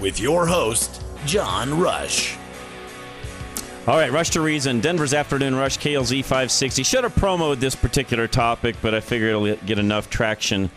With 0.00 0.20
your 0.20 0.46
host, 0.46 1.02
John 1.26 1.78
Rush. 1.78 2.36
All 3.88 3.96
right, 3.96 4.12
Rush 4.12 4.30
to 4.30 4.40
Reason, 4.40 4.80
Denver's 4.80 5.12
Afternoon 5.12 5.56
Rush, 5.56 5.78
KLZ 5.78 6.22
560. 6.22 6.82
Should 6.84 7.04
have 7.04 7.16
promoted 7.16 7.58
this 7.58 7.74
particular 7.74 8.28
topic, 8.28 8.76
but 8.80 8.94
I 8.94 9.00
figured 9.00 9.30
it'll 9.30 9.66
get 9.66 9.78
enough 9.78 10.08
traction 10.08 10.70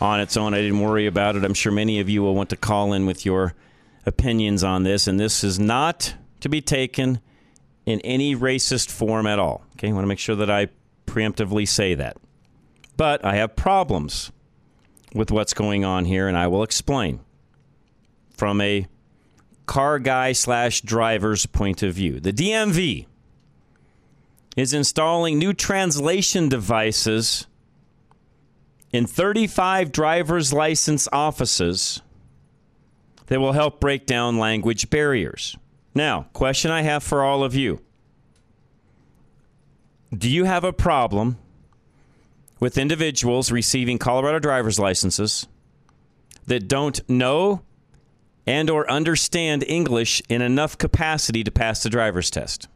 on 0.00 0.20
its 0.20 0.36
own. 0.36 0.54
I 0.54 0.60
didn't 0.60 0.78
worry 0.78 1.06
about 1.06 1.36
it. 1.36 1.44
I'm 1.44 1.54
sure 1.54 1.72
many 1.72 1.98
of 2.00 2.08
you 2.08 2.22
will 2.22 2.34
want 2.34 2.50
to 2.50 2.56
call 2.56 2.92
in 2.92 3.06
with 3.06 3.26
your 3.26 3.54
opinions 4.06 4.62
on 4.62 4.84
this, 4.84 5.06
and 5.08 5.18
this 5.18 5.42
is 5.42 5.58
not 5.58 6.14
to 6.40 6.48
be 6.48 6.60
taken 6.60 7.20
in 7.86 8.00
any 8.02 8.36
racist 8.36 8.90
form 8.90 9.26
at 9.26 9.38
all. 9.38 9.64
Okay, 9.72 9.88
I 9.88 9.92
want 9.92 10.04
to 10.04 10.08
make 10.08 10.18
sure 10.18 10.36
that 10.36 10.50
I 10.50 10.68
preemptively 11.06 11.66
say 11.66 11.94
that. 11.94 12.18
But 12.96 13.24
I 13.24 13.34
have 13.34 13.56
problems 13.56 14.30
with 15.12 15.32
what's 15.32 15.54
going 15.54 15.84
on 15.84 16.04
here, 16.04 16.28
and 16.28 16.36
I 16.36 16.46
will 16.46 16.62
explain 16.62 17.20
from 18.40 18.58
a 18.62 18.86
car 19.66 19.98
guy 19.98 20.32
slash 20.32 20.80
driver's 20.80 21.44
point 21.44 21.82
of 21.82 21.92
view. 21.92 22.18
The 22.18 22.32
DMV 22.32 23.04
is 24.56 24.72
installing 24.72 25.38
new 25.38 25.52
translation 25.52 26.48
devices 26.48 27.46
in 28.94 29.04
35 29.06 29.92
driver's 29.92 30.54
license 30.54 31.06
offices 31.12 32.00
that 33.26 33.40
will 33.40 33.52
help 33.52 33.78
break 33.78 34.06
down 34.06 34.38
language 34.38 34.88
barriers. 34.88 35.54
Now, 35.94 36.22
question 36.32 36.70
I 36.70 36.80
have 36.80 37.02
for 37.02 37.22
all 37.22 37.44
of 37.44 37.54
you 37.54 37.82
Do 40.16 40.30
you 40.30 40.44
have 40.44 40.64
a 40.64 40.72
problem 40.72 41.36
with 42.58 42.78
individuals 42.78 43.52
receiving 43.52 43.98
Colorado 43.98 44.38
driver's 44.38 44.78
licenses 44.78 45.46
that 46.46 46.68
don't 46.68 47.06
know 47.06 47.60
and 48.46 48.70
or 48.70 48.88
understand 48.90 49.62
English 49.66 50.22
in 50.28 50.42
enough 50.42 50.78
capacity 50.78 51.42
to 51.44 51.50
pass 51.50 51.82
the 51.82 51.90
driver's 51.90 52.30
test. 52.30 52.68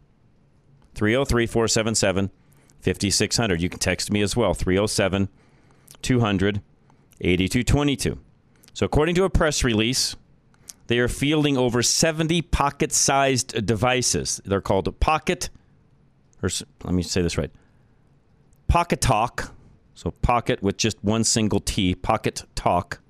303-477-5600. 0.95 3.61
You 3.61 3.69
can 3.69 3.79
text 3.79 4.11
me 4.13 4.23
as 4.23 4.37
well 4.37 4.55
307 4.55 5.29
200 6.03 6.61
8222. 7.21 8.19
So 8.73 8.87
according 8.87 9.15
to 9.17 9.25
a 9.25 9.31
press 9.31 9.65
release, 9.65 10.15
they 10.89 10.99
are 10.99 11.09
fielding 11.09 11.57
over 11.57 11.83
70 11.83 12.43
pocket-sized 12.43 13.65
devices. 13.65 14.43
They're 14.45 14.61
called 14.61 15.01
pocket 15.01 15.49
or 16.45 16.51
let 16.85 16.95
me 16.95 17.03
say 17.03 17.23
this 17.23 17.39
right. 17.39 17.51
Pocketalk. 18.71 19.51
So 19.95 20.11
pocket 20.11 20.63
with 20.63 20.77
just 20.77 21.03
one 21.03 21.25
single 21.25 21.61
T, 21.61 21.95
Pocket 21.95 22.45
Talk 22.55 23.01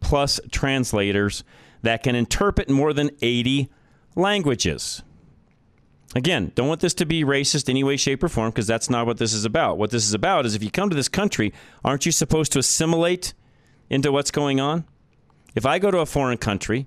plus 0.00 0.38
translators 0.52 1.42
that 1.84 2.02
can 2.02 2.14
interpret 2.14 2.68
more 2.68 2.92
than 2.92 3.10
80 3.22 3.68
languages. 4.16 5.02
Again, 6.14 6.52
don't 6.54 6.68
want 6.68 6.80
this 6.80 6.94
to 6.94 7.06
be 7.06 7.24
racist 7.24 7.68
any 7.68 7.82
way, 7.82 7.96
shape, 7.96 8.22
or 8.22 8.28
form 8.28 8.50
because 8.50 8.66
that's 8.66 8.88
not 8.88 9.06
what 9.06 9.18
this 9.18 9.32
is 9.32 9.44
about. 9.44 9.78
What 9.78 9.90
this 9.90 10.06
is 10.06 10.14
about 10.14 10.46
is 10.46 10.54
if 10.54 10.62
you 10.62 10.70
come 10.70 10.88
to 10.90 10.96
this 10.96 11.08
country, 11.08 11.52
aren't 11.84 12.06
you 12.06 12.12
supposed 12.12 12.52
to 12.52 12.58
assimilate 12.60 13.34
into 13.90 14.12
what's 14.12 14.30
going 14.30 14.60
on? 14.60 14.84
If 15.54 15.66
I 15.66 15.78
go 15.78 15.90
to 15.90 15.98
a 15.98 16.06
foreign 16.06 16.38
country 16.38 16.86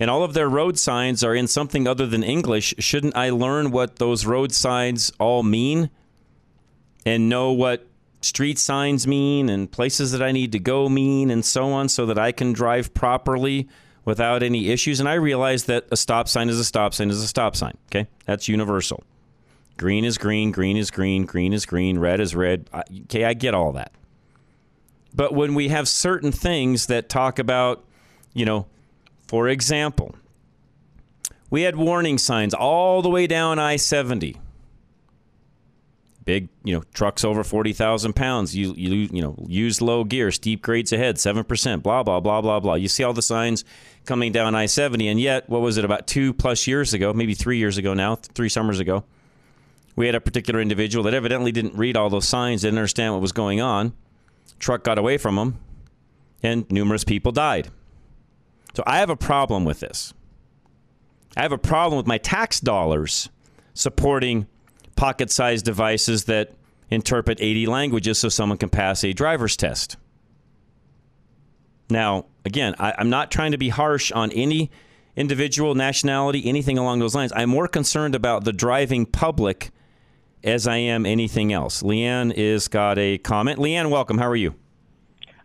and 0.00 0.10
all 0.10 0.22
of 0.22 0.34
their 0.34 0.48
road 0.48 0.78
signs 0.78 1.22
are 1.22 1.34
in 1.34 1.46
something 1.46 1.86
other 1.86 2.06
than 2.06 2.22
English, 2.22 2.74
shouldn't 2.78 3.16
I 3.16 3.30
learn 3.30 3.70
what 3.70 3.96
those 3.96 4.24
road 4.24 4.52
signs 4.52 5.12
all 5.20 5.42
mean 5.42 5.90
and 7.04 7.28
know 7.28 7.52
what 7.52 7.86
street 8.22 8.58
signs 8.58 9.06
mean 9.06 9.50
and 9.50 9.70
places 9.70 10.12
that 10.12 10.22
I 10.22 10.32
need 10.32 10.52
to 10.52 10.58
go 10.58 10.88
mean 10.88 11.30
and 11.30 11.44
so 11.44 11.70
on 11.70 11.90
so 11.90 12.06
that 12.06 12.18
I 12.18 12.32
can 12.32 12.54
drive 12.54 12.94
properly 12.94 13.68
without 14.04 14.42
any 14.42 14.68
issues. 14.70 15.00
And 15.00 15.08
I 15.08 15.14
realize 15.14 15.64
that 15.64 15.86
a 15.90 15.96
stop 15.96 16.28
sign 16.28 16.48
is 16.48 16.58
a 16.58 16.64
stop 16.64 16.94
sign 16.94 17.10
is 17.10 17.22
a 17.22 17.26
stop 17.26 17.56
sign. 17.56 17.76
Okay, 17.86 18.08
that's 18.26 18.48
universal. 18.48 19.02
Green 19.76 20.04
is 20.04 20.18
green, 20.18 20.52
green 20.52 20.76
is 20.76 20.90
green, 20.90 21.24
green 21.24 21.52
is 21.52 21.66
green, 21.66 21.98
red 21.98 22.20
is 22.20 22.34
red. 22.34 22.68
Okay, 23.04 23.24
I 23.24 23.34
get 23.34 23.54
all 23.54 23.72
that. 23.72 23.92
But 25.14 25.34
when 25.34 25.54
we 25.54 25.68
have 25.68 25.88
certain 25.88 26.32
things 26.32 26.86
that 26.86 27.08
talk 27.08 27.38
about, 27.38 27.84
you 28.32 28.44
know, 28.44 28.66
for 29.26 29.48
example, 29.48 30.14
we 31.50 31.62
had 31.62 31.76
warning 31.76 32.18
signs 32.18 32.54
all 32.54 33.02
the 33.02 33.08
way 33.08 33.26
down 33.26 33.58
I 33.58 33.76
70 33.76 34.36
big, 36.24 36.48
you 36.62 36.74
know, 36.74 36.82
trucks 36.94 37.24
over 37.24 37.44
40,000 37.44 38.14
pounds, 38.14 38.56
you, 38.56 38.72
you, 38.76 39.08
you 39.12 39.22
know, 39.22 39.36
use 39.46 39.80
low 39.82 40.04
gear, 40.04 40.30
steep 40.30 40.62
grades 40.62 40.92
ahead, 40.92 41.16
7%, 41.16 41.82
blah, 41.82 42.02
blah, 42.02 42.20
blah, 42.20 42.40
blah, 42.40 42.60
blah. 42.60 42.74
You 42.74 42.88
see 42.88 43.04
all 43.04 43.12
the 43.12 43.22
signs 43.22 43.64
coming 44.06 44.32
down 44.32 44.54
I 44.54 44.66
70. 44.66 45.08
And 45.08 45.20
yet, 45.20 45.48
what 45.48 45.60
was 45.60 45.76
it, 45.76 45.84
about 45.84 46.06
two 46.06 46.32
plus 46.32 46.66
years 46.66 46.94
ago, 46.94 47.12
maybe 47.12 47.34
three 47.34 47.58
years 47.58 47.76
ago 47.76 47.94
now, 47.94 48.16
three 48.16 48.48
summers 48.48 48.80
ago, 48.80 49.04
we 49.96 50.06
had 50.06 50.14
a 50.14 50.20
particular 50.20 50.60
individual 50.60 51.04
that 51.04 51.14
evidently 51.14 51.52
didn't 51.52 51.76
read 51.76 51.96
all 51.96 52.10
those 52.10 52.26
signs, 52.26 52.62
didn't 52.62 52.78
understand 52.78 53.12
what 53.12 53.22
was 53.22 53.32
going 53.32 53.60
on. 53.60 53.92
Truck 54.58 54.82
got 54.82 54.98
away 54.98 55.18
from 55.18 55.38
him, 55.38 55.58
and 56.42 56.70
numerous 56.70 57.04
people 57.04 57.32
died. 57.32 57.68
So 58.74 58.82
I 58.86 58.98
have 58.98 59.10
a 59.10 59.16
problem 59.16 59.64
with 59.64 59.80
this. 59.80 60.14
I 61.36 61.42
have 61.42 61.52
a 61.52 61.58
problem 61.58 61.96
with 61.96 62.06
my 62.06 62.18
tax 62.18 62.60
dollars 62.60 63.28
supporting 63.72 64.46
pocket 64.96 65.30
sized 65.30 65.64
devices 65.64 66.24
that 66.24 66.52
interpret 66.90 67.38
80 67.40 67.66
languages 67.66 68.18
so 68.18 68.28
someone 68.28 68.58
can 68.58 68.68
pass 68.68 69.04
a 69.04 69.12
driver's 69.12 69.56
test. 69.56 69.96
Now, 71.90 72.26
again, 72.44 72.74
I, 72.78 72.94
am 72.98 73.10
not 73.10 73.30
trying 73.30 73.52
to 73.52 73.58
be 73.58 73.68
harsh 73.68 74.10
on 74.12 74.30
any 74.32 74.70
individual 75.16 75.74
nationality, 75.74 76.46
anything 76.46 76.78
along 76.78 76.98
those 76.98 77.14
lines. 77.14 77.32
I'm 77.34 77.50
more 77.50 77.68
concerned 77.68 78.14
about 78.14 78.44
the 78.44 78.52
driving 78.52 79.06
public 79.06 79.70
as 80.42 80.66
I 80.66 80.76
am 80.76 81.06
anything 81.06 81.52
else. 81.52 81.82
Leanne 81.82 82.32
is 82.32 82.68
got 82.68 82.98
a 82.98 83.18
comment. 83.18 83.58
Leanne, 83.58 83.90
welcome. 83.90 84.18
How 84.18 84.28
are 84.28 84.36
you? 84.36 84.54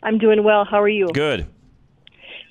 I'm 0.03 0.17
doing 0.17 0.43
well. 0.43 0.65
How 0.65 0.81
are 0.81 0.89
you? 0.89 1.09
Good. 1.13 1.47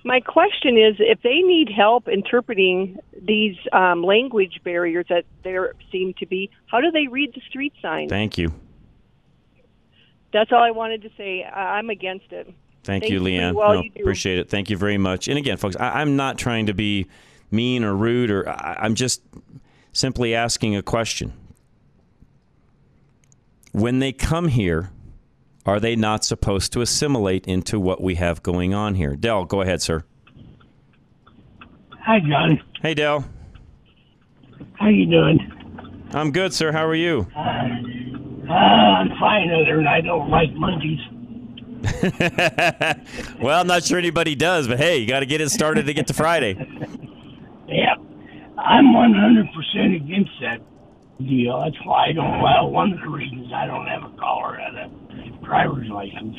My 0.04 0.20
question 0.20 0.78
is 0.78 0.96
if 0.98 1.20
they 1.22 1.40
need 1.40 1.68
help 1.68 2.08
interpreting 2.08 2.98
these 3.20 3.56
um, 3.72 4.02
language 4.02 4.60
barriers 4.64 5.06
that 5.08 5.24
there 5.42 5.74
seem 5.90 6.14
to 6.14 6.26
be, 6.26 6.50
how 6.66 6.80
do 6.80 6.90
they 6.90 7.08
read 7.08 7.34
the 7.34 7.40
street 7.48 7.72
signs? 7.82 8.08
Thank 8.08 8.38
you. 8.38 8.52
That's 10.32 10.52
all 10.52 10.62
I 10.62 10.70
wanted 10.70 11.02
to 11.02 11.10
say. 11.16 11.44
I'm 11.44 11.90
against 11.90 12.32
it. 12.32 12.46
Thank 12.84 13.02
Thanks 13.02 13.12
you, 13.12 13.20
Leanne. 13.20 13.54
Well 13.54 13.74
no, 13.74 13.82
appreciate 14.00 14.38
it. 14.38 14.48
Thank 14.48 14.70
you 14.70 14.76
very 14.76 14.98
much. 14.98 15.28
And 15.28 15.36
again, 15.36 15.56
folks, 15.56 15.76
I, 15.76 16.00
am 16.00 16.16
not 16.16 16.38
trying 16.38 16.66
to 16.66 16.74
be 16.74 17.06
mean 17.50 17.84
or 17.84 17.94
rude, 17.94 18.30
or 18.30 18.48
I, 18.48 18.78
I'm 18.80 18.94
just 18.94 19.22
simply 19.92 20.34
asking 20.34 20.76
a 20.76 20.82
question. 20.82 21.32
When 23.72 23.98
they 23.98 24.12
come 24.12 24.48
here, 24.48 24.90
are 25.68 25.78
they 25.78 25.94
not 25.94 26.24
supposed 26.24 26.72
to 26.72 26.80
assimilate 26.80 27.46
into 27.46 27.78
what 27.78 28.00
we 28.00 28.14
have 28.14 28.42
going 28.42 28.72
on 28.72 28.94
here? 28.94 29.14
Dell, 29.14 29.44
go 29.44 29.60
ahead, 29.60 29.82
sir. 29.82 30.02
Hi, 31.90 32.20
John. 32.20 32.58
Hey, 32.80 32.94
Dell. 32.94 33.22
How 34.72 34.88
you 34.88 35.04
doing? 35.04 36.08
I'm 36.14 36.32
good, 36.32 36.54
sir. 36.54 36.72
How 36.72 36.86
are 36.86 36.94
you? 36.94 37.26
Uh, 37.36 37.40
uh, 37.40 38.52
I'm 38.54 39.10
fine, 39.20 39.50
other 39.50 39.76
than 39.76 39.86
I 39.86 40.00
don't 40.00 40.30
like 40.30 40.50
monkeys. 40.54 41.00
well, 43.38 43.60
I'm 43.60 43.66
not 43.66 43.84
sure 43.84 43.98
anybody 43.98 44.34
does, 44.34 44.68
but 44.68 44.78
hey, 44.78 44.96
you 44.96 45.06
got 45.06 45.20
to 45.20 45.26
get 45.26 45.42
it 45.42 45.50
started 45.50 45.84
to 45.84 45.92
get 45.92 46.06
to 46.06 46.14
Friday. 46.14 46.54
Yeah, 47.68 47.94
I'm 48.56 48.86
100% 48.86 49.96
against 49.96 50.30
that 50.40 50.62
deal. 51.18 51.60
That's 51.60 51.76
why 51.84 52.06
I 52.06 52.12
don't. 52.12 52.40
Well, 52.40 52.70
one 52.70 52.92
of 52.94 53.00
the 53.00 53.08
reasons 53.10 53.52
I 53.52 53.66
don't 53.66 53.86
have 53.86 54.02
a 54.04 54.16
Colorado 54.16 54.37
driver's 55.48 55.88
license. 55.88 56.36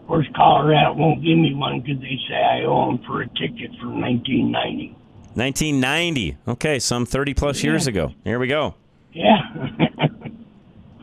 Of 0.00 0.08
course, 0.08 0.26
Colorado 0.34 0.94
won't 0.94 1.22
give 1.22 1.38
me 1.38 1.54
one 1.54 1.80
because 1.80 2.00
they 2.00 2.18
say 2.28 2.34
I 2.34 2.64
owe 2.64 2.86
them 2.86 3.04
for 3.06 3.22
a 3.22 3.28
ticket 3.28 3.70
from 3.80 4.00
1990. 4.00 4.96
1990. 5.34 6.36
Okay, 6.48 6.78
some 6.78 7.06
30 7.06 7.34
plus 7.34 7.62
years 7.62 7.86
ago. 7.86 8.12
Here 8.24 8.38
we 8.38 8.48
go. 8.48 8.74
Yeah. 9.12 9.38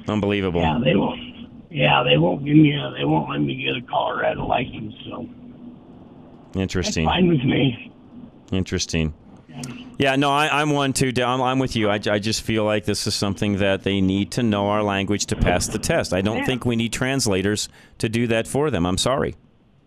Unbelievable. 0.07 0.61
Yeah, 0.61 0.79
they 0.83 0.95
won't. 0.95 1.19
Yeah, 1.71 2.03
they 2.03 2.17
won't 2.17 2.43
give 2.43 2.55
me 2.55 2.73
a. 2.73 2.91
They 2.97 3.05
won't 3.05 3.29
let 3.29 3.39
me 3.39 3.55
get 3.55 3.75
a 3.75 3.81
Colorado 3.87 4.45
license. 4.47 4.95
So 5.05 5.29
Interesting. 6.55 7.05
that's 7.05 7.15
fine 7.15 7.27
with 7.29 7.43
me. 7.43 7.91
Interesting. 8.51 9.13
Yeah, 9.99 10.15
no, 10.15 10.31
I, 10.31 10.61
I'm 10.61 10.69
one 10.69 10.93
too. 10.93 11.11
I'm, 11.17 11.41
I'm 11.41 11.59
with 11.59 11.75
you. 11.75 11.89
I, 11.89 11.95
I 12.09 12.19
just 12.19 12.41
feel 12.41 12.63
like 12.63 12.85
this 12.85 13.05
is 13.05 13.13
something 13.13 13.57
that 13.57 13.83
they 13.83 13.99
need 13.99 14.31
to 14.31 14.43
know 14.43 14.69
our 14.69 14.81
language 14.81 15.25
to 15.25 15.35
pass 15.35 15.67
the 15.67 15.77
test. 15.77 16.13
I 16.13 16.21
don't 16.21 16.45
think 16.45 16.65
we 16.65 16.77
need 16.77 16.93
translators 16.93 17.67
to 17.97 18.07
do 18.07 18.25
that 18.27 18.47
for 18.47 18.71
them. 18.71 18.85
I'm 18.85 18.97
sorry. 18.97 19.35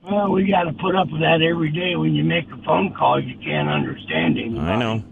Well, 0.05 0.31
we 0.31 0.45
got 0.51 0.65
to 0.65 0.75
put 0.75 0.95
up 0.97 1.11
with 1.11 1.23
that 1.23 1.41
every 1.41 1.71
day. 1.71 1.97
When 1.97 2.15
you 2.15 2.25
make 2.25 2.45
a 2.53 2.63
phone 2.63 2.93
call, 2.93 3.23
you 3.23 3.39
can't 3.39 3.71
understand 3.71 4.37
him. 4.37 4.59
I 4.59 4.77
know. 4.77 5.03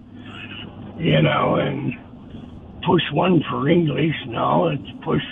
You 0.98 1.22
know, 1.22 1.54
and 1.54 1.94
push 2.84 3.02
one 3.12 3.42
for 3.48 3.70
English. 3.70 4.14
No, 4.26 4.68
it's 4.68 4.82
push 5.02 5.22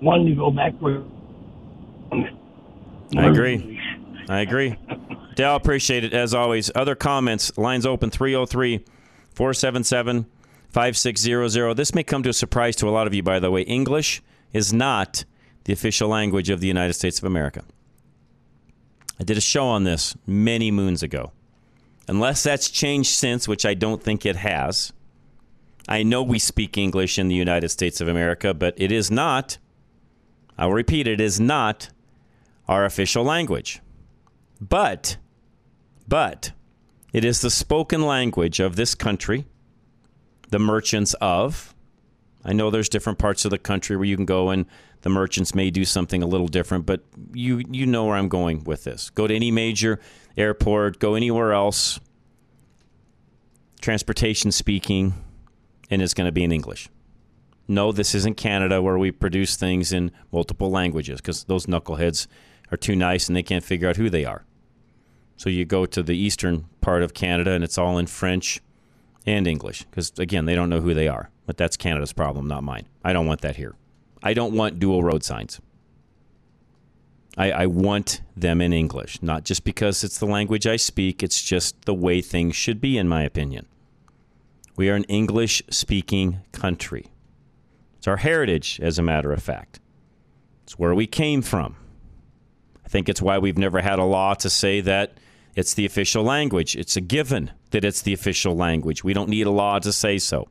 one 0.00 0.26
to 0.26 0.34
go 0.34 0.50
back 0.50 0.74
where. 0.78 1.02
I 3.16 3.26
agree. 3.28 3.80
I 4.28 4.40
agree. 4.40 4.76
Dale, 5.34 5.56
appreciate 5.56 6.04
it 6.04 6.12
as 6.12 6.34
always. 6.34 6.70
Other 6.74 6.94
comments, 6.94 7.56
lines 7.56 7.86
open 7.86 8.10
303 8.10 8.84
477 9.34 10.26
5600. 10.70 11.74
This 11.74 11.94
may 11.94 12.02
come 12.02 12.22
to 12.22 12.30
a 12.30 12.34
surprise 12.34 12.76
to 12.76 12.88
a 12.88 12.90
lot 12.90 13.06
of 13.06 13.14
you, 13.14 13.22
by 13.22 13.38
the 13.38 13.50
way. 13.50 13.62
English 13.62 14.22
is 14.52 14.72
not 14.72 15.24
the 15.64 15.72
official 15.72 16.08
language 16.08 16.50
of 16.50 16.60
the 16.60 16.66
United 16.66 16.94
States 16.94 17.18
of 17.18 17.24
America. 17.24 17.64
I 19.20 19.24
did 19.24 19.36
a 19.36 19.42
show 19.42 19.66
on 19.66 19.84
this 19.84 20.16
many 20.26 20.70
moons 20.70 21.02
ago. 21.02 21.32
Unless 22.08 22.42
that's 22.42 22.70
changed 22.70 23.10
since, 23.10 23.46
which 23.46 23.64
I 23.64 23.74
don't 23.74 24.02
think 24.02 24.26
it 24.26 24.36
has. 24.36 24.92
I 25.88 26.02
know 26.02 26.22
we 26.22 26.38
speak 26.38 26.76
English 26.76 27.18
in 27.18 27.28
the 27.28 27.34
United 27.34 27.68
States 27.68 28.00
of 28.00 28.08
America, 28.08 28.54
but 28.54 28.74
it 28.76 28.90
is 28.90 29.10
not, 29.10 29.58
I'll 30.58 30.72
repeat, 30.72 31.06
it 31.06 31.20
is 31.20 31.38
not 31.38 31.90
our 32.68 32.84
official 32.84 33.24
language. 33.24 33.80
But, 34.60 35.16
but, 36.08 36.52
it 37.12 37.24
is 37.24 37.40
the 37.40 37.50
spoken 37.50 38.02
language 38.02 38.60
of 38.60 38.76
this 38.76 38.94
country, 38.94 39.44
the 40.50 40.58
merchants 40.58 41.14
of. 41.20 41.74
I 42.44 42.52
know 42.52 42.70
there's 42.70 42.88
different 42.88 43.18
parts 43.18 43.44
of 43.44 43.50
the 43.50 43.58
country 43.58 43.96
where 43.96 44.06
you 44.06 44.16
can 44.16 44.24
go 44.24 44.50
and 44.50 44.66
the 45.02 45.10
merchants 45.10 45.54
may 45.54 45.70
do 45.70 45.84
something 45.84 46.22
a 46.22 46.26
little 46.26 46.48
different, 46.48 46.86
but 46.86 47.02
you 47.32 47.62
you 47.70 47.86
know 47.86 48.06
where 48.06 48.16
I'm 48.16 48.28
going 48.28 48.64
with 48.64 48.84
this. 48.84 49.10
Go 49.10 49.26
to 49.26 49.34
any 49.34 49.50
major 49.50 50.00
airport, 50.36 50.98
go 50.98 51.14
anywhere 51.14 51.52
else, 51.52 52.00
transportation 53.80 54.50
speaking, 54.52 55.14
and 55.90 56.00
it's 56.00 56.14
going 56.14 56.26
to 56.26 56.32
be 56.32 56.44
in 56.44 56.52
English. 56.52 56.88
No, 57.68 57.92
this 57.92 58.14
isn't 58.14 58.36
Canada 58.36 58.80
where 58.80 58.98
we 58.98 59.10
produce 59.10 59.56
things 59.56 59.92
in 59.92 60.10
multiple 60.32 60.70
languages 60.70 61.20
because 61.20 61.44
those 61.44 61.66
knuckleheads 61.66 62.26
are 62.70 62.76
too 62.76 62.96
nice 62.96 63.28
and 63.28 63.36
they 63.36 63.42
can't 63.42 63.64
figure 63.64 63.88
out 63.88 63.96
who 63.96 64.10
they 64.10 64.24
are. 64.24 64.44
So 65.42 65.50
you 65.50 65.64
go 65.64 65.86
to 65.86 66.04
the 66.04 66.16
eastern 66.16 66.66
part 66.80 67.02
of 67.02 67.14
Canada 67.14 67.50
and 67.50 67.64
it's 67.64 67.76
all 67.76 67.98
in 67.98 68.06
French 68.06 68.60
and 69.26 69.44
English 69.44 69.82
because, 69.82 70.12
again, 70.16 70.44
they 70.44 70.54
don't 70.54 70.70
know 70.70 70.80
who 70.80 70.94
they 70.94 71.08
are. 71.08 71.30
But 71.46 71.56
that's 71.56 71.76
Canada's 71.76 72.12
problem, 72.12 72.46
not 72.46 72.62
mine. 72.62 72.86
I 73.02 73.12
don't 73.12 73.26
want 73.26 73.40
that 73.40 73.56
here. 73.56 73.74
I 74.22 74.34
don't 74.34 74.54
want 74.54 74.78
dual 74.78 75.02
road 75.02 75.24
signs. 75.24 75.60
I, 77.36 77.50
I 77.50 77.66
want 77.66 78.22
them 78.36 78.60
in 78.60 78.72
English, 78.72 79.20
not 79.20 79.42
just 79.42 79.64
because 79.64 80.04
it's 80.04 80.16
the 80.16 80.26
language 80.26 80.64
I 80.64 80.76
speak, 80.76 81.24
it's 81.24 81.42
just 81.42 81.86
the 81.86 81.94
way 81.94 82.20
things 82.20 82.54
should 82.54 82.80
be, 82.80 82.96
in 82.96 83.08
my 83.08 83.24
opinion. 83.24 83.66
We 84.76 84.90
are 84.90 84.94
an 84.94 85.02
English 85.04 85.60
speaking 85.70 86.38
country. 86.52 87.06
It's 87.98 88.06
our 88.06 88.18
heritage, 88.18 88.78
as 88.80 88.96
a 88.96 89.02
matter 89.02 89.32
of 89.32 89.42
fact. 89.42 89.80
It's 90.62 90.78
where 90.78 90.94
we 90.94 91.08
came 91.08 91.42
from. 91.42 91.74
I 92.86 92.88
think 92.88 93.08
it's 93.08 93.20
why 93.20 93.38
we've 93.38 93.58
never 93.58 93.80
had 93.80 93.98
a 93.98 94.04
law 94.04 94.34
to 94.34 94.48
say 94.48 94.80
that 94.82 95.18
it's 95.54 95.74
the 95.74 95.86
official 95.86 96.22
language. 96.22 96.76
It's 96.76 96.96
a 96.96 97.00
given 97.00 97.50
that 97.70 97.84
it's 97.84 98.02
the 98.02 98.12
official 98.12 98.56
language. 98.56 99.04
We 99.04 99.12
don't 99.12 99.28
need 99.28 99.46
a 99.46 99.50
law 99.50 99.78
to 99.78 99.92
say 99.92 100.18
so. 100.18 100.48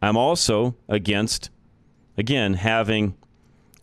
I'm 0.00 0.16
also 0.16 0.76
against, 0.88 1.50
again, 2.16 2.54
having 2.54 3.16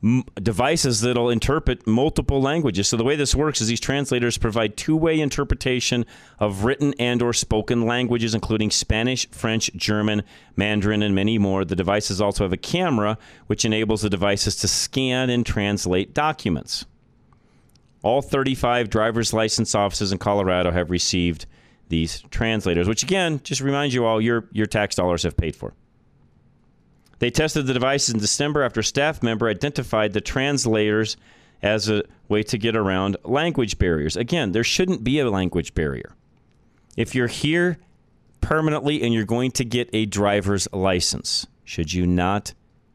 m- 0.03 0.23
devices 0.35 1.01
that'll 1.01 1.29
interpret 1.29 1.87
multiple 1.87 2.41
languages. 2.41 2.87
So 2.87 2.97
the 2.97 3.03
way 3.03 3.15
this 3.15 3.35
works 3.35 3.61
is 3.61 3.67
these 3.67 3.79
translators 3.79 4.37
provide 4.37 4.77
two-way 4.77 5.19
interpretation 5.19 6.05
of 6.39 6.65
written 6.65 6.93
and 6.99 7.21
or 7.21 7.33
spoken 7.33 7.85
languages 7.85 8.33
including 8.33 8.71
Spanish, 8.71 9.29
French, 9.31 9.71
German, 9.75 10.23
Mandarin 10.55 11.03
and 11.03 11.15
many 11.15 11.37
more. 11.37 11.63
The 11.63 11.75
devices 11.75 12.21
also 12.21 12.43
have 12.43 12.53
a 12.53 12.57
camera 12.57 13.17
which 13.47 13.65
enables 13.65 14.01
the 14.01 14.09
devices 14.09 14.55
to 14.57 14.67
scan 14.67 15.29
and 15.29 15.45
translate 15.45 16.13
documents. 16.13 16.85
All 18.01 18.21
35 18.21 18.89
driver's 18.89 19.33
license 19.33 19.75
offices 19.75 20.11
in 20.11 20.17
Colorado 20.17 20.71
have 20.71 20.89
received 20.89 21.45
these 21.89 22.21
translators, 22.29 22.87
which 22.87 23.03
again, 23.03 23.41
just 23.43 23.61
reminds 23.61 23.93
you 23.93 24.05
all 24.05 24.21
your 24.21 24.47
your 24.51 24.67
tax 24.67 24.95
dollars 24.95 25.23
have 25.23 25.35
paid 25.35 25.55
for. 25.55 25.73
They 27.17 27.29
tested 27.29 27.67
the 27.67 27.73
devices 27.73 28.13
in 28.13 28.19
December 28.19 28.63
after 28.63 28.79
a 28.79 28.83
staff 28.83 29.21
member 29.21 29.49
identified 29.49 30.13
the 30.13 30.21
translators 30.21 31.17
as 31.61 31.89
a 31.89 32.03
way 32.29 32.43
to 32.43 32.57
get 32.57 32.75
around 32.75 33.17
language 33.25 33.77
barriers. 33.77 34.15
Again, 34.15 34.53
there 34.53 34.63
shouldn't 34.63 35.03
be 35.03 35.19
a 35.19 35.29
language 35.29 35.73
barrier. 35.73 36.15
If 36.95 37.15
you're 37.15 37.27
here 37.27 37.77
permanently 38.39 39.01
and 39.01 39.13
you're 39.13 39.25
going 39.25 39.51
to 39.51 39.65
get 39.65 39.89
a 39.91 40.05
driver's 40.05 40.67
license, 40.71 41.47
should 41.65 41.91
you 41.91 42.07
not 42.07 42.53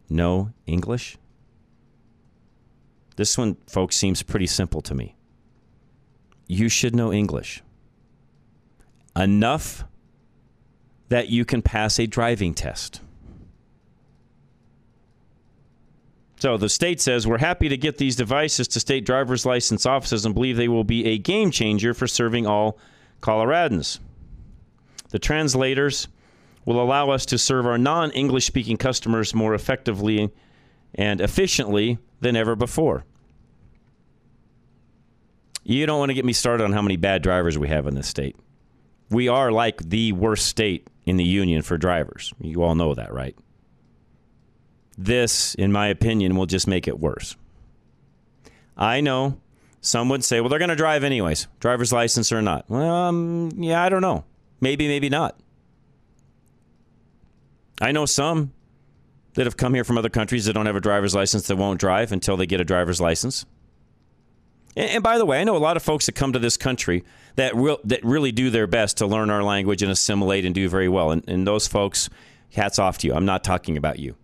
know 0.09 0.53
English? 0.67 1.19
This 3.17 3.39
one, 3.39 3.57
folks, 3.67 3.97
seems 3.97 4.23
pretty 4.23 4.47
simple 4.47 4.81
to 4.83 4.95
me. 4.95 5.17
You 6.47 6.69
should 6.69 6.95
know 6.95 7.13
English 7.13 7.63
enough 9.17 9.85
that 11.09 11.29
you 11.29 11.45
can 11.45 11.63
pass 11.63 11.99
a 11.99 12.07
driving 12.07 12.55
test. 12.55 13.01
So 16.41 16.57
the 16.57 16.69
state 16.69 17.01
says 17.01 17.27
we're 17.27 17.39
happy 17.39 17.69
to 17.69 17.77
get 17.77 17.97
these 17.97 18.17
devices 18.17 18.69
to 18.69 18.81
state 18.81 19.07
driver's 19.07 19.47
license 19.47 19.87
offices 19.87 20.27
and 20.27 20.35
believe 20.35 20.57
they 20.57 20.69
will 20.69 20.85
be 20.85 21.07
a 21.07 21.17
game 21.17 21.51
changer 21.51 21.95
for 21.95 22.07
serving 22.07 22.47
all 22.47 22.79
Coloradans. 23.23 24.01
The 25.11 25.19
translators 25.19 26.09
will 26.67 26.83
allow 26.83 27.11
us 27.11 27.25
to 27.27 27.39
serve 27.39 27.67
our 27.67 27.79
non 27.79 28.11
English 28.11 28.45
speaking 28.45 28.77
customers 28.77 29.35
more 29.35 29.55
effectively 29.55 30.31
and 30.95 31.21
efficiently 31.21 31.99
than 32.25 32.35
ever 32.35 32.57
before. 32.57 33.05
You 35.63 35.87
don't 35.87 35.99
want 35.99 36.11
to 36.11 36.15
get 36.15 36.25
me 36.25 36.33
started 36.33 36.65
on 36.65 36.73
how 36.73 36.83
many 36.83 36.97
bad 36.97 37.23
drivers 37.23 37.57
we 37.57 37.69
have 37.69 37.87
in 37.87 37.95
this 37.95 38.09
state. 38.09 38.37
We 39.11 39.29
are 39.29 39.53
like 39.53 39.79
the 39.79 40.13
worst 40.13 40.47
state 40.47 40.89
in 41.05 41.17
the 41.17 41.25
union 41.25 41.63
for 41.63 41.79
drivers. 41.79 42.33
You 42.41 42.63
all 42.63 42.75
know 42.75 42.95
that, 42.95 43.13
right? 43.13 43.37
This, 44.97 45.55
in 45.55 45.71
my 45.71 45.89
opinion, 45.89 46.37
will 46.37 46.47
just 46.47 46.67
make 46.67 46.89
it 46.89 46.99
worse. 46.99 47.37
I 48.77 49.01
know 49.01 49.39
some 49.81 50.09
would 50.09 50.25
say, 50.25 50.41
well, 50.41 50.49
they're 50.49 50.59
going 50.59 50.71
to 50.71 50.77
drive 50.77 51.05
anyways, 51.05 51.47
driver's 51.61 51.93
license 51.93 52.33
or 52.33 52.43
not. 52.43 52.65
Well, 52.69 52.91
um, 52.91 53.51
yeah, 53.57 53.83
I 53.83 53.89
don't 53.89 54.03
know. 54.03 54.25
Maybe, 54.61 54.89
maybe 54.89 55.11
not. 55.11 55.39
I 57.81 57.93
know 57.93 58.07
some 58.07 58.53
that 59.35 59.47
have 59.47 59.57
come 59.57 59.75
here 59.75 59.85
from 59.85 59.99
other 59.99 60.09
countries 60.09 60.47
that 60.47 60.53
don't 60.53 60.67
have 60.67 60.77
a 60.77 60.81
driver's 60.81 61.15
license 61.15 61.47
that 61.49 61.57
won't 61.57 61.81
drive 61.81 62.13
until 62.13 62.37
they 62.37 62.47
get 62.47 62.61
a 62.61 62.65
driver's 62.65 63.01
license. 63.01 63.45
And, 64.77 64.91
and 64.91 65.03
by 65.03 65.19
the 65.19 65.27
way, 65.27 65.41
I 65.41 65.45
know 65.45 65.57
a 65.57 65.59
lot 65.59 65.77
of 65.77 65.83
folks 65.83 66.07
that 66.07 66.13
come 66.13 66.33
to 66.33 66.39
this 66.39 66.57
country 66.57 67.05
that 67.37 67.55
real, 67.55 67.79
that 67.85 68.05
really 68.05 68.33
do 68.33 68.51
their 68.51 68.67
best 68.67 68.99
to 68.99 69.07
learn 69.07 69.31
our 69.31 69.43
language 69.43 69.83
and 69.83 69.91
assimilate 69.91 70.45
and 70.45 70.55
do 70.55 70.69
very 70.69 70.89
well. 70.89 71.11
And, 71.11 71.29
and 71.29 71.47
those 71.47 71.67
folks, 71.67 72.09
hats 72.55 72.79
off 72.79 72.99
to 72.99 73.07
you. 73.07 73.15
I'm 73.15 73.27
not 73.27 73.45
talking 73.45 73.77
about 73.77 73.99
you. 73.99 74.17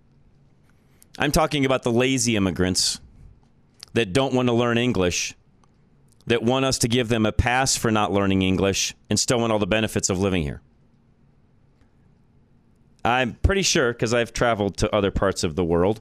I'm 1.18 1.32
talking 1.32 1.64
about 1.64 1.82
the 1.82 1.92
lazy 1.92 2.36
immigrants 2.36 3.00
that 3.92 4.12
don't 4.12 4.32
want 4.32 4.48
to 4.48 4.52
learn 4.52 4.78
English, 4.78 5.34
that 6.26 6.42
want 6.42 6.64
us 6.64 6.78
to 6.78 6.88
give 6.88 7.08
them 7.08 7.26
a 7.26 7.32
pass 7.32 7.76
for 7.76 7.90
not 7.90 8.12
learning 8.12 8.42
English 8.42 8.94
and 9.10 9.18
still 9.18 9.40
want 9.40 9.52
all 9.52 9.58
the 9.58 9.66
benefits 9.66 10.08
of 10.08 10.18
living 10.18 10.42
here. 10.42 10.62
I'm 13.04 13.34
pretty 13.42 13.62
sure, 13.62 13.92
because 13.92 14.12
I've 14.12 14.32
traveled 14.32 14.76
to 14.78 14.94
other 14.94 15.10
parts 15.10 15.42
of 15.44 15.56
the 15.56 15.64
world, 15.64 16.00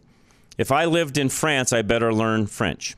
If 0.59 0.73
I 0.73 0.83
lived 0.83 1.17
in 1.17 1.29
France, 1.29 1.71
I 1.71 1.83
better 1.83 2.13
learn 2.13 2.45
French. 2.45 2.97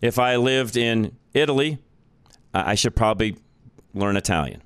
If 0.00 0.18
I 0.18 0.36
lived 0.36 0.78
in 0.78 1.14
Italy, 1.34 1.76
I 2.54 2.74
should 2.74 2.96
probably 2.96 3.36
learn 3.92 4.16
Italian. 4.16 4.62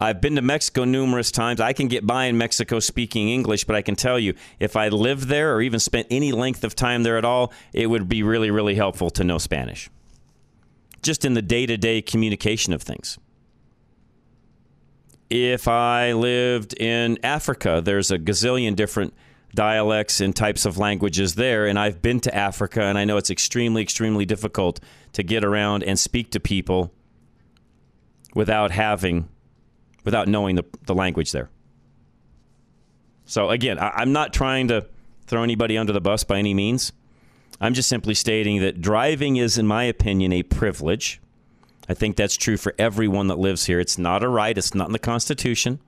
I've 0.00 0.20
been 0.20 0.34
to 0.34 0.42
Mexico 0.42 0.82
numerous 0.82 1.30
times. 1.30 1.60
I 1.60 1.72
can 1.74 1.86
get 1.86 2.04
by 2.04 2.24
in 2.24 2.36
Mexico 2.36 2.80
speaking 2.80 3.28
English, 3.28 3.62
but 3.62 3.76
I 3.76 3.82
can 3.82 3.94
tell 3.94 4.18
you, 4.18 4.34
if 4.58 4.74
I 4.74 4.88
lived 4.88 5.28
there 5.28 5.54
or 5.54 5.62
even 5.62 5.78
spent 5.78 6.08
any 6.10 6.32
length 6.32 6.64
of 6.64 6.74
time 6.74 7.04
there 7.04 7.16
at 7.16 7.24
all, 7.24 7.52
it 7.72 7.86
would 7.86 8.08
be 8.08 8.24
really, 8.24 8.50
really 8.50 8.74
helpful 8.74 9.10
to 9.10 9.22
know 9.22 9.38
Spanish. 9.38 9.88
Just 11.02 11.24
in 11.24 11.34
the 11.34 11.42
day 11.42 11.66
to 11.66 11.76
day 11.76 12.02
communication 12.02 12.72
of 12.72 12.82
things. 12.82 13.16
If 15.34 15.66
I 15.66 16.12
lived 16.12 16.74
in 16.78 17.18
Africa, 17.22 17.80
there's 17.82 18.10
a 18.10 18.18
gazillion 18.18 18.76
different 18.76 19.14
dialects 19.54 20.20
and 20.20 20.36
types 20.36 20.66
of 20.66 20.76
languages 20.76 21.36
there. 21.36 21.66
And 21.66 21.78
I've 21.78 22.02
been 22.02 22.20
to 22.20 22.34
Africa, 22.34 22.82
and 22.82 22.98
I 22.98 23.06
know 23.06 23.16
it's 23.16 23.30
extremely, 23.30 23.80
extremely 23.80 24.26
difficult 24.26 24.78
to 25.14 25.22
get 25.22 25.42
around 25.42 25.84
and 25.84 25.98
speak 25.98 26.32
to 26.32 26.40
people 26.40 26.92
without 28.34 28.72
having, 28.72 29.26
without 30.04 30.28
knowing 30.28 30.56
the, 30.56 30.64
the 30.84 30.94
language 30.94 31.32
there. 31.32 31.48
So 33.24 33.48
again, 33.48 33.78
I, 33.78 33.88
I'm 33.94 34.12
not 34.12 34.34
trying 34.34 34.68
to 34.68 34.86
throw 35.26 35.42
anybody 35.42 35.78
under 35.78 35.94
the 35.94 36.00
bus 36.02 36.24
by 36.24 36.40
any 36.40 36.52
means. 36.52 36.92
I'm 37.58 37.72
just 37.72 37.88
simply 37.88 38.12
stating 38.12 38.60
that 38.60 38.82
driving 38.82 39.36
is, 39.36 39.56
in 39.56 39.66
my 39.66 39.84
opinion, 39.84 40.30
a 40.34 40.42
privilege. 40.42 41.22
I 41.88 41.94
think 41.94 42.16
that's 42.16 42.36
true 42.36 42.56
for 42.56 42.74
everyone 42.78 43.28
that 43.28 43.38
lives 43.38 43.66
here. 43.66 43.80
It's 43.80 43.98
not 43.98 44.22
a 44.22 44.28
right, 44.28 44.56
it's 44.56 44.74
not 44.74 44.86
in 44.88 44.92
the 44.92 44.98
Constitution. 44.98 45.80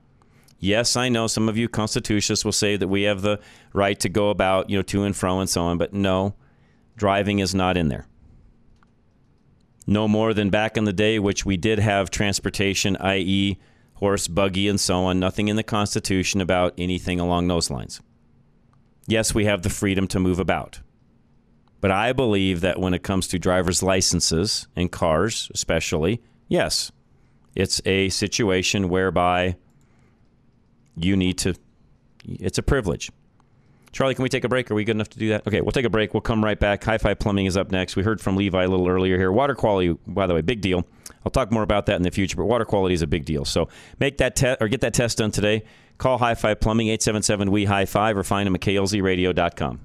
Yes, 0.59 0.95
I 0.95 1.09
know 1.09 1.27
some 1.27 1.49
of 1.49 1.57
you 1.57 1.67
constitutionalists 1.67 2.45
will 2.45 2.51
say 2.51 2.77
that 2.77 2.87
we 2.87 3.03
have 3.03 3.21
the 3.21 3.39
right 3.73 3.99
to 3.99 4.09
go 4.09 4.29
about, 4.29 4.69
you 4.69 4.77
know, 4.77 4.83
to 4.83 5.03
and 5.03 5.15
fro 5.15 5.39
and 5.39 5.49
so 5.49 5.61
on, 5.63 5.77
but 5.77 5.93
no, 5.93 6.35
driving 6.95 7.39
is 7.39 7.53
not 7.53 7.77
in 7.77 7.89
there. 7.89 8.07
No 9.87 10.07
more 10.07 10.33
than 10.33 10.49
back 10.49 10.77
in 10.77 10.85
the 10.85 10.93
day, 10.93 11.19
which 11.19 11.45
we 11.45 11.57
did 11.57 11.79
have 11.79 12.09
transportation, 12.09 12.97
i.e., 12.97 13.59
horse, 13.95 14.27
buggy, 14.27 14.67
and 14.67 14.79
so 14.79 15.03
on. 15.05 15.19
Nothing 15.19 15.47
in 15.47 15.55
the 15.55 15.63
Constitution 15.63 16.41
about 16.41 16.73
anything 16.77 17.19
along 17.19 17.47
those 17.47 17.69
lines. 17.69 18.01
Yes, 19.07 19.35
we 19.35 19.45
have 19.45 19.61
the 19.61 19.69
freedom 19.69 20.07
to 20.07 20.19
move 20.19 20.39
about. 20.39 20.79
But 21.85 21.91
I 21.91 22.13
believe 22.13 22.61
that 22.61 22.79
when 22.79 22.95
it 22.95 23.03
comes 23.03 23.27
to 23.27 23.37
driver's 23.37 23.83
licenses 23.83 24.67
and 24.75 24.91
cars, 24.91 25.51
especially, 25.53 26.19
yes, 26.47 26.91
it's 27.53 27.79
a 27.85 28.09
situation 28.09 28.89
whereby 28.89 29.55
you 30.97 31.15
need 31.15 31.37
to, 31.37 31.53
it's 32.25 32.57
a 32.57 32.63
privilege. 32.63 33.11
Charlie, 33.91 34.15
can 34.15 34.23
we 34.23 34.29
take 34.29 34.43
a 34.43 34.49
break? 34.49 34.71
Are 34.71 34.73
we 34.73 34.83
good 34.83 34.95
enough 34.95 35.09
to 35.09 35.19
do 35.19 35.29
that? 35.29 35.45
Okay, 35.45 35.61
we'll 35.61 35.73
take 35.73 35.85
a 35.85 35.91
break. 35.91 36.15
We'll 36.15 36.21
come 36.21 36.43
right 36.43 36.59
back. 36.59 36.83
Hi 36.85 36.97
Fi 36.97 37.13
Plumbing 37.13 37.45
is 37.45 37.55
up 37.55 37.69
next. 37.69 37.95
We 37.95 38.01
heard 38.01 38.19
from 38.19 38.35
Levi 38.35 38.63
a 38.63 38.67
little 38.67 38.87
earlier 38.87 39.19
here. 39.19 39.31
Water 39.31 39.53
quality, 39.53 39.95
by 40.07 40.25
the 40.25 40.33
way, 40.33 40.41
big 40.41 40.61
deal. 40.61 40.87
I'll 41.23 41.31
talk 41.31 41.51
more 41.51 41.61
about 41.61 41.85
that 41.85 41.97
in 41.97 42.01
the 42.01 42.09
future, 42.09 42.35
but 42.35 42.45
water 42.45 42.65
quality 42.65 42.95
is 42.95 43.03
a 43.03 43.07
big 43.07 43.25
deal. 43.25 43.45
So 43.45 43.69
make 43.99 44.17
that 44.17 44.35
test 44.35 44.59
or 44.59 44.69
get 44.69 44.81
that 44.81 44.95
test 44.95 45.19
done 45.19 45.29
today. 45.29 45.63
Call 45.99 46.17
Hi 46.17 46.33
Fi 46.33 46.55
Plumbing, 46.55 46.87
877 46.87 47.51
We 47.51 47.65
High 47.65 47.85
Five, 47.85 48.17
or 48.17 48.23
find 48.23 48.47
them 48.47 48.55
at 48.55 48.61
klzradio.com. 48.61 49.81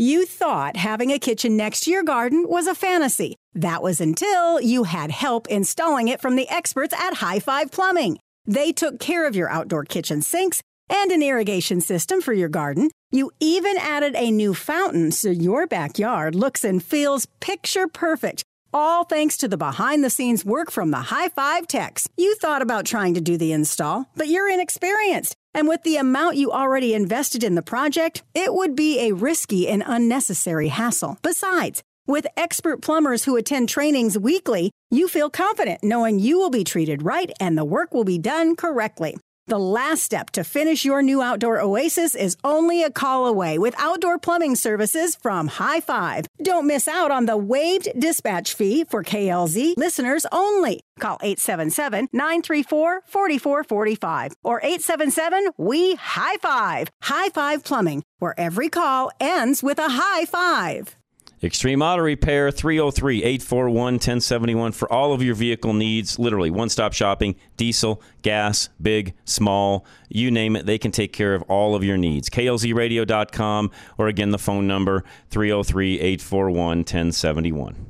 You 0.00 0.26
thought 0.26 0.76
having 0.76 1.10
a 1.10 1.18
kitchen 1.18 1.56
next 1.56 1.80
to 1.80 1.90
your 1.90 2.04
garden 2.04 2.44
was 2.46 2.68
a 2.68 2.74
fantasy. 2.76 3.34
That 3.54 3.82
was 3.82 4.00
until 4.00 4.60
you 4.60 4.84
had 4.84 5.10
help 5.10 5.48
installing 5.48 6.06
it 6.06 6.20
from 6.20 6.36
the 6.36 6.48
experts 6.48 6.94
at 6.94 7.14
High 7.14 7.40
Five 7.40 7.72
Plumbing. 7.72 8.20
They 8.46 8.70
took 8.70 9.00
care 9.00 9.26
of 9.26 9.34
your 9.34 9.50
outdoor 9.50 9.84
kitchen 9.84 10.22
sinks 10.22 10.62
and 10.88 11.10
an 11.10 11.20
irrigation 11.20 11.80
system 11.80 12.20
for 12.20 12.32
your 12.32 12.48
garden. 12.48 12.90
You 13.10 13.32
even 13.40 13.76
added 13.76 14.14
a 14.14 14.30
new 14.30 14.54
fountain 14.54 15.10
so 15.10 15.30
your 15.30 15.66
backyard 15.66 16.36
looks 16.36 16.62
and 16.62 16.80
feels 16.80 17.26
picture 17.40 17.88
perfect. 17.88 18.44
All 18.72 19.02
thanks 19.02 19.36
to 19.38 19.48
the 19.48 19.56
behind 19.56 20.04
the 20.04 20.10
scenes 20.10 20.44
work 20.44 20.70
from 20.70 20.92
the 20.92 21.10
High 21.10 21.30
Five 21.30 21.66
Techs. 21.66 22.06
You 22.16 22.36
thought 22.36 22.62
about 22.62 22.86
trying 22.86 23.14
to 23.14 23.20
do 23.20 23.36
the 23.36 23.50
install, 23.50 24.06
but 24.14 24.28
you're 24.28 24.48
inexperienced. 24.48 25.34
And 25.54 25.68
with 25.68 25.82
the 25.82 25.96
amount 25.96 26.36
you 26.36 26.52
already 26.52 26.94
invested 26.94 27.42
in 27.42 27.54
the 27.54 27.62
project, 27.62 28.22
it 28.34 28.54
would 28.54 28.76
be 28.76 29.00
a 29.00 29.14
risky 29.14 29.68
and 29.68 29.82
unnecessary 29.86 30.68
hassle. 30.68 31.18
Besides, 31.22 31.82
with 32.06 32.26
expert 32.36 32.80
plumbers 32.80 33.24
who 33.24 33.36
attend 33.36 33.68
trainings 33.68 34.18
weekly, 34.18 34.70
you 34.90 35.08
feel 35.08 35.30
confident 35.30 35.82
knowing 35.82 36.18
you 36.18 36.38
will 36.38 36.50
be 36.50 36.64
treated 36.64 37.02
right 37.02 37.30
and 37.38 37.56
the 37.56 37.64
work 37.64 37.92
will 37.92 38.04
be 38.04 38.18
done 38.18 38.56
correctly. 38.56 39.16
The 39.48 39.58
last 39.58 40.02
step 40.02 40.28
to 40.32 40.44
finish 40.44 40.84
your 40.84 41.00
new 41.00 41.22
outdoor 41.22 41.58
oasis 41.58 42.14
is 42.14 42.36
only 42.44 42.82
a 42.82 42.90
call 42.90 43.24
away 43.26 43.56
with 43.58 43.74
outdoor 43.78 44.18
plumbing 44.18 44.56
services 44.56 45.16
from 45.16 45.46
High 45.46 45.80
Five. 45.80 46.26
Don't 46.42 46.66
miss 46.66 46.86
out 46.86 47.10
on 47.10 47.24
the 47.24 47.38
waived 47.38 47.88
dispatch 47.98 48.52
fee 48.52 48.84
for 48.84 49.02
KLZ 49.02 49.78
listeners 49.78 50.26
only. 50.32 50.80
Call 51.00 51.16
877 51.22 52.08
934 52.12 53.00
4445 53.06 54.32
or 54.44 54.60
877 54.60 55.48
We 55.56 55.94
High 55.94 56.36
Five. 56.42 56.90
High 57.00 57.30
Five 57.30 57.64
Plumbing, 57.64 58.02
where 58.18 58.38
every 58.38 58.68
call 58.68 59.10
ends 59.18 59.62
with 59.62 59.78
a 59.78 59.88
high 59.88 60.26
five. 60.26 60.94
Extreme 61.40 61.82
Auto 61.82 62.02
Repair, 62.02 62.50
303 62.50 63.18
841 63.18 63.94
1071 63.94 64.72
for 64.72 64.92
all 64.92 65.12
of 65.12 65.22
your 65.22 65.36
vehicle 65.36 65.72
needs. 65.72 66.18
Literally, 66.18 66.50
one 66.50 66.68
stop 66.68 66.92
shopping, 66.92 67.36
diesel, 67.56 68.02
gas, 68.22 68.68
big, 68.82 69.14
small, 69.24 69.86
you 70.08 70.32
name 70.32 70.56
it. 70.56 70.66
They 70.66 70.78
can 70.78 70.90
take 70.90 71.12
care 71.12 71.34
of 71.34 71.42
all 71.42 71.76
of 71.76 71.84
your 71.84 71.96
needs. 71.96 72.28
KLZradio.com, 72.28 73.70
or 73.98 74.08
again, 74.08 74.30
the 74.30 74.38
phone 74.38 74.66
number 74.66 75.04
303 75.30 76.00
841 76.00 76.78
1071. 76.78 77.86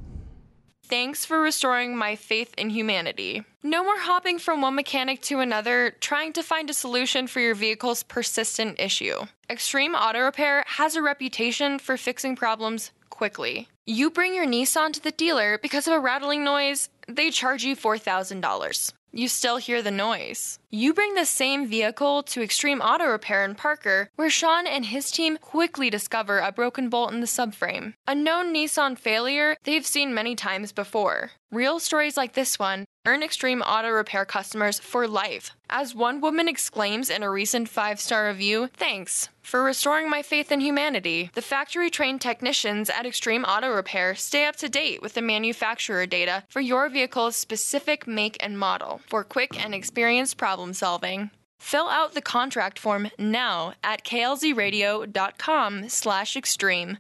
Thanks 0.83 1.27
for 1.27 1.41
restoring 1.41 1.97
my 1.97 2.17
faith 2.17 2.55
in 2.57 2.71
humanity. 2.71 3.45
No 3.63 3.85
more 3.85 3.99
hopping 3.99 4.39
from 4.39 4.63
one 4.63 4.75
mechanic 4.75 5.21
to 5.23 5.41
another, 5.41 5.95
trying 6.01 6.33
to 6.35 6.43
find 6.43 6.71
a 6.71 6.75
solution 6.75 7.27
for 7.27 7.41
your 7.41 7.55
vehicle's 7.55 8.03
persistent 8.03 8.81
issue. 8.81 9.17
Extreme 9.51 9.95
Auto 9.95 10.21
Repair 10.21 10.65
has 10.67 10.97
a 10.97 11.03
reputation 11.03 11.79
for 11.79 11.99
fixing 11.99 12.37
problems 12.37 12.91
quickly. 13.19 13.67
You 13.85 14.11
bring 14.11 14.33
your 14.33 14.47
Nissan 14.47 14.93
to 14.93 15.03
the 15.03 15.11
dealer 15.11 15.59
because 15.59 15.89
of 15.89 15.93
a 15.93 15.99
rattling 15.99 16.45
noise, 16.45 16.89
they 17.09 17.31
charge 17.31 17.65
you 17.65 17.75
$4,000. 17.75 18.93
You 19.11 19.27
still 19.27 19.57
hear 19.57 19.83
the 19.83 19.91
noise. 19.91 20.59
You 20.71 20.95
bring 20.95 21.15
the 21.15 21.25
same 21.25 21.67
vehicle 21.67 22.23
to 22.25 22.43
Extreme 22.43 22.81
Auto 22.81 23.07
Repair 23.07 23.45
in 23.45 23.55
Parker, 23.55 24.11
where 24.17 24.31
Sean 24.31 24.67
and 24.67 24.85
his 24.85 25.11
team 25.11 25.39
quickly 25.39 25.91
discover 25.91 26.39
a 26.39 26.53
broken 26.53 26.89
bolt 26.89 27.13
in 27.13 27.21
the 27.21 27.27
subframe. 27.27 27.95
A 28.07 28.15
known 28.15 28.55
Nissan 28.55 28.97
failure 28.97 29.57
they've 29.65 29.87
seen 29.87 30.15
many 30.15 30.37
times 30.37 30.71
before. 30.71 31.33
Real 31.51 31.81
stories 31.81 32.17
like 32.17 32.35
this 32.35 32.59
one 32.59 32.85
earn 33.09 33.23
Extreme 33.23 33.63
Auto 33.63 33.89
Repair 33.89 34.27
customers 34.27 34.79
for 34.79 35.09
life. 35.09 35.53
As 35.71 35.95
one 35.95 36.21
woman 36.21 36.47
exclaims 36.47 37.09
in 37.09 37.23
a 37.23 37.31
recent 37.31 37.67
five 37.67 37.99
star 38.01 38.29
review, 38.29 38.69
thanks 38.77 39.31
for 39.41 39.63
restoring 39.63 40.11
my 40.11 40.21
faith 40.21 40.53
in 40.53 40.61
humanity. 40.61 41.31
The 41.33 41.41
factory 41.41 41.89
trained 41.89 42.21
technicians 42.21 42.91
at 42.91 43.07
Extreme 43.07 43.45
Auto 43.45 43.71
Repair 43.71 44.15
stay 44.15 44.45
up 44.45 44.57
to 44.57 44.69
date 44.69 45.01
with 45.01 45.15
the 45.15 45.23
manufacturer 45.23 46.05
data 46.05 46.45
for 46.51 46.61
your 46.61 46.91
vehicle's 46.91 47.35
specific 47.35 48.07
make 48.07 48.37
and 48.41 48.59
model 48.59 49.01
for 49.09 49.25
quick 49.25 49.59
and 49.59 49.75
experienced 49.75 50.37
problem 50.37 50.75
solving. 50.75 51.31
Fill 51.59 51.89
out 51.89 52.13
the 52.13 52.21
contract 52.21 52.79
form 52.79 53.11
now 53.19 53.73
at 53.83 54.05
klzradio.com 54.05 55.89
slash 55.89 56.37
extreme. 56.37 56.99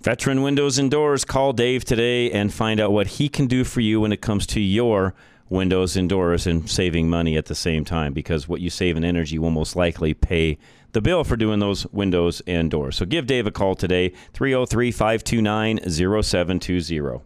Veteran 0.00 0.42
Windows 0.42 0.78
and 0.78 0.90
Doors, 0.90 1.24
call 1.24 1.52
Dave 1.52 1.84
today 1.84 2.30
and 2.30 2.52
find 2.52 2.78
out 2.78 2.92
what 2.92 3.06
he 3.06 3.28
can 3.28 3.46
do 3.46 3.64
for 3.64 3.80
you 3.80 4.00
when 4.00 4.12
it 4.12 4.20
comes 4.20 4.46
to 4.48 4.60
your 4.60 5.14
windows 5.48 5.96
and 5.96 6.08
doors 6.08 6.46
and 6.46 6.68
saving 6.68 7.08
money 7.08 7.36
at 7.36 7.46
the 7.46 7.54
same 7.54 7.84
time 7.84 8.12
because 8.12 8.48
what 8.48 8.60
you 8.60 8.70
save 8.70 8.96
in 8.96 9.04
energy 9.04 9.38
will 9.38 9.50
most 9.50 9.76
likely 9.76 10.12
pay 10.14 10.58
the 10.92 11.00
bill 11.00 11.24
for 11.24 11.36
doing 11.36 11.58
those 11.60 11.86
windows 11.88 12.42
and 12.46 12.70
doors. 12.70 12.96
So 12.96 13.04
give 13.04 13.26
Dave 13.26 13.46
a 13.46 13.50
call 13.50 13.74
today, 13.74 14.12
303 14.32 14.92
529 14.92 15.90
0720. 15.90 17.20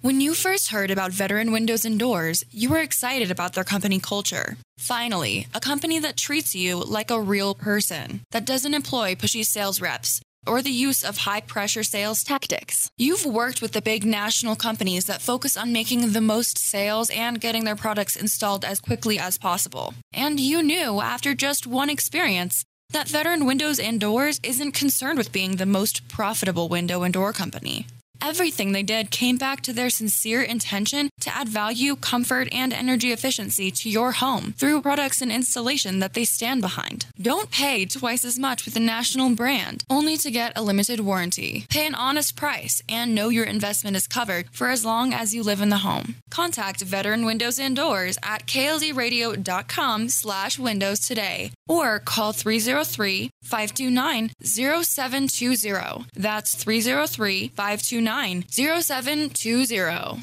When 0.00 0.20
you 0.20 0.34
first 0.34 0.68
heard 0.68 0.90
about 0.90 1.12
Veteran 1.12 1.50
Windows 1.50 1.86
and 1.86 1.98
Doors, 1.98 2.44
you 2.50 2.68
were 2.68 2.80
excited 2.80 3.30
about 3.30 3.54
their 3.54 3.64
company 3.64 3.98
culture. 3.98 4.58
Finally, 4.76 5.46
a 5.54 5.60
company 5.60 5.98
that 5.98 6.18
treats 6.18 6.54
you 6.54 6.76
like 6.76 7.10
a 7.10 7.20
real 7.20 7.54
person, 7.54 8.20
that 8.30 8.44
doesn't 8.44 8.74
employ 8.74 9.14
pushy 9.14 9.44
sales 9.44 9.80
reps 9.80 10.20
or 10.46 10.62
the 10.62 10.70
use 10.70 11.04
of 11.04 11.18
high 11.18 11.40
pressure 11.40 11.82
sales 11.82 12.24
tactics. 12.24 12.90
You've 12.96 13.26
worked 13.26 13.60
with 13.60 13.72
the 13.72 13.82
big 13.82 14.04
national 14.04 14.56
companies 14.56 15.04
that 15.06 15.20
focus 15.20 15.56
on 15.56 15.72
making 15.72 16.12
the 16.12 16.20
most 16.20 16.58
sales 16.58 17.10
and 17.10 17.40
getting 17.40 17.64
their 17.64 17.76
products 17.76 18.16
installed 18.16 18.64
as 18.64 18.80
quickly 18.80 19.18
as 19.18 19.38
possible. 19.38 19.94
And 20.12 20.40
you 20.40 20.62
knew 20.62 21.00
after 21.00 21.34
just 21.34 21.66
one 21.66 21.90
experience 21.90 22.64
that 22.90 23.08
Veteran 23.08 23.44
Windows 23.44 23.78
and 23.78 24.00
Doors 24.00 24.40
isn't 24.42 24.72
concerned 24.72 25.18
with 25.18 25.32
being 25.32 25.56
the 25.56 25.66
most 25.66 26.06
profitable 26.08 26.68
window 26.68 27.02
and 27.02 27.12
door 27.12 27.32
company. 27.32 27.86
Everything 28.20 28.72
they 28.72 28.82
did 28.82 29.10
came 29.10 29.36
back 29.36 29.60
to 29.62 29.72
their 29.72 29.90
sincere 29.90 30.42
intention 30.42 31.10
to 31.20 31.34
add 31.34 31.48
value, 31.48 31.96
comfort, 31.96 32.48
and 32.52 32.72
energy 32.72 33.12
efficiency 33.12 33.70
to 33.70 33.90
your 33.90 34.12
home 34.12 34.54
through 34.58 34.82
products 34.82 35.20
and 35.20 35.32
installation 35.32 35.98
that 35.98 36.14
they 36.14 36.24
stand 36.24 36.60
behind. 36.60 37.06
Don't 37.20 37.50
pay 37.50 37.84
twice 37.84 38.24
as 38.24 38.38
much 38.38 38.64
with 38.64 38.76
a 38.76 38.80
national 38.80 39.34
brand, 39.34 39.84
only 39.90 40.16
to 40.18 40.30
get 40.30 40.56
a 40.56 40.62
limited 40.62 41.00
warranty. 41.00 41.66
Pay 41.68 41.86
an 41.86 41.94
honest 41.94 42.36
price 42.36 42.82
and 42.88 43.14
know 43.14 43.28
your 43.28 43.44
investment 43.44 43.96
is 43.96 44.06
covered 44.06 44.48
for 44.50 44.68
as 44.70 44.84
long 44.84 45.12
as 45.12 45.34
you 45.34 45.42
live 45.42 45.60
in 45.60 45.68
the 45.68 45.78
home. 45.78 46.16
Contact 46.30 46.80
Veteran 46.82 47.24
Windows 47.24 47.58
and 47.58 47.76
Doors 47.76 48.16
at 48.22 48.46
klzradio.com 48.46 50.08
slash 50.08 50.58
windows 50.58 51.00
today 51.00 51.52
or 51.68 51.98
call 51.98 52.32
303 52.32 53.30
529 53.42 54.30
0720. 54.42 56.06
That's 56.14 56.54
303 56.54 57.48
529 57.48 58.03
0720. 58.04 60.22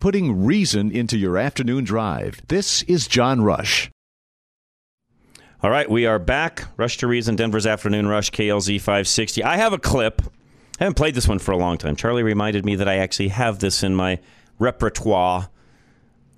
Putting 0.00 0.44
reason 0.44 0.90
into 0.90 1.16
your 1.16 1.38
afternoon 1.38 1.84
drive. 1.84 2.42
This 2.48 2.82
is 2.82 3.06
John 3.06 3.42
Rush. 3.42 3.90
All 5.62 5.70
right, 5.70 5.88
we 5.88 6.06
are 6.06 6.18
back. 6.18 6.66
Rush 6.76 6.98
to 6.98 7.06
Reason, 7.06 7.34
Denver's 7.34 7.66
Afternoon 7.66 8.06
Rush, 8.06 8.30
KLZ 8.30 8.78
560. 8.78 9.42
I 9.42 9.56
have 9.56 9.72
a 9.72 9.78
clip. 9.78 10.22
I 10.78 10.84
haven't 10.84 10.96
played 10.96 11.14
this 11.14 11.26
one 11.26 11.38
for 11.38 11.52
a 11.52 11.56
long 11.56 11.78
time. 11.78 11.96
Charlie 11.96 12.22
reminded 12.22 12.64
me 12.64 12.76
that 12.76 12.88
I 12.88 12.96
actually 12.96 13.28
have 13.28 13.60
this 13.60 13.82
in 13.82 13.94
my 13.94 14.18
repertoire 14.58 15.48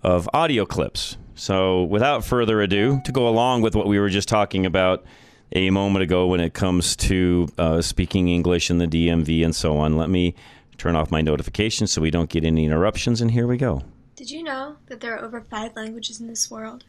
of 0.02 0.28
audio 0.32 0.64
clips. 0.64 1.16
So, 1.34 1.84
without 1.84 2.24
further 2.24 2.60
ado, 2.60 3.00
to 3.04 3.12
go 3.12 3.28
along 3.28 3.62
with 3.62 3.74
what 3.74 3.86
we 3.86 3.98
were 3.98 4.08
just 4.08 4.28
talking 4.28 4.66
about 4.66 5.04
a 5.52 5.70
moment 5.70 6.02
ago 6.02 6.26
when 6.26 6.40
it 6.40 6.54
comes 6.54 6.94
to 6.96 7.48
uh, 7.58 7.82
speaking 7.82 8.28
English 8.28 8.70
in 8.70 8.78
the 8.78 8.86
DMV 8.86 9.44
and 9.44 9.54
so 9.54 9.78
on, 9.78 9.96
let 9.96 10.10
me 10.10 10.34
turn 10.76 10.94
off 10.94 11.10
my 11.10 11.20
notifications 11.20 11.92
so 11.92 12.00
we 12.00 12.10
don't 12.10 12.30
get 12.30 12.44
any 12.44 12.64
interruptions. 12.64 13.20
And 13.20 13.30
here 13.30 13.46
we 13.46 13.56
go. 13.56 13.82
Did 14.14 14.30
you 14.30 14.42
know 14.42 14.76
that 14.86 15.00
there 15.00 15.16
are 15.16 15.24
over 15.24 15.40
five 15.40 15.74
languages 15.76 16.20
in 16.20 16.26
this 16.26 16.50
world? 16.50 16.84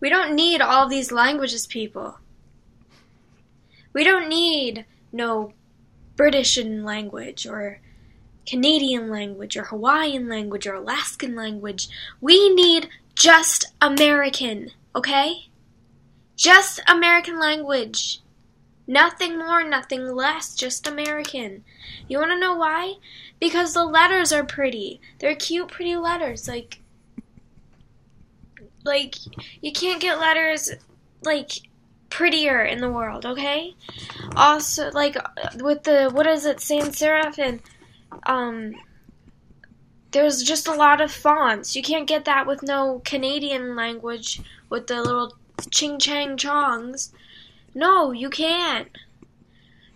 We 0.00 0.08
don't 0.08 0.34
need 0.34 0.60
all 0.60 0.88
these 0.88 1.12
languages, 1.12 1.66
people. 1.66 2.18
We 3.92 4.04
don't 4.04 4.28
need 4.28 4.84
no 5.12 5.52
British 6.16 6.58
language 6.58 7.46
or 7.46 7.80
Canadian 8.46 9.10
language 9.10 9.56
or 9.56 9.64
Hawaiian 9.64 10.28
language 10.28 10.66
or 10.66 10.74
Alaskan 10.74 11.34
language. 11.34 11.88
We 12.20 12.54
need 12.54 12.88
just 13.14 13.66
American, 13.80 14.70
okay? 14.94 15.47
Just 16.38 16.80
American 16.86 17.38
language. 17.38 18.20
Nothing 18.86 19.36
more, 19.36 19.62
nothing 19.62 20.06
less, 20.06 20.54
just 20.54 20.86
American. 20.86 21.64
You 22.06 22.18
want 22.18 22.30
to 22.30 22.38
know 22.38 22.54
why? 22.54 22.94
Because 23.38 23.74
the 23.74 23.84
letters 23.84 24.32
are 24.32 24.44
pretty. 24.44 25.00
They're 25.18 25.34
cute, 25.34 25.68
pretty 25.68 25.96
letters. 25.96 26.48
Like, 26.48 26.78
like 28.84 29.16
you 29.60 29.72
can't 29.72 30.00
get 30.00 30.20
letters 30.20 30.70
like 31.22 31.50
prettier 32.08 32.62
in 32.62 32.80
the 32.80 32.90
world. 32.90 33.26
Okay. 33.26 33.74
Also, 34.36 34.90
like 34.92 35.16
with 35.56 35.82
the 35.82 36.08
what 36.10 36.26
is 36.26 36.46
it, 36.46 36.60
sans 36.60 36.96
serif 36.96 37.38
and 37.38 37.60
um. 38.24 38.74
There's 40.10 40.42
just 40.42 40.66
a 40.66 40.72
lot 40.74 41.02
of 41.02 41.12
fonts. 41.12 41.76
You 41.76 41.82
can't 41.82 42.08
get 42.08 42.24
that 42.24 42.46
with 42.46 42.62
no 42.62 43.02
Canadian 43.04 43.76
language 43.76 44.40
with 44.70 44.86
the 44.86 45.02
little 45.02 45.36
ching 45.70 45.98
chang 45.98 46.36
chongs. 46.36 47.12
No, 47.74 48.12
you 48.12 48.30
can't. 48.30 48.88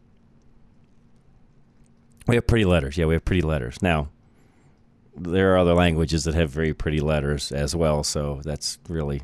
We 2.27 2.35
have 2.35 2.45
pretty 2.45 2.65
letters. 2.65 2.97
Yeah, 2.97 3.05
we 3.05 3.15
have 3.15 3.25
pretty 3.25 3.41
letters. 3.41 3.81
Now, 3.81 4.09
there 5.19 5.53
are 5.53 5.57
other 5.57 5.73
languages 5.73 6.23
that 6.23 6.35
have 6.35 6.49
very 6.49 6.73
pretty 6.73 6.99
letters 6.99 7.51
as 7.51 7.75
well, 7.75 8.03
so 8.03 8.41
that's 8.43 8.79
really 8.87 9.21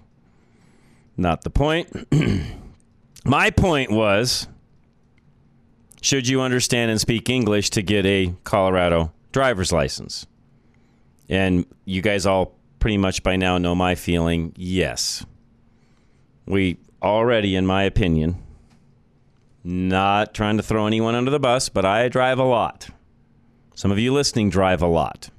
not 1.18 1.44
the 1.44 1.50
point. 1.50 1.90
My 3.26 3.50
point 3.50 3.92
was 3.92 4.48
should 6.02 6.28
you 6.28 6.42
understand 6.42 6.92
and 6.92 7.02
speak 7.02 7.30
English 7.30 7.72
to 7.72 7.82
get 7.82 8.06
a 8.06 8.36
Colorado 8.44 9.12
driver's 9.32 9.72
license? 9.72 10.28
And 11.28 11.66
you 11.86 12.04
guys 12.04 12.28
all 12.28 12.54
pretty 12.78 13.00
much 13.00 13.24
by 13.24 13.36
now 13.36 13.58
know 13.58 13.74
my 13.74 13.96
feeling 13.96 14.54
yes. 14.56 15.26
We 16.46 16.78
already, 17.02 17.56
in 17.56 17.66
my 17.66 17.82
opinion, 17.82 18.38
not 19.64 20.36
trying 20.36 20.58
to 20.58 20.64
throw 20.64 20.86
anyone 20.86 21.16
under 21.16 21.32
the 21.32 21.40
bus, 21.40 21.70
but 21.70 21.86
I 21.86 22.08
drive 22.08 22.38
a 22.38 22.44
lot. 22.44 22.90
Some 23.74 23.92
of 23.92 23.98
you 23.98 24.14
listening 24.14 24.52
drive 24.52 24.84
a 24.84 24.88
lot. 24.88 25.32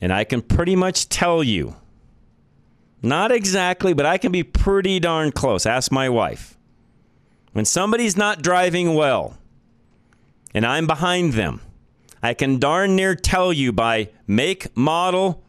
And 0.00 0.12
I 0.12 0.24
can 0.24 0.42
pretty 0.42 0.76
much 0.76 1.08
tell 1.08 1.42
you, 1.42 1.76
not 3.02 3.30
exactly, 3.30 3.92
but 3.92 4.06
I 4.06 4.18
can 4.18 4.32
be 4.32 4.42
pretty 4.42 5.00
darn 5.00 5.32
close. 5.32 5.66
Ask 5.66 5.90
my 5.92 6.08
wife. 6.08 6.56
When 7.52 7.64
somebody's 7.64 8.16
not 8.16 8.42
driving 8.42 8.94
well 8.94 9.36
and 10.54 10.64
I'm 10.64 10.86
behind 10.86 11.32
them, 11.32 11.60
I 12.22 12.34
can 12.34 12.58
darn 12.58 12.96
near 12.96 13.14
tell 13.14 13.52
you 13.52 13.72
by 13.72 14.10
make, 14.26 14.76
model, 14.76 15.42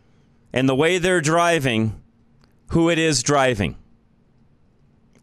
and 0.54 0.70
the 0.70 0.76
way 0.76 0.98
they're 0.98 1.22
driving 1.22 2.02
who 2.70 2.90
it 2.90 3.00
is 3.00 3.24
driving. 3.24 3.76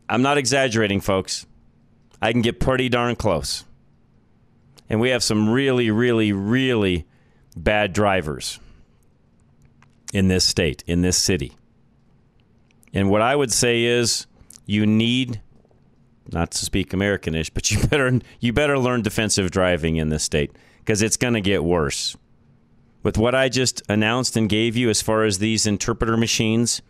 I'm 0.08 0.22
not 0.22 0.38
exaggerating, 0.38 1.00
folks. 1.00 1.46
I 2.20 2.32
can 2.32 2.42
get 2.42 2.60
pretty 2.60 2.88
darn 2.88 3.16
close. 3.16 3.64
And 4.88 5.00
we 5.00 5.10
have 5.10 5.22
some 5.22 5.48
really, 5.48 5.90
really, 5.90 6.32
really 6.32 7.06
bad 7.56 7.92
drivers 7.92 8.60
in 10.16 10.28
this 10.28 10.44
state, 10.44 10.82
in 10.86 11.02
this 11.02 11.18
city. 11.18 11.52
And 12.94 13.10
what 13.10 13.20
I 13.20 13.36
would 13.36 13.52
say 13.52 13.84
is 13.84 14.26
you 14.64 14.86
need 14.86 15.42
not 16.32 16.50
to 16.52 16.58
speak 16.64 16.90
Americanish, 16.90 17.50
but 17.52 17.70
you 17.70 17.86
better 17.88 18.18
you 18.40 18.52
better 18.54 18.78
learn 18.78 19.02
defensive 19.02 19.50
driving 19.50 19.96
in 19.96 20.08
this 20.08 20.24
state 20.24 20.52
because 20.78 21.02
it's 21.02 21.18
going 21.18 21.34
to 21.34 21.42
get 21.42 21.62
worse. 21.62 22.16
With 23.02 23.18
what 23.18 23.34
I 23.34 23.50
just 23.50 23.82
announced 23.90 24.36
and 24.36 24.48
gave 24.48 24.74
you 24.74 24.88
as 24.88 25.02
far 25.02 25.24
as 25.24 25.38
these 25.38 25.66
interpreter 25.66 26.16
machines 26.16 26.80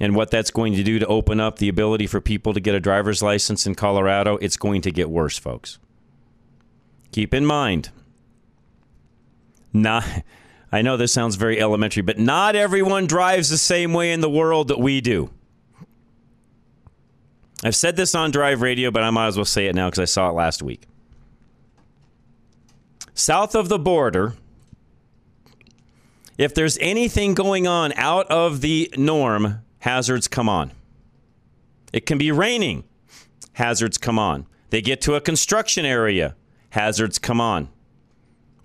and 0.00 0.14
what 0.14 0.30
that's 0.30 0.52
going 0.52 0.74
to 0.74 0.84
do 0.84 1.00
to 1.00 1.06
open 1.06 1.40
up 1.40 1.58
the 1.58 1.68
ability 1.68 2.06
for 2.06 2.20
people 2.20 2.54
to 2.54 2.60
get 2.60 2.74
a 2.74 2.80
driver's 2.80 3.22
license 3.22 3.66
in 3.66 3.74
Colorado, 3.74 4.36
it's 4.36 4.56
going 4.56 4.82
to 4.82 4.92
get 4.92 5.10
worse, 5.10 5.36
folks. 5.36 5.78
Keep 7.10 7.34
in 7.34 7.44
mind, 7.44 7.90
not 9.72 10.04
I 10.72 10.82
know 10.82 10.96
this 10.96 11.12
sounds 11.12 11.36
very 11.36 11.60
elementary, 11.60 12.02
but 12.02 12.18
not 12.18 12.56
everyone 12.56 13.06
drives 13.06 13.48
the 13.48 13.58
same 13.58 13.92
way 13.92 14.12
in 14.12 14.20
the 14.20 14.30
world 14.30 14.68
that 14.68 14.80
we 14.80 15.00
do. 15.00 15.30
I've 17.64 17.76
said 17.76 17.96
this 17.96 18.14
on 18.14 18.30
Drive 18.30 18.60
Radio, 18.60 18.90
but 18.90 19.02
I 19.02 19.10
might 19.10 19.28
as 19.28 19.36
well 19.36 19.44
say 19.44 19.66
it 19.66 19.74
now 19.74 19.88
because 19.88 20.00
I 20.00 20.04
saw 20.04 20.28
it 20.28 20.32
last 20.32 20.62
week. 20.62 20.82
South 23.14 23.54
of 23.54 23.68
the 23.68 23.78
border, 23.78 24.34
if 26.36 26.54
there's 26.54 26.76
anything 26.78 27.32
going 27.32 27.66
on 27.66 27.94
out 27.94 28.30
of 28.30 28.60
the 28.60 28.92
norm, 28.96 29.62
hazards 29.78 30.28
come 30.28 30.48
on. 30.48 30.72
It 31.92 32.04
can 32.04 32.18
be 32.18 32.30
raining, 32.30 32.84
hazards 33.54 33.96
come 33.96 34.18
on. 34.18 34.46
They 34.68 34.82
get 34.82 35.00
to 35.02 35.14
a 35.14 35.20
construction 35.20 35.86
area, 35.86 36.36
hazards 36.70 37.18
come 37.18 37.40
on. 37.40 37.68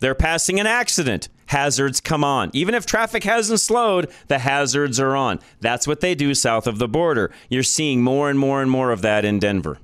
They're 0.02 0.16
passing 0.16 0.60
an 0.60 0.66
accident, 0.66 1.30
hazards 1.46 2.02
come 2.02 2.24
on. 2.24 2.50
Even 2.54 2.74
if 2.74 2.88
traffic 2.88 3.24
hasn't 3.24 3.60
slowed, 3.60 4.12
the 4.28 4.40
hazards 4.40 5.00
are 5.00 5.16
on. 5.16 5.40
That's 5.60 5.88
what 5.88 6.02
they 6.02 6.16
do 6.16 6.34
south 6.34 6.66
of 6.66 6.80
the 6.80 6.88
border. 6.88 7.32
You're 7.50 7.62
seeing 7.62 8.02
more 8.02 8.28
and 8.28 8.38
more 8.38 8.64
and 8.64 8.72
more 8.72 8.92
of 8.92 9.04
that 9.04 9.26
in 9.26 9.38
Denver. 9.38 9.78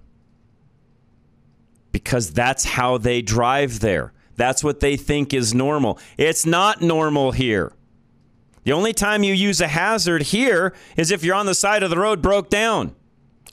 Because 1.91 2.33
that's 2.33 2.65
how 2.65 2.97
they 2.97 3.21
drive 3.21 3.79
there. 3.79 4.11
That's 4.35 4.63
what 4.63 4.79
they 4.79 4.97
think 4.97 5.35
is 5.35 5.53
normal. 5.53 5.99
It's 6.17 6.47
not 6.47 6.81
normal 6.81 7.31
here. 7.31 7.73
The 8.63 8.73
only 8.73 8.93
time 8.93 9.23
you 9.23 9.35
use 9.35 9.61
a 9.61 9.67
hazard 9.67 10.23
here 10.23 10.73
is 10.95 11.11
if 11.11 11.23
you're 11.23 11.35
on 11.35 11.45
the 11.45 11.55
side 11.55 11.83
of 11.83 11.91
the 11.91 11.99
road 11.99 12.23
broke 12.23 12.49
down. 12.49 12.95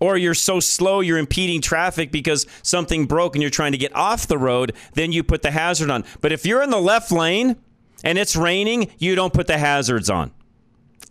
Or 0.00 0.16
you're 0.16 0.34
so 0.34 0.60
slow 0.60 1.00
you're 1.00 1.18
impeding 1.18 1.60
traffic 1.60 2.10
because 2.10 2.46
something 2.62 3.06
broke 3.06 3.34
and 3.34 3.42
you're 3.42 3.50
trying 3.50 3.72
to 3.72 3.78
get 3.78 3.94
off 3.94 4.26
the 4.26 4.38
road, 4.38 4.72
then 4.94 5.12
you 5.12 5.22
put 5.22 5.42
the 5.42 5.50
hazard 5.52 5.90
on. 5.90 6.04
But 6.20 6.32
if 6.32 6.44
you're 6.44 6.62
in 6.62 6.70
the 6.70 6.80
left 6.80 7.12
lane 7.12 7.56
and 8.02 8.18
it's 8.18 8.34
raining, 8.34 8.90
you 8.98 9.14
don't 9.14 9.32
put 9.32 9.46
the 9.46 9.58
hazards 9.58 10.10
on. 10.10 10.32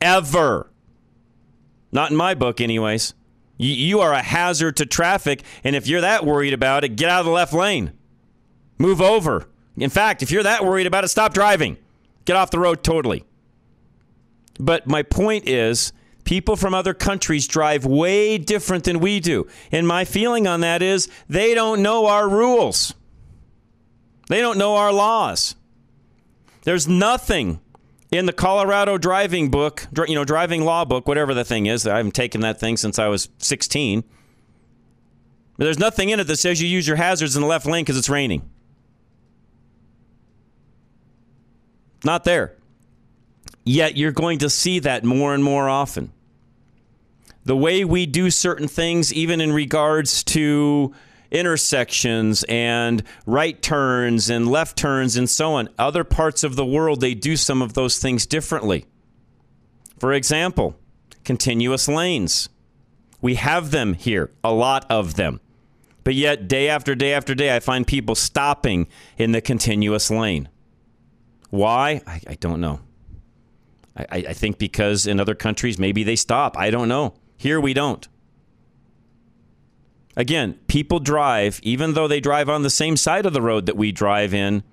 Ever. 0.01 0.69
Not 1.91 2.11
in 2.11 2.17
my 2.17 2.33
book, 2.33 2.59
anyways. 2.59 3.13
You 3.57 3.99
are 4.01 4.13
a 4.13 4.21
hazard 4.21 4.75
to 4.77 4.85
traffic, 4.85 5.43
and 5.63 5.75
if 5.75 5.87
you're 5.87 6.01
that 6.01 6.25
worried 6.25 6.53
about 6.53 6.83
it, 6.83 6.95
get 6.95 7.09
out 7.09 7.19
of 7.19 7.25
the 7.25 7.31
left 7.31 7.53
lane. 7.53 7.93
Move 8.77 8.99
over. 8.99 9.47
In 9.77 9.89
fact, 9.89 10.21
if 10.21 10.31
you're 10.31 10.43
that 10.43 10.65
worried 10.65 10.87
about 10.87 11.03
it, 11.03 11.09
stop 11.09 11.33
driving. 11.33 11.77
Get 12.25 12.35
off 12.35 12.51
the 12.51 12.59
road 12.59 12.83
totally. 12.83 13.23
But 14.59 14.87
my 14.87 15.03
point 15.03 15.47
is, 15.47 15.93
people 16.23 16.55
from 16.55 16.73
other 16.73 16.93
countries 16.93 17.47
drive 17.47 17.85
way 17.85 18.37
different 18.37 18.83
than 18.83 18.99
we 18.99 19.19
do. 19.19 19.47
And 19.71 19.87
my 19.87 20.05
feeling 20.05 20.47
on 20.47 20.61
that 20.61 20.81
is 20.81 21.09
they 21.27 21.53
don't 21.53 21.81
know 21.81 22.07
our 22.07 22.27
rules, 22.27 22.93
they 24.29 24.39
don't 24.39 24.57
know 24.57 24.75
our 24.75 24.93
laws. 24.93 25.55
There's 26.63 26.87
nothing 26.87 27.59
in 28.09 28.25
the 28.25 28.31
Colorado 28.31 28.97
driving 28.97 29.49
book, 29.49 29.85
you 30.07 30.15
know, 30.15 30.23
driving 30.23 30.63
law 30.63 30.85
book, 30.85 31.07
whatever 31.07 31.33
the 31.33 31.43
thing 31.43 31.65
is. 31.65 31.85
I 31.85 31.97
haven't 31.97 32.13
taken 32.13 32.41
that 32.41 32.59
thing 32.59 32.77
since 32.77 32.99
I 32.99 33.07
was 33.07 33.27
16. 33.39 34.03
But 35.57 35.65
there's 35.65 35.79
nothing 35.79 36.09
in 36.09 36.19
it 36.19 36.25
that 36.25 36.37
says 36.37 36.61
you 36.61 36.67
use 36.67 36.87
your 36.87 36.95
hazards 36.95 37.35
in 37.35 37.41
the 37.41 37.47
left 37.47 37.65
lane 37.65 37.83
because 37.83 37.97
it's 37.97 38.09
raining. 38.09 38.49
Not 42.05 42.23
there. 42.23 42.55
Yet 43.65 43.97
you're 43.97 44.11
going 44.11 44.39
to 44.39 44.49
see 44.49 44.79
that 44.79 45.03
more 45.03 45.33
and 45.33 45.43
more 45.43 45.67
often. 45.67 46.11
The 47.45 47.57
way 47.57 47.83
we 47.83 48.05
do 48.05 48.29
certain 48.29 48.67
things, 48.67 49.13
even 49.13 49.41
in 49.41 49.51
regards 49.51 50.23
to 50.25 50.93
intersections 51.31 52.43
and 52.47 53.03
right 53.25 53.61
turns 53.61 54.29
and 54.29 54.47
left 54.47 54.77
turns 54.77 55.17
and 55.17 55.29
so 55.29 55.53
on, 55.53 55.67
other 55.77 56.03
parts 56.03 56.43
of 56.43 56.55
the 56.55 56.65
world, 56.65 57.01
they 57.01 57.13
do 57.13 57.35
some 57.35 57.61
of 57.61 57.73
those 57.73 57.97
things 57.97 58.25
differently. 58.25 58.85
For 59.99 60.13
example, 60.13 60.75
continuous 61.23 61.87
lanes. 61.87 62.49
We 63.21 63.35
have 63.35 63.71
them 63.71 63.93
here, 63.93 64.31
a 64.43 64.53
lot 64.53 64.85
of 64.89 65.15
them. 65.15 65.39
But 66.03 66.15
yet, 66.15 66.47
day 66.47 66.67
after 66.67 66.95
day 66.95 67.13
after 67.13 67.33
day, 67.33 67.55
I 67.55 67.59
find 67.61 67.87
people 67.87 68.15
stopping 68.15 68.87
in 69.17 69.31
the 69.31 69.41
continuous 69.41 70.11
lane. 70.11 70.49
Why? 71.49 72.01
I, 72.05 72.21
I 72.27 72.35
don't 72.35 72.59
know. 72.59 72.81
I, 73.95 74.05
I 74.11 74.33
think 74.33 74.57
because 74.57 75.07
in 75.07 75.19
other 75.19 75.35
countries, 75.35 75.79
maybe 75.79 76.03
they 76.03 76.15
stop. 76.15 76.57
I 76.57 76.69
don't 76.69 76.89
know. 76.89 77.13
Here 77.37 77.59
we 77.59 77.73
don't. 77.73 78.07
Again, 80.15 80.59
people 80.67 80.99
drive, 80.99 81.59
even 81.63 81.93
though 81.93 82.07
they 82.07 82.19
drive 82.19 82.47
on 82.47 82.61
the 82.61 82.69
same 82.69 82.95
side 82.95 83.25
of 83.25 83.33
the 83.33 83.41
road 83.41 83.65
that 83.65 83.75
we 83.75 83.91
drive 83.91 84.33
in 84.33 84.63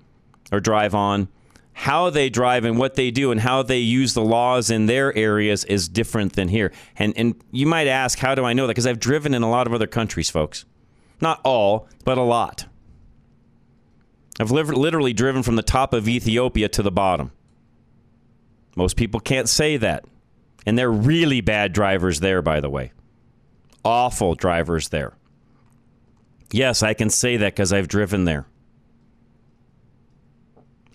or 0.51 0.59
drive 0.59 0.93
on, 0.93 1.29
how 1.73 2.09
they 2.09 2.29
drive 2.29 2.63
and 2.63 2.77
what 2.77 2.95
they 2.95 3.09
do 3.09 3.31
and 3.31 3.41
how 3.41 3.63
they 3.63 3.79
use 3.79 4.13
the 4.13 4.21
laws 4.21 4.69
in 4.69 4.85
their 4.85 5.15
areas 5.17 5.63
is 5.65 5.87
different 5.87 6.33
than 6.33 6.49
here. 6.49 6.71
And, 6.95 7.13
and 7.17 7.41
you 7.51 7.65
might 7.65 7.87
ask, 7.87 8.19
how 8.19 8.35
do 8.35 8.43
I 8.45 8.53
know 8.53 8.67
that? 8.67 8.71
Because 8.71 8.85
I've 8.85 8.99
driven 8.99 9.33
in 9.33 9.41
a 9.41 9.49
lot 9.49 9.67
of 9.67 9.73
other 9.73 9.87
countries, 9.87 10.29
folks. 10.29 10.65
Not 11.21 11.39
all, 11.43 11.87
but 12.03 12.17
a 12.17 12.23
lot. 12.23 12.65
I've 14.39 14.51
literally 14.51 15.13
driven 15.13 15.43
from 15.43 15.55
the 15.55 15.63
top 15.63 15.93
of 15.93 16.07
Ethiopia 16.07 16.67
to 16.69 16.83
the 16.83 16.91
bottom. 16.91 17.31
Most 18.75 18.95
people 18.95 19.19
can't 19.19 19.49
say 19.49 19.77
that. 19.77 20.05
And 20.65 20.77
they're 20.77 20.91
really 20.91 21.41
bad 21.41 21.73
drivers 21.73 22.19
there, 22.19 22.41
by 22.41 22.59
the 22.59 22.69
way. 22.69 22.91
Awful 23.83 24.35
drivers 24.35 24.89
there. 24.89 25.13
Yes, 26.51 26.83
I 26.83 26.93
can 26.93 27.09
say 27.09 27.37
that 27.37 27.53
because 27.53 27.73
I've 27.73 27.87
driven 27.87 28.25
there. 28.25 28.45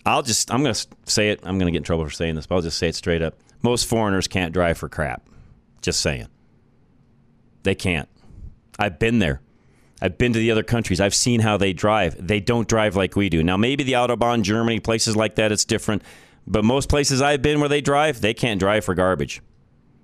I'll 0.05 0.21
just, 0.21 0.51
I'm 0.53 0.63
going 0.63 0.73
to 0.73 0.87
say 1.05 1.31
it. 1.31 1.39
I'm 1.43 1.57
going 1.57 1.65
to 1.65 1.71
get 1.71 1.79
in 1.79 1.83
trouble 1.83 2.05
for 2.05 2.11
saying 2.11 2.35
this, 2.35 2.47
but 2.47 2.55
I'll 2.55 2.61
just 2.61 2.77
say 2.77 2.87
it 2.87 2.95
straight 2.95 3.21
up. 3.21 3.35
Most 3.61 3.87
foreigners 3.87 4.27
can't 4.27 4.53
drive 4.53 4.77
for 4.77 4.87
crap. 4.87 5.27
Just 5.81 5.99
saying. 5.99 6.27
They 7.63 7.75
can't. 7.75 8.07
I've 8.79 8.99
been 8.99 9.19
there. 9.19 9.41
I've 10.01 10.17
been 10.17 10.31
to 10.31 10.39
the 10.39 10.51
other 10.51 10.63
countries. 10.63 11.01
I've 11.01 11.15
seen 11.15 11.39
how 11.41 11.57
they 11.57 11.73
drive. 11.73 12.15
They 12.25 12.39
don't 12.39 12.67
drive 12.67 12.95
like 12.95 13.15
we 13.15 13.29
do. 13.29 13.43
Now, 13.43 13.57
maybe 13.57 13.83
the 13.83 13.93
Autobahn, 13.93 14.43
Germany, 14.43 14.79
places 14.79 15.15
like 15.15 15.35
that, 15.35 15.51
it's 15.51 15.65
different. 15.65 16.03
But 16.45 16.63
most 16.63 16.87
places 16.87 17.21
I've 17.21 17.41
been 17.41 17.59
where 17.59 17.67
they 17.67 17.81
drive, 17.81 18.21
they 18.21 18.33
can't 18.33 18.59
drive 18.59 18.85
for 18.85 18.93
garbage. 18.93 19.41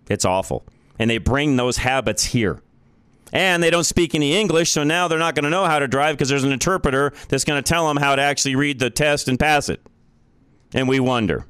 It's 0.09 0.25
awful. 0.25 0.65
And 0.99 1.09
they 1.09 1.17
bring 1.17 1.55
those 1.55 1.77
habits 1.77 2.25
here. 2.25 2.61
And 3.31 3.63
they 3.63 3.71
don't 3.71 3.83
speak 3.83 4.13
any 4.13 4.35
English, 4.35 4.69
so 4.69 4.83
now 4.83 5.07
they're 5.07 5.17
not 5.17 5.33
going 5.33 5.45
to 5.45 5.49
know 5.49 5.65
how 5.65 5.79
to 5.79 5.87
drive 5.87 6.15
because 6.15 6.29
there's 6.29 6.43
an 6.43 6.51
interpreter 6.51 7.13
that's 7.29 7.43
going 7.43 7.61
to 7.61 7.67
tell 7.67 7.87
them 7.87 7.97
how 7.97 8.15
to 8.15 8.21
actually 8.21 8.55
read 8.55 8.77
the 8.77 8.91
test 8.91 9.27
and 9.27 9.39
pass 9.39 9.69
it. 9.69 9.81
And 10.73 10.87
we 10.87 10.99
wonder. 10.99 11.45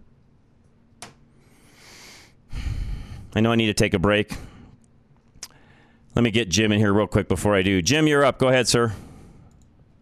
I 3.36 3.42
know 3.42 3.52
I 3.52 3.56
need 3.56 3.68
to 3.68 3.74
take 3.74 3.94
a 3.94 4.00
break. 4.00 4.34
Let 6.16 6.24
me 6.24 6.32
get 6.32 6.50
Jim 6.50 6.72
in 6.72 6.80
here 6.80 6.94
real 6.94 7.08
quick 7.08 7.28
before 7.28 7.56
I 7.56 7.64
do. 7.64 7.82
Jim, 7.82 8.08
you're 8.08 8.24
up. 8.24 8.38
Go 8.38 8.48
ahead, 8.48 8.68
sir. 8.68 8.94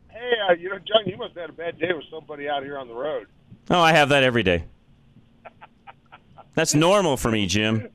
Hey, 0.09 0.33
uh, 0.49 0.53
you 0.53 0.69
know, 0.69 0.77
John, 0.79 1.07
you 1.07 1.17
must 1.17 1.33
have 1.35 1.41
had 1.41 1.49
a 1.49 1.53
bad 1.53 1.79
day 1.79 1.93
with 1.93 2.05
somebody 2.11 2.49
out 2.49 2.63
here 2.63 2.77
on 2.77 2.87
the 2.87 2.93
road. 2.93 3.27
Oh, 3.69 3.79
I 3.79 3.93
have 3.93 4.09
that 4.09 4.23
every 4.23 4.43
day. 4.43 4.65
That's 6.53 6.75
normal 6.75 7.15
for 7.15 7.31
me, 7.31 7.47
Jim. 7.47 7.87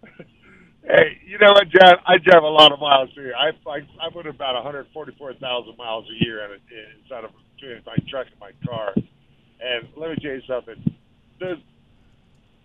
Hey, 0.87 1.19
you 1.27 1.39
know 1.39 1.53
what, 1.53 1.69
John? 1.69 1.97
I 2.07 2.19
drive 2.19 2.45
a 2.45 2.47
lot 2.47 2.73
of 2.73 2.79
miles 2.79 3.11
here. 3.15 3.35
I 3.37 3.51
I, 3.69 3.79
I 4.01 4.11
put 4.13 4.27
about 4.27 4.55
144,000 4.55 5.77
miles 5.77 6.07
a 6.09 6.25
year 6.25 6.45
in 6.45 6.53
it, 6.53 6.63
inside 7.03 7.25
of 7.25 7.33
between 7.57 7.83
my 7.85 7.97
truck 8.09 8.27
and 8.31 8.41
my 8.41 8.53
car. 8.65 8.95
And 8.97 9.89
let 9.97 10.11
me 10.11 10.17
tell 10.23 10.33
you 10.33 10.43
something. 10.47 10.97
There's, 11.41 11.59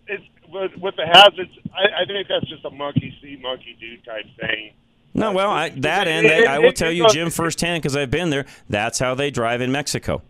it's 0.07 0.23
with, 0.49 0.71
with 0.77 0.95
the 0.97 1.05
hazards. 1.07 1.51
I, 1.73 2.03
I 2.03 2.05
think 2.05 2.27
that's 2.27 2.47
just 2.47 2.63
a 2.65 2.69
monkey 2.69 3.13
see, 3.21 3.39
monkey 3.41 3.75
do 3.79 3.97
type 4.05 4.25
thing. 4.39 4.73
No, 5.13 5.29
uh, 5.29 5.34
well, 5.34 5.49
I, 5.51 5.69
that 5.69 6.07
and 6.07 6.27
they, 6.27 6.45
I 6.45 6.60
will 6.60 6.73
tell 6.73 6.91
you, 6.91 7.07
Jim, 7.10 7.31
firsthand 7.31 7.81
because 7.81 7.97
I've 7.97 8.12
been 8.12 8.29
there. 8.29 8.45
That's 8.69 8.99
how 8.99 9.15
they 9.15 9.31
drive 9.31 9.62
in 9.62 9.71
Mexico. 9.71 10.21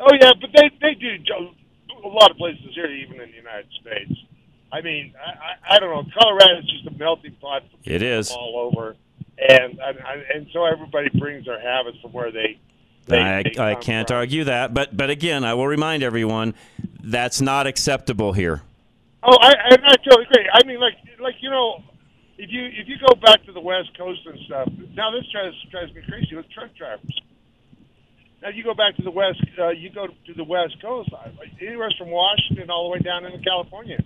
Oh 0.00 0.12
yeah, 0.20 0.32
but 0.40 0.50
they 0.54 0.70
they 0.80 0.94
do 0.94 1.16
a 2.04 2.08
lot 2.08 2.30
of 2.30 2.36
places 2.36 2.70
here, 2.74 2.86
even 2.86 3.20
in 3.20 3.30
the 3.30 3.36
United 3.36 3.68
States. 3.80 4.12
I 4.70 4.80
mean, 4.82 5.14
I, 5.16 5.30
I, 5.30 5.76
I 5.76 5.78
don't 5.78 5.90
know. 5.90 6.12
Colorado 6.18 6.58
is 6.58 6.64
just 6.66 6.86
a 6.86 6.98
melting 6.98 7.34
pot. 7.40 7.62
It 7.84 8.02
is 8.02 8.30
all 8.30 8.56
over, 8.56 8.96
and 9.38 9.78
and, 9.78 9.98
and 10.34 10.46
so 10.52 10.64
everybody 10.64 11.08
brings 11.18 11.46
their 11.46 11.60
habits 11.60 11.98
from 12.02 12.12
where 12.12 12.30
they. 12.30 12.58
they 13.06 13.18
I, 13.18 13.42
they 13.42 13.58
I 13.58 13.74
can't 13.74 14.08
from. 14.08 14.18
argue 14.18 14.44
that, 14.44 14.74
but 14.74 14.96
but 14.96 15.10
again, 15.10 15.44
I 15.44 15.54
will 15.54 15.66
remind 15.66 16.02
everyone 16.02 16.54
that's 17.02 17.40
not 17.40 17.66
acceptable 17.66 18.32
here. 18.32 18.62
Oh, 19.22 19.36
I, 19.40 19.48
I, 19.48 19.72
I 19.72 19.96
totally 20.04 20.26
agree. 20.30 20.48
I 20.52 20.64
mean, 20.66 20.80
like 20.80 20.94
like 21.18 21.36
you 21.40 21.50
know, 21.50 21.82
if 22.36 22.50
you 22.50 22.66
if 22.66 22.88
you 22.88 22.96
go 22.98 23.14
back 23.14 23.44
to 23.46 23.52
the 23.52 23.60
West 23.60 23.96
Coast 23.96 24.20
and 24.26 24.38
stuff, 24.46 24.68
now 24.94 25.10
this 25.10 25.24
drives 25.32 25.56
drives 25.70 25.94
me 25.94 26.02
crazy 26.06 26.36
with 26.36 26.48
truck 26.50 26.74
drivers. 26.76 27.20
Now 28.42 28.50
you 28.50 28.62
go 28.62 28.74
back 28.74 28.94
to 28.96 29.02
the 29.02 29.10
west, 29.10 29.42
uh, 29.58 29.70
you 29.70 29.90
go 29.90 30.06
to 30.06 30.34
the 30.34 30.44
West 30.44 30.80
Coast, 30.80 31.10
anywhere 31.60 31.90
from 31.98 32.10
Washington 32.10 32.70
all 32.70 32.84
the 32.84 32.90
way 32.90 33.00
down 33.00 33.24
into 33.24 33.38
California. 33.42 33.98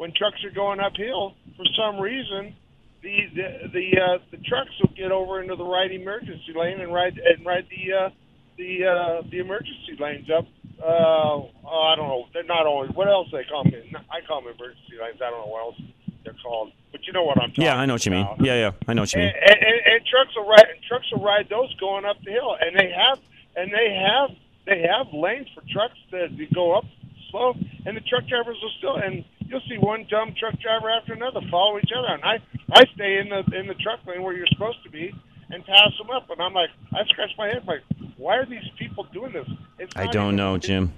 When 0.00 0.14
trucks 0.16 0.42
are 0.48 0.50
going 0.50 0.80
uphill, 0.80 1.36
for 1.58 1.66
some 1.76 2.00
reason, 2.00 2.56
the 3.02 3.20
the 3.36 3.68
the, 3.68 4.00
uh, 4.00 4.18
the 4.30 4.38
trucks 4.48 4.72
will 4.80 4.96
get 4.96 5.12
over 5.12 5.42
into 5.42 5.56
the 5.56 5.64
right 5.64 5.92
emergency 5.92 6.56
lane 6.56 6.80
and 6.80 6.90
ride 6.90 7.20
and 7.20 7.44
ride 7.44 7.68
the 7.68 7.92
uh, 7.92 8.08
the 8.56 8.86
uh, 8.88 9.28
the 9.30 9.40
emergency 9.40 10.00
lanes 10.00 10.30
up. 10.32 10.46
Uh, 10.80 10.88
oh, 10.88 11.52
I 11.68 11.96
don't 11.96 12.08
know. 12.08 12.24
They're 12.32 12.48
not 12.48 12.64
always. 12.64 12.92
What 12.94 13.08
else 13.08 13.28
they 13.30 13.44
call 13.44 13.64
them? 13.64 13.74
I 14.08 14.24
call 14.26 14.40
them 14.40 14.54
emergency 14.56 14.96
lanes. 14.96 15.20
I 15.20 15.28
don't 15.28 15.44
know 15.44 15.52
what 15.52 15.68
else 15.68 15.80
they're 16.24 16.40
called. 16.42 16.72
But 16.92 17.04
you 17.06 17.12
know 17.12 17.24
what 17.24 17.36
I'm 17.36 17.50
talking. 17.50 17.64
Yeah, 17.64 17.76
I 17.76 17.84
know 17.84 17.92
what 17.92 18.06
you 18.06 18.12
mean. 18.12 18.24
about. 18.24 18.42
Yeah, 18.42 18.54
yeah, 18.54 18.72
I 18.88 18.94
know 18.94 19.02
what 19.02 19.12
you 19.12 19.20
mean. 19.20 19.36
And, 19.36 19.58
and, 19.60 19.78
and 19.84 20.00
trucks 20.08 20.32
will 20.34 20.48
ride 20.48 20.64
and 20.64 20.80
trucks 20.88 21.12
will 21.12 21.22
ride 21.22 21.50
those 21.50 21.76
going 21.76 22.06
up 22.06 22.16
the 22.24 22.32
hill, 22.32 22.56
and 22.58 22.72
they 22.72 22.88
have 22.88 23.20
and 23.54 23.68
they 23.68 23.92
have 23.92 24.32
they 24.64 24.80
have 24.80 25.12
lanes 25.12 25.48
for 25.52 25.60
trucks 25.68 26.00
that 26.10 26.32
that 26.40 26.54
go 26.54 26.72
up 26.72 26.88
slow, 27.30 27.52
and 27.84 27.94
the 27.94 28.04
truck 28.08 28.24
drivers 28.32 28.56
will 28.64 28.72
still 28.80 28.96
and 28.96 29.28
you'll 29.50 29.60
see 29.68 29.76
one 29.78 30.06
dumb 30.08 30.32
truck 30.38 30.58
driver 30.60 30.88
after 30.88 31.12
another 31.12 31.40
follow 31.50 31.78
each 31.78 31.90
other, 31.96 32.08
and 32.08 32.22
I 32.24 32.38
I 32.72 32.84
stay 32.94 33.18
in 33.18 33.28
the 33.28 33.40
in 33.58 33.66
the 33.66 33.74
truck 33.74 34.00
lane 34.06 34.22
where 34.22 34.32
you're 34.32 34.46
supposed 34.46 34.82
to 34.84 34.90
be 34.90 35.12
and 35.50 35.64
pass 35.66 35.90
them 35.98 36.10
up, 36.10 36.30
and 36.30 36.40
I'm 36.40 36.54
like 36.54 36.70
I 36.92 37.04
scratch 37.06 37.30
my 37.36 37.48
head 37.48 37.64
like 37.66 37.80
why 38.16 38.36
are 38.36 38.46
these 38.46 38.68
people 38.78 39.04
doing 39.12 39.32
this? 39.32 39.48
It's 39.78 39.92
I 39.96 40.06
don't 40.06 40.26
even- 40.26 40.36
know, 40.36 40.58
Jim. 40.58 40.92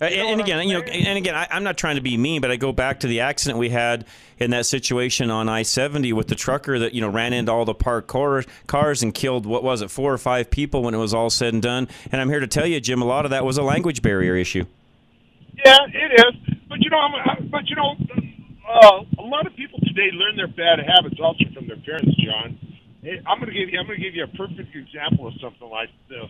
Uh, 0.00 0.04
and, 0.04 0.28
and 0.28 0.40
again, 0.40 0.68
you 0.68 0.74
know, 0.74 0.84
and 0.84 1.18
again, 1.18 1.34
I, 1.34 1.48
I'm 1.50 1.64
not 1.64 1.76
trying 1.76 1.96
to 1.96 2.00
be 2.00 2.16
mean, 2.16 2.40
but 2.40 2.52
I 2.52 2.56
go 2.56 2.70
back 2.70 3.00
to 3.00 3.08
the 3.08 3.18
accident 3.18 3.58
we 3.58 3.70
had 3.70 4.06
in 4.38 4.52
that 4.52 4.64
situation 4.64 5.28
on 5.28 5.48
I-70 5.48 6.12
with 6.12 6.28
the 6.28 6.36
trucker 6.36 6.78
that 6.78 6.94
you 6.94 7.00
know 7.00 7.08
ran 7.08 7.32
into 7.32 7.50
all 7.50 7.64
the 7.64 7.74
parked 7.74 8.06
cars 8.06 9.02
and 9.02 9.12
killed 9.12 9.44
what 9.44 9.64
was 9.64 9.82
it, 9.82 9.90
four 9.90 10.12
or 10.12 10.18
five 10.18 10.50
people 10.50 10.84
when 10.84 10.94
it 10.94 10.98
was 10.98 11.12
all 11.12 11.30
said 11.30 11.52
and 11.52 11.60
done. 11.60 11.88
And 12.12 12.20
I'm 12.20 12.28
here 12.28 12.38
to 12.38 12.46
tell 12.46 12.64
you, 12.64 12.78
Jim, 12.80 13.02
a 13.02 13.06
lot 13.06 13.24
of 13.24 13.32
that 13.32 13.44
was 13.44 13.58
a 13.58 13.62
language 13.64 14.00
barrier 14.00 14.36
issue. 14.36 14.66
Yeah, 15.64 15.78
it 15.92 16.20
is. 16.26 16.47
But 16.68 16.80
you 16.80 16.90
know, 16.90 17.00
I'm, 17.00 17.48
but 17.50 17.64
you 17.68 17.76
know, 17.76 17.96
uh, 18.68 19.00
a 19.20 19.26
lot 19.26 19.46
of 19.46 19.56
people 19.56 19.80
today 19.80 20.12
learn 20.12 20.36
their 20.36 20.48
bad 20.52 20.80
habits 20.84 21.16
also 21.22 21.44
from 21.54 21.66
their 21.68 21.80
parents. 21.80 22.12
John, 22.20 22.58
Hey, 23.02 23.22
I'm 23.26 23.38
going 23.38 23.48
to 23.52 23.56
give 23.56 23.70
you. 23.70 23.78
I'm 23.78 23.86
going 23.86 24.00
to 24.00 24.04
give 24.04 24.14
you 24.14 24.24
a 24.24 24.34
perfect 24.36 24.74
example 24.74 25.28
of 25.28 25.34
something 25.40 25.68
like 25.70 25.88
this. 26.10 26.28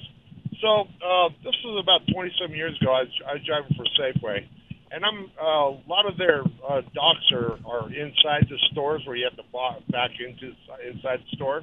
So 0.60 0.86
uh, 1.00 1.28
this 1.42 1.54
was 1.64 1.82
about 1.82 2.06
27 2.12 2.54
years 2.54 2.76
ago. 2.80 2.92
I 2.92 3.02
was, 3.08 3.14
I 3.26 3.32
was 3.38 3.42
driving 3.46 3.72
for 3.74 3.86
Safeway, 3.98 4.44
and 4.92 5.02
I'm 5.02 5.32
uh, 5.40 5.74
a 5.74 5.86
lot 5.88 6.06
of 6.06 6.18
their 6.18 6.44
uh, 6.62 6.82
docks 6.94 7.26
are 7.32 7.56
are 7.66 7.88
inside 7.90 8.46
the 8.52 8.58
stores 8.72 9.02
where 9.06 9.16
you 9.16 9.26
have 9.26 9.38
to 9.40 9.46
back 9.90 10.10
into 10.20 10.54
inside 10.86 11.24
the 11.24 11.36
store. 11.36 11.62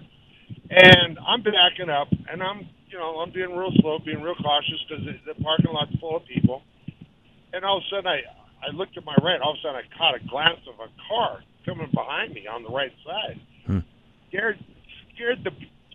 And 0.69 1.19
I'm 1.21 1.43
backing 1.43 1.89
up, 1.93 2.09
and 2.11 2.41
I'm 2.43 2.67
you 2.89 2.97
know 2.97 3.21
I'm 3.21 3.31
being 3.31 3.55
real 3.55 3.71
slow, 3.79 3.99
being 4.03 4.21
real 4.21 4.35
cautious 4.41 4.81
because 4.89 5.05
the 5.05 5.35
parking 5.43 5.71
lot's 5.71 5.93
full 6.01 6.17
of 6.17 6.25
people 6.25 6.63
and 7.53 7.63
all 7.65 7.77
of 7.77 7.83
a 7.83 7.89
sudden 7.89 8.07
I 8.07 8.19
I 8.67 8.71
looked 8.75 8.97
at 8.97 9.05
my 9.05 9.15
right. 9.21 9.39
All 9.41 9.51
of 9.51 9.57
a 9.57 9.61
sudden 9.61 9.81
I 9.81 9.97
caught 9.97 10.15
a 10.15 10.19
glance 10.27 10.59
of 10.67 10.75
a 10.79 10.89
car 11.07 11.39
coming 11.65 11.89
behind 11.93 12.33
me 12.33 12.47
on 12.47 12.63
the 12.63 12.69
right 12.69 12.91
side. 13.05 13.39
Hmm. 13.67 13.79
Scared 14.29 14.59
scared 15.15 15.43
the 15.43 15.51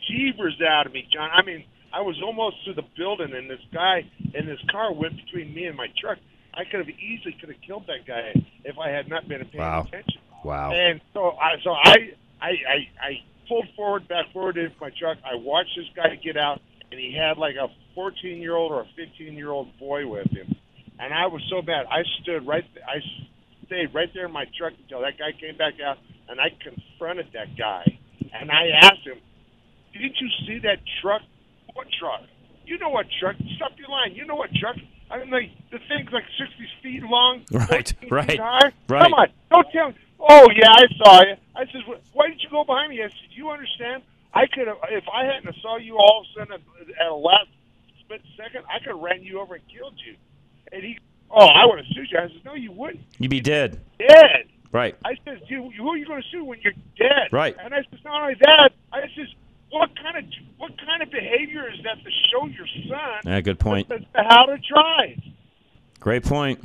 jeebers 0.08 0.60
out 0.66 0.86
of 0.86 0.92
me, 0.92 1.06
John. 1.12 1.30
I 1.32 1.42
mean, 1.44 1.64
I 1.92 2.00
was 2.02 2.16
almost 2.24 2.64
to 2.66 2.72
the 2.74 2.82
building, 2.96 3.32
and 3.34 3.50
this 3.50 3.60
guy 3.72 4.04
in 4.34 4.46
this 4.46 4.60
car 4.70 4.92
went 4.92 5.16
between 5.16 5.52
me 5.54 5.64
and 5.66 5.76
my 5.76 5.88
truck. 6.00 6.18
I 6.54 6.64
could 6.64 6.80
have 6.80 6.88
easily 6.88 7.36
could 7.38 7.48
have 7.48 7.60
killed 7.66 7.86
that 7.86 8.06
guy 8.06 8.32
if 8.64 8.78
I 8.78 8.90
had 8.90 9.08
not 9.08 9.28
been 9.28 9.44
paying 9.46 9.58
Wow. 9.62 9.86
attention. 9.86 10.20
Wow. 10.44 10.72
And 10.72 11.00
so 11.12 11.30
I 11.32 11.50
so 11.62 11.70
I 11.70 11.96
I 12.40 12.48
I, 12.48 12.76
I 13.00 13.10
pulled 13.48 13.68
forward, 13.76 14.08
back 14.08 14.32
forward 14.32 14.56
into 14.56 14.74
my 14.80 14.90
truck. 14.98 15.18
I 15.24 15.34
watched 15.36 15.76
this 15.76 15.86
guy 15.94 16.14
get 16.16 16.36
out, 16.36 16.60
and 16.90 16.98
he 17.00 17.12
had 17.16 17.36
like 17.38 17.56
a 17.56 17.68
14 17.94 18.38
year 18.40 18.54
old 18.56 18.72
or 18.72 18.80
a 18.82 18.86
15 18.96 19.34
year 19.34 19.50
old 19.50 19.76
boy 19.78 20.06
with 20.06 20.30
him. 20.30 20.56
And 21.00 21.14
I 21.14 21.26
was 21.26 21.42
so 21.50 21.62
bad. 21.62 21.86
I 21.90 22.02
stood 22.22 22.46
right. 22.46 22.64
I 22.86 23.00
stayed 23.66 23.94
right 23.94 24.08
there 24.12 24.26
in 24.26 24.32
my 24.32 24.44
truck 24.58 24.74
until 24.82 25.00
that 25.00 25.16
guy 25.18 25.32
came 25.32 25.56
back 25.56 25.74
out, 25.80 25.96
and 26.28 26.38
I 26.40 26.50
confronted 26.62 27.28
that 27.32 27.56
guy, 27.56 27.84
and 28.38 28.50
I 28.50 28.68
asked 28.82 29.06
him, 29.06 29.18
"Didn't 29.92 30.16
you 30.20 30.28
see 30.46 30.58
that 30.60 30.78
truck? 31.00 31.22
What 31.74 31.86
truck? 31.98 32.22
You 32.66 32.78
know 32.78 32.90
what 32.90 33.06
truck? 33.18 33.36
Stop 33.56 33.72
your 33.78 33.88
line. 33.88 34.14
You 34.14 34.26
know 34.26 34.34
what 34.36 34.50
truck? 34.54 34.76
I 35.10 35.18
mean, 35.18 35.30
like 35.30 35.50
the 35.72 35.78
thing's 35.88 36.12
like 36.12 36.24
60 36.38 36.68
feet 36.82 37.02
long, 37.02 37.44
Right, 37.50 37.68
14 37.68 37.98
feet 38.00 38.12
right, 38.12 38.38
high. 38.38 38.72
right. 38.88 39.02
Come 39.02 39.14
on, 39.14 39.28
don't 39.50 39.66
tell 39.72 39.88
me. 39.88 39.94
Oh 40.20 40.46
yeah, 40.54 40.70
I 40.70 40.84
saw 40.98 41.22
you. 41.22 41.34
I 41.56 41.64
"Wh- 41.64 42.14
why 42.14 42.28
didn't 42.28 42.42
you 42.42 42.50
go 42.50 42.62
behind 42.64 42.90
me? 42.90 43.00
I 43.02 43.08
said, 43.08 43.30
Do 43.32 43.36
you 43.36 43.50
understand? 43.50 44.02
I 44.34 44.46
could 44.46 44.68
have, 44.68 44.76
if 44.90 45.04
I 45.12 45.24
hadn't 45.24 45.56
saw 45.62 45.76
you 45.78 45.96
all 45.96 46.20
of 46.22 46.26
a 46.26 46.38
sudden 46.38 46.54
at, 46.54 47.00
at 47.00 47.10
a 47.10 47.14
last 47.14 47.48
split 48.00 48.22
second, 48.36 48.62
I 48.70 48.78
could 48.78 48.94
have 48.94 49.00
ran 49.00 49.22
you 49.24 49.40
over 49.40 49.54
and 49.56 49.64
killed 49.66 49.94
you. 50.06 50.14
And 50.72 50.82
he, 50.82 50.98
oh, 51.30 51.46
I 51.46 51.66
want 51.66 51.86
to 51.86 51.94
sued 51.94 52.08
you. 52.10 52.18
I 52.18 52.28
said, 52.28 52.44
no, 52.44 52.54
you 52.54 52.72
wouldn't. 52.72 53.00
You'd 53.18 53.30
be 53.30 53.40
dead. 53.40 53.80
Dead. 53.98 54.46
Right. 54.72 54.96
I 55.04 55.16
said, 55.24 55.42
dude, 55.48 55.72
who 55.74 55.88
are 55.88 55.96
you 55.96 56.06
going 56.06 56.22
to 56.22 56.28
sue 56.30 56.44
when 56.44 56.60
you're 56.62 56.74
dead? 56.96 57.28
Right. 57.32 57.56
And 57.58 57.74
I 57.74 57.78
said, 57.90 57.98
not 58.04 58.22
only 58.22 58.34
that, 58.40 58.70
I 58.92 59.00
says, 59.16 59.26
what 59.70 59.90
kind 59.96 60.16
of 60.18 60.24
what 60.58 60.72
kind 60.84 61.02
of 61.02 61.10
behavior 61.10 61.70
is 61.70 61.78
that 61.84 62.02
to 62.02 62.10
show 62.30 62.46
your 62.46 62.66
son 62.88 63.20
Yeah, 63.24 63.40
good 63.40 63.58
point. 63.58 63.90
how 64.14 64.46
to 64.46 64.58
drive? 64.58 65.22
Great 66.00 66.24
point. 66.24 66.62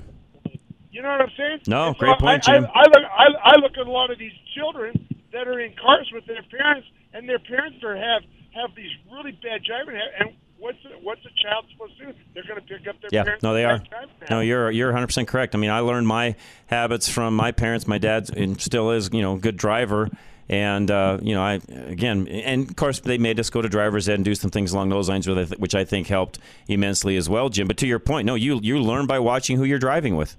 You 0.91 1.01
know 1.01 1.09
what 1.09 1.21
I'm 1.21 1.31
saying? 1.37 1.59
No, 1.67 1.93
so 1.93 1.99
great 1.99 2.17
point, 2.19 2.47
I, 2.47 2.51
Jim. 2.53 2.65
I, 2.73 2.79
I 2.79 2.83
look, 2.83 3.03
I, 3.03 3.25
I 3.51 3.55
look 3.57 3.73
at 3.79 3.85
a 3.85 3.91
lot 3.91 4.11
of 4.11 4.17
these 4.17 4.31
children 4.55 5.07
that 5.33 5.47
are 5.47 5.59
in 5.59 5.73
cars 5.75 6.09
with 6.13 6.25
their 6.25 6.41
parents, 6.49 6.87
and 7.13 7.27
their 7.27 7.39
parents 7.39 7.83
are 7.83 7.95
have 7.95 8.23
have 8.53 8.73
these 8.75 8.91
really 9.11 9.33
bad 9.33 9.61
driving. 9.63 9.99
And 10.19 10.29
what's 10.59 10.77
the, 10.83 10.89
what's 11.01 11.21
a 11.25 11.43
child 11.43 11.65
supposed 11.71 11.97
to 11.99 12.05
do? 12.07 12.13
They're 12.33 12.43
going 12.43 12.61
to 12.61 12.67
pick 12.67 12.87
up 12.87 12.99
their 13.01 13.09
Yeah, 13.11 13.23
parents. 13.23 13.43
no, 13.43 13.53
they 13.53 13.65
are. 13.65 13.81
No, 14.29 14.39
you're 14.41 14.71
you're 14.71 14.87
100 14.89 15.07
percent 15.07 15.27
correct. 15.27 15.55
I 15.55 15.57
mean, 15.57 15.69
I 15.71 15.79
learned 15.79 16.07
my 16.07 16.35
habits 16.67 17.09
from 17.09 17.35
my 17.35 17.51
parents. 17.51 17.87
My 17.87 17.97
dad 17.97 18.27
still 18.61 18.91
is, 18.91 19.09
you 19.13 19.21
know, 19.21 19.35
a 19.35 19.39
good 19.39 19.57
driver. 19.57 20.09
And 20.47 20.91
uh, 20.91 21.17
you 21.23 21.33
know, 21.33 21.41
I 21.41 21.53
again, 21.69 22.27
and 22.27 22.69
of 22.69 22.75
course, 22.75 22.99
they 22.99 23.17
made 23.17 23.39
us 23.39 23.49
go 23.49 23.63
to 23.63 23.67
driver's 23.67 24.07
ed 24.07 24.13
and 24.15 24.25
do 24.25 24.35
some 24.35 24.51
things 24.51 24.73
along 24.73 24.89
those 24.89 25.09
lines, 25.09 25.27
which 25.27 25.37
I 25.37 25.55
which 25.55 25.73
I 25.73 25.85
think 25.85 26.05
helped 26.05 26.37
immensely 26.67 27.17
as 27.17 27.27
well, 27.27 27.49
Jim. 27.49 27.65
But 27.65 27.77
to 27.77 27.87
your 27.87 27.97
point, 27.97 28.27
no, 28.27 28.35
you 28.35 28.59
you 28.61 28.79
learn 28.79 29.07
by 29.07 29.17
watching 29.17 29.57
who 29.57 29.63
you're 29.63 29.79
driving 29.79 30.15
with. 30.15 30.37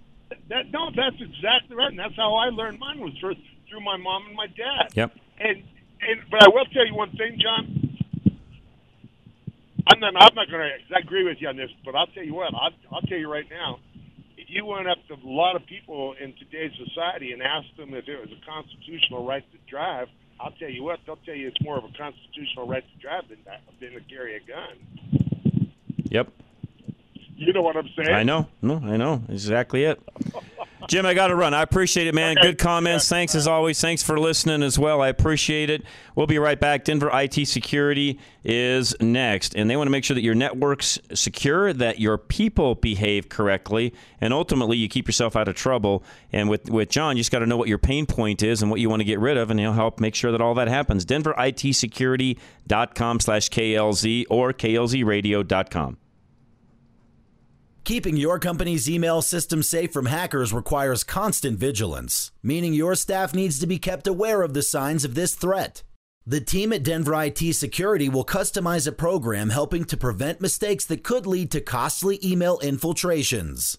That, 0.48 0.70
no, 0.70 0.90
that's 0.94 1.16
exactly 1.20 1.74
right, 1.74 1.90
and 1.90 1.98
that's 1.98 2.14
how 2.14 2.34
I 2.36 2.50
learned 2.50 2.78
mine 2.78 3.00
was 3.00 3.14
through 3.18 3.34
through 3.68 3.80
my 3.80 3.96
mom 3.96 4.26
and 4.26 4.36
my 4.36 4.46
dad. 4.46 4.92
Yep. 4.94 5.12
And 5.40 5.64
and 6.02 6.20
but 6.30 6.40
I 6.44 6.48
will 6.50 6.66
tell 6.66 6.86
you 6.86 6.94
one 6.94 7.10
thing, 7.16 7.40
John. 7.42 7.85
I'm 9.86 10.00
not 10.00 10.14
I'm 10.16 10.34
not 10.34 10.50
going 10.50 10.70
to 10.88 10.96
agree 10.96 11.24
with 11.24 11.38
you 11.40 11.48
on 11.48 11.56
this, 11.56 11.70
but 11.84 11.94
I'll 11.94 12.08
tell 12.08 12.24
you 12.24 12.34
what. 12.34 12.52
I'll, 12.54 12.70
I'll 12.92 13.02
tell 13.02 13.18
you 13.18 13.30
right 13.30 13.46
now. 13.50 13.78
If 14.36 14.46
you 14.48 14.64
went 14.64 14.88
up 14.88 14.98
to 15.08 15.14
a 15.14 15.22
lot 15.24 15.56
of 15.56 15.66
people 15.66 16.14
in 16.20 16.34
today's 16.34 16.72
society 16.86 17.32
and 17.32 17.42
asked 17.42 17.76
them 17.76 17.94
if 17.94 18.06
it 18.08 18.20
was 18.20 18.28
a 18.30 18.46
constitutional 18.46 19.26
right 19.26 19.44
to 19.52 19.58
drive, 19.70 20.08
I'll 20.40 20.52
tell 20.52 20.70
you 20.70 20.82
what. 20.84 21.00
They'll 21.06 21.16
tell 21.24 21.34
you 21.34 21.48
it's 21.48 21.60
more 21.62 21.78
of 21.78 21.84
a 21.84 21.92
constitutional 21.96 22.66
right 22.66 22.84
to 22.84 23.00
drive 23.00 23.28
than 23.28 23.38
that, 23.46 23.62
than 23.80 23.92
to 23.92 24.00
carry 24.00 24.36
a 24.36 24.40
gun. 24.40 25.70
Yep. 26.10 26.28
You 27.36 27.52
know 27.52 27.62
what 27.62 27.76
I'm 27.76 27.88
saying? 27.96 28.10
I 28.10 28.22
know. 28.22 28.46
No, 28.62 28.76
I 28.76 28.96
know. 28.96 29.22
Exactly 29.28 29.84
it. 29.84 30.00
Jim, 30.88 31.04
I 31.04 31.14
got 31.14 31.28
to 31.28 31.34
run. 31.34 31.52
I 31.52 31.62
appreciate 31.62 32.06
it, 32.06 32.14
man. 32.14 32.36
Good 32.40 32.58
comments. 32.58 33.08
Thanks 33.08 33.34
as 33.34 33.48
always. 33.48 33.80
Thanks 33.80 34.02
for 34.02 34.20
listening 34.20 34.62
as 34.62 34.78
well. 34.78 35.02
I 35.02 35.08
appreciate 35.08 35.68
it. 35.68 35.82
We'll 36.14 36.28
be 36.28 36.38
right 36.38 36.60
back. 36.60 36.84
Denver 36.84 37.10
IT 37.12 37.48
Security 37.48 38.20
is 38.44 38.94
next, 39.00 39.54
and 39.54 39.68
they 39.68 39.76
want 39.76 39.88
to 39.88 39.90
make 39.90 40.04
sure 40.04 40.14
that 40.14 40.22
your 40.22 40.36
network's 40.36 41.00
secure, 41.12 41.72
that 41.72 41.98
your 41.98 42.18
people 42.18 42.76
behave 42.76 43.28
correctly, 43.28 43.92
and 44.20 44.32
ultimately 44.32 44.76
you 44.76 44.88
keep 44.88 45.08
yourself 45.08 45.34
out 45.34 45.48
of 45.48 45.56
trouble. 45.56 46.04
And 46.32 46.48
with 46.48 46.70
with 46.70 46.88
John, 46.88 47.16
you 47.16 47.20
just 47.20 47.32
got 47.32 47.40
to 47.40 47.46
know 47.46 47.56
what 47.56 47.68
your 47.68 47.78
pain 47.78 48.06
point 48.06 48.42
is 48.42 48.62
and 48.62 48.70
what 48.70 48.80
you 48.80 48.88
want 48.88 49.00
to 49.00 49.04
get 49.04 49.18
rid 49.18 49.36
of, 49.36 49.50
and 49.50 49.58
he'll 49.58 49.72
help 49.72 49.98
make 50.00 50.14
sure 50.14 50.30
that 50.32 50.40
all 50.40 50.54
that 50.54 50.68
happens. 50.68 51.04
DenverITSecurity.com 51.04 53.20
slash 53.20 53.50
KLZ 53.50 54.24
or 54.30 54.52
KLZradio.com. 54.52 55.96
Keeping 57.86 58.16
your 58.16 58.40
company's 58.40 58.90
email 58.90 59.22
system 59.22 59.62
safe 59.62 59.92
from 59.92 60.06
hackers 60.06 60.52
requires 60.52 61.04
constant 61.04 61.56
vigilance, 61.56 62.32
meaning 62.42 62.74
your 62.74 62.96
staff 62.96 63.32
needs 63.32 63.60
to 63.60 63.66
be 63.68 63.78
kept 63.78 64.08
aware 64.08 64.42
of 64.42 64.54
the 64.54 64.62
signs 64.62 65.04
of 65.04 65.14
this 65.14 65.36
threat. 65.36 65.84
The 66.26 66.40
team 66.40 66.72
at 66.72 66.82
Denver 66.82 67.14
IT 67.14 67.54
Security 67.54 68.08
will 68.08 68.24
customize 68.24 68.88
a 68.88 68.92
program 68.92 69.50
helping 69.50 69.84
to 69.84 69.96
prevent 69.96 70.40
mistakes 70.40 70.84
that 70.86 71.04
could 71.04 71.28
lead 71.28 71.52
to 71.52 71.60
costly 71.60 72.18
email 72.24 72.58
infiltrations. 72.58 73.78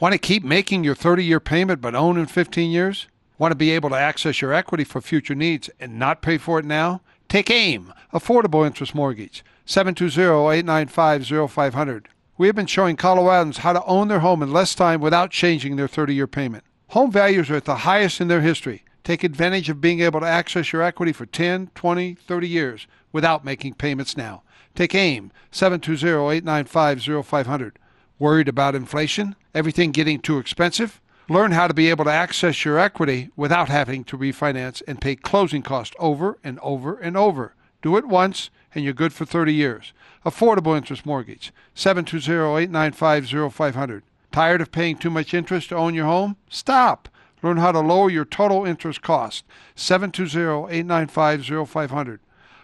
Want 0.00 0.12
to 0.12 0.18
keep 0.18 0.42
making 0.42 0.82
your 0.82 0.94
30-year 0.94 1.40
payment 1.40 1.80
but 1.80 1.94
own 1.94 2.18
in 2.18 2.26
15 2.26 2.70
years? 2.70 3.06
Want 3.38 3.52
to 3.52 3.56
be 3.56 3.70
able 3.70 3.90
to 3.90 3.96
access 3.96 4.40
your 4.40 4.52
equity 4.52 4.84
for 4.84 5.00
future 5.00 5.34
needs 5.34 5.70
and 5.78 5.98
not 5.98 6.22
pay 6.22 6.38
for 6.38 6.58
it 6.58 6.64
now? 6.64 7.02
Take 7.28 7.50
AIM, 7.50 7.92
Affordable 8.12 8.66
Interest 8.66 8.94
Mortgage, 8.94 9.44
720-895-0500. 9.66 12.06
We 12.36 12.48
have 12.48 12.56
been 12.56 12.66
showing 12.66 12.96
Coloradans 12.96 13.58
how 13.58 13.74
to 13.74 13.84
own 13.84 14.08
their 14.08 14.18
home 14.18 14.42
in 14.42 14.52
less 14.52 14.74
time 14.74 15.00
without 15.00 15.30
changing 15.30 15.76
their 15.76 15.86
30-year 15.86 16.26
payment. 16.26 16.64
Home 16.88 17.12
values 17.12 17.48
are 17.48 17.54
at 17.54 17.64
the 17.64 17.76
highest 17.76 18.20
in 18.20 18.26
their 18.26 18.40
history. 18.40 18.82
Take 19.04 19.22
advantage 19.22 19.70
of 19.70 19.80
being 19.80 20.00
able 20.00 20.18
to 20.18 20.26
access 20.26 20.72
your 20.72 20.82
equity 20.82 21.12
for 21.12 21.26
10, 21.26 21.70
20, 21.76 22.14
30 22.14 22.48
years 22.48 22.88
without 23.12 23.44
making 23.44 23.74
payments 23.74 24.16
now. 24.16 24.42
Take 24.74 24.96
AIM, 24.96 25.30
720-895-0500. 25.52 27.72
Worried 28.18 28.48
about 28.48 28.74
inflation? 28.74 29.36
Everything 29.54 29.92
getting 29.92 30.18
too 30.18 30.38
expensive? 30.38 31.00
Learn 31.28 31.52
how 31.52 31.68
to 31.68 31.74
be 31.74 31.88
able 31.88 32.04
to 32.04 32.10
access 32.10 32.64
your 32.64 32.80
equity 32.80 33.30
without 33.36 33.68
having 33.68 34.02
to 34.04 34.18
refinance 34.18 34.82
and 34.88 35.00
pay 35.00 35.14
closing 35.14 35.62
costs 35.62 35.94
over 36.00 36.36
and 36.42 36.58
over 36.58 36.98
and 36.98 37.16
over. 37.16 37.54
Do 37.84 37.96
it 37.98 38.08
once 38.08 38.50
and 38.74 38.82
you're 38.82 38.94
good 38.94 39.12
for 39.12 39.26
30 39.26 39.52
years. 39.52 39.92
Affordable 40.24 40.74
interest 40.74 41.04
mortgage, 41.04 41.52
720-895-0500. 41.76 44.00
Tired 44.32 44.62
of 44.62 44.72
paying 44.72 44.96
too 44.96 45.10
much 45.10 45.34
interest 45.34 45.68
to 45.68 45.76
own 45.76 45.92
your 45.92 46.06
home? 46.06 46.38
Stop. 46.48 47.10
Learn 47.42 47.58
how 47.58 47.72
to 47.72 47.80
lower 47.80 48.08
your 48.08 48.24
total 48.24 48.64
interest 48.64 49.02
cost. 49.02 49.44
720-895-0500. 49.76 52.20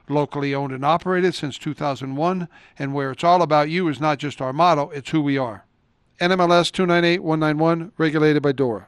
Locally 0.09 0.55
owned 0.55 0.73
and 0.73 0.87
operated 0.87 1.35
since 1.35 1.59
2001, 1.59 2.49
and 2.79 2.95
where 2.95 3.11
it's 3.11 3.23
all 3.23 3.43
about 3.43 3.69
you 3.69 3.89
is 3.89 4.01
not 4.01 4.17
just 4.17 4.41
our 4.41 4.55
motto, 4.55 4.89
it's 4.89 5.11
who 5.11 5.21
we 5.21 5.37
are. 5.37 5.67
NMLS 6.19 6.73
298191, 6.73 7.93
regulated 7.99 8.43
by 8.43 8.53
DORA. 8.53 8.87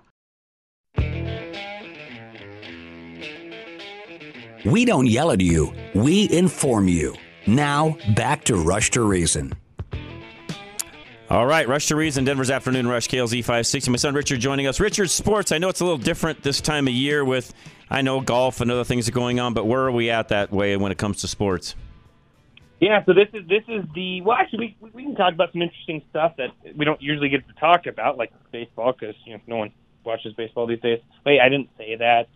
We 4.64 4.84
don't 4.84 5.06
yell 5.06 5.32
at 5.32 5.40
you, 5.40 5.72
we 5.94 6.30
inform 6.30 6.86
you. 6.86 7.16
Now, 7.48 7.96
back 8.14 8.44
to 8.44 8.54
Rush 8.54 8.90
to 8.90 9.02
Reason. 9.02 9.52
All 11.28 11.46
right, 11.46 11.66
Rush 11.66 11.86
to 11.86 11.96
Reason, 11.96 12.24
Denver's 12.24 12.50
Afternoon 12.50 12.86
Rush, 12.86 13.08
KLZ 13.08 13.40
560. 13.40 13.90
My 13.90 13.96
son 13.96 14.14
Richard 14.14 14.38
joining 14.38 14.68
us. 14.68 14.78
Richard, 14.78 15.10
sports, 15.10 15.50
I 15.50 15.58
know 15.58 15.68
it's 15.68 15.80
a 15.80 15.84
little 15.84 15.98
different 15.98 16.42
this 16.42 16.60
time 16.60 16.86
of 16.86 16.94
year 16.94 17.24
with, 17.24 17.52
I 17.90 18.02
know, 18.02 18.20
golf 18.20 18.60
and 18.60 18.70
other 18.70 18.84
things 18.84 19.08
are 19.08 19.12
going 19.12 19.40
on, 19.40 19.52
but 19.52 19.66
where 19.66 19.80
are 19.82 19.90
we 19.90 20.10
at 20.10 20.28
that 20.28 20.52
way 20.52 20.76
when 20.76 20.92
it 20.92 20.98
comes 20.98 21.22
to 21.22 21.28
sports? 21.28 21.74
Yeah, 22.78 23.04
so 23.04 23.14
this 23.14 23.28
is 23.32 23.46
this 23.48 23.62
is 23.68 23.84
the 23.94 24.22
well. 24.22 24.36
Actually, 24.36 24.76
we 24.80 24.90
we 24.90 25.02
can 25.04 25.14
talk 25.14 25.32
about 25.32 25.52
some 25.52 25.62
interesting 25.62 26.02
stuff 26.10 26.34
that 26.38 26.50
we 26.76 26.84
don't 26.84 27.00
usually 27.00 27.28
get 27.28 27.46
to 27.46 27.54
talk 27.54 27.86
about, 27.86 28.18
like 28.18 28.32
baseball, 28.50 28.92
because 28.92 29.14
you 29.24 29.34
know 29.34 29.40
no 29.46 29.56
one 29.56 29.70
watches 30.04 30.34
baseball 30.34 30.66
these 30.66 30.80
days. 30.80 30.98
Wait, 31.24 31.40
I 31.40 31.48
didn't 31.48 31.70
say 31.78 31.94
that. 31.94 32.26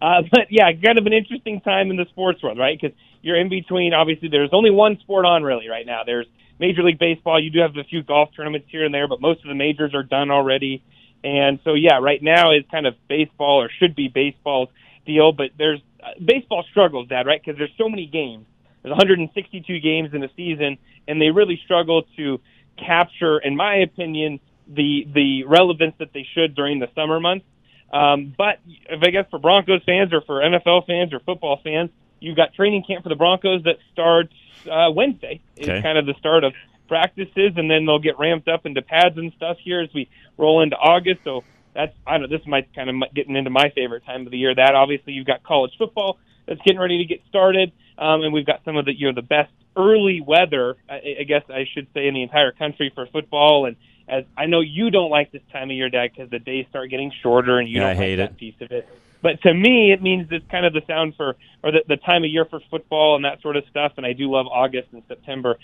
Uh, 0.00 0.22
but 0.30 0.46
yeah, 0.50 0.70
kind 0.72 0.98
of 0.98 1.06
an 1.06 1.12
interesting 1.12 1.60
time 1.60 1.90
in 1.90 1.96
the 1.96 2.06
sports 2.10 2.42
world, 2.42 2.58
right? 2.58 2.78
Because 2.80 2.96
you're 3.22 3.36
in 3.40 3.48
between. 3.48 3.94
Obviously, 3.94 4.28
there's 4.28 4.50
only 4.52 4.70
one 4.70 4.98
sport 5.00 5.24
on 5.24 5.42
really 5.42 5.68
right 5.68 5.86
now. 5.86 6.02
There's 6.04 6.26
Major 6.58 6.82
League 6.82 6.98
Baseball. 6.98 7.42
You 7.42 7.50
do 7.50 7.60
have 7.60 7.76
a 7.76 7.84
few 7.84 8.02
golf 8.02 8.30
tournaments 8.36 8.68
here 8.70 8.84
and 8.84 8.94
there, 8.94 9.08
but 9.08 9.20
most 9.20 9.42
of 9.42 9.48
the 9.48 9.54
majors 9.54 9.94
are 9.94 10.02
done 10.02 10.30
already. 10.30 10.82
And 11.22 11.58
so 11.64 11.74
yeah, 11.74 11.98
right 12.00 12.22
now 12.22 12.52
is 12.52 12.64
kind 12.70 12.86
of 12.86 12.94
baseball 13.08 13.62
or 13.62 13.70
should 13.78 13.94
be 13.94 14.08
baseball's 14.08 14.68
deal. 15.06 15.32
But 15.32 15.50
there's 15.58 15.80
uh, 16.02 16.08
baseball 16.24 16.64
struggles, 16.70 17.08
Dad, 17.08 17.26
right? 17.26 17.40
Because 17.44 17.58
there's 17.58 17.74
so 17.76 17.88
many 17.88 18.06
games. 18.06 18.46
There's 18.82 18.92
162 18.92 19.80
games 19.80 20.14
in 20.14 20.22
a 20.22 20.28
season, 20.36 20.78
and 21.06 21.20
they 21.20 21.30
really 21.30 21.60
struggle 21.64 22.04
to 22.16 22.40
capture, 22.78 23.38
in 23.38 23.56
my 23.56 23.76
opinion, 23.76 24.40
the 24.66 25.06
the 25.12 25.44
relevance 25.44 25.94
that 25.98 26.12
they 26.12 26.26
should 26.34 26.54
during 26.54 26.78
the 26.78 26.88
summer 26.94 27.20
months. 27.20 27.44
Um, 27.92 28.34
but 28.36 28.60
if 28.66 29.02
I 29.02 29.10
guess 29.10 29.26
for 29.30 29.38
Broncos 29.38 29.82
fans 29.84 30.12
or 30.12 30.20
for 30.20 30.40
NFL 30.40 30.86
fans 30.86 31.12
or 31.12 31.20
football 31.20 31.60
fans, 31.62 31.90
you've 32.20 32.36
got 32.36 32.54
training 32.54 32.84
camp 32.86 33.02
for 33.02 33.08
the 33.08 33.16
Broncos 33.16 33.64
that 33.64 33.76
starts 33.92 34.34
uh, 34.70 34.90
Wednesday. 34.94 35.40
Okay. 35.58 35.72
It's 35.72 35.82
kind 35.82 35.98
of 35.98 36.06
the 36.06 36.14
start 36.18 36.44
of 36.44 36.52
practices, 36.88 37.52
and 37.56 37.70
then 37.70 37.86
they'll 37.86 37.98
get 37.98 38.18
ramped 38.18 38.48
up 38.48 38.66
into 38.66 38.82
pads 38.82 39.16
and 39.16 39.32
stuff 39.36 39.56
here 39.62 39.80
as 39.80 39.88
we 39.94 40.08
roll 40.36 40.62
into 40.62 40.76
August. 40.76 41.20
So 41.24 41.44
that's 41.74 41.94
I 42.06 42.18
don't 42.18 42.30
know. 42.30 42.36
This 42.36 42.46
might 42.46 42.72
kind 42.74 42.90
of 42.90 43.14
getting 43.14 43.36
into 43.36 43.50
my 43.50 43.70
favorite 43.70 44.04
time 44.04 44.26
of 44.26 44.30
the 44.30 44.38
year. 44.38 44.54
That 44.54 44.74
obviously 44.74 45.14
you've 45.14 45.26
got 45.26 45.42
college 45.42 45.72
football 45.78 46.18
that's 46.46 46.60
getting 46.62 46.80
ready 46.80 46.98
to 46.98 47.04
get 47.04 47.22
started, 47.28 47.72
um, 47.98 48.22
and 48.22 48.32
we've 48.32 48.46
got 48.46 48.62
some 48.64 48.76
of 48.76 48.84
the 48.84 48.92
you 48.92 49.06
know 49.06 49.14
the 49.14 49.26
best 49.26 49.52
early 49.76 50.20
weather. 50.20 50.76
I, 50.88 51.16
I 51.20 51.22
guess 51.24 51.42
I 51.48 51.64
should 51.72 51.86
say 51.94 52.06
in 52.06 52.14
the 52.14 52.22
entire 52.22 52.52
country 52.52 52.92
for 52.94 53.06
football. 53.06 53.66
And 53.66 53.76
as 54.10 54.24
I 54.36 54.46
know 54.46 54.60
you 54.60 54.90
don't 54.90 55.10
like 55.10 55.32
this 55.32 55.42
time 55.52 55.70
of 55.70 55.76
year, 55.76 55.88
Dad, 55.88 56.10
because 56.14 56.30
the 56.30 56.38
days 56.38 56.66
start 56.70 56.90
getting 56.90 57.12
shorter, 57.22 57.58
and 57.58 57.68
you 57.68 57.76
Yeah, 57.76 57.88
don't 57.88 57.90
I 57.90 57.94
hate 57.94 58.18
like 58.18 58.28
it. 58.28 58.32
that 58.32 58.36
piece 58.38 58.54
of 58.60 58.70
it. 58.72 58.88
But 59.22 59.42
to 59.42 59.52
me, 59.52 59.92
it 59.92 60.00
means 60.02 60.28
it's 60.30 60.46
kind 60.50 60.64
of 60.64 60.72
the 60.72 60.80
sound 60.86 61.14
for, 61.14 61.36
or 61.62 61.70
the, 61.72 61.84
the 61.86 61.98
time 61.98 62.24
of 62.24 62.30
year 62.30 62.46
for 62.46 62.58
football 62.70 63.16
and 63.16 63.24
that 63.26 63.42
sort 63.42 63.56
of 63.56 63.64
stuff. 63.70 63.92
And 63.98 64.06
I 64.06 64.14
do 64.14 64.30
love 64.30 64.46
August 64.46 64.88
and 64.92 65.02
September 65.08 65.58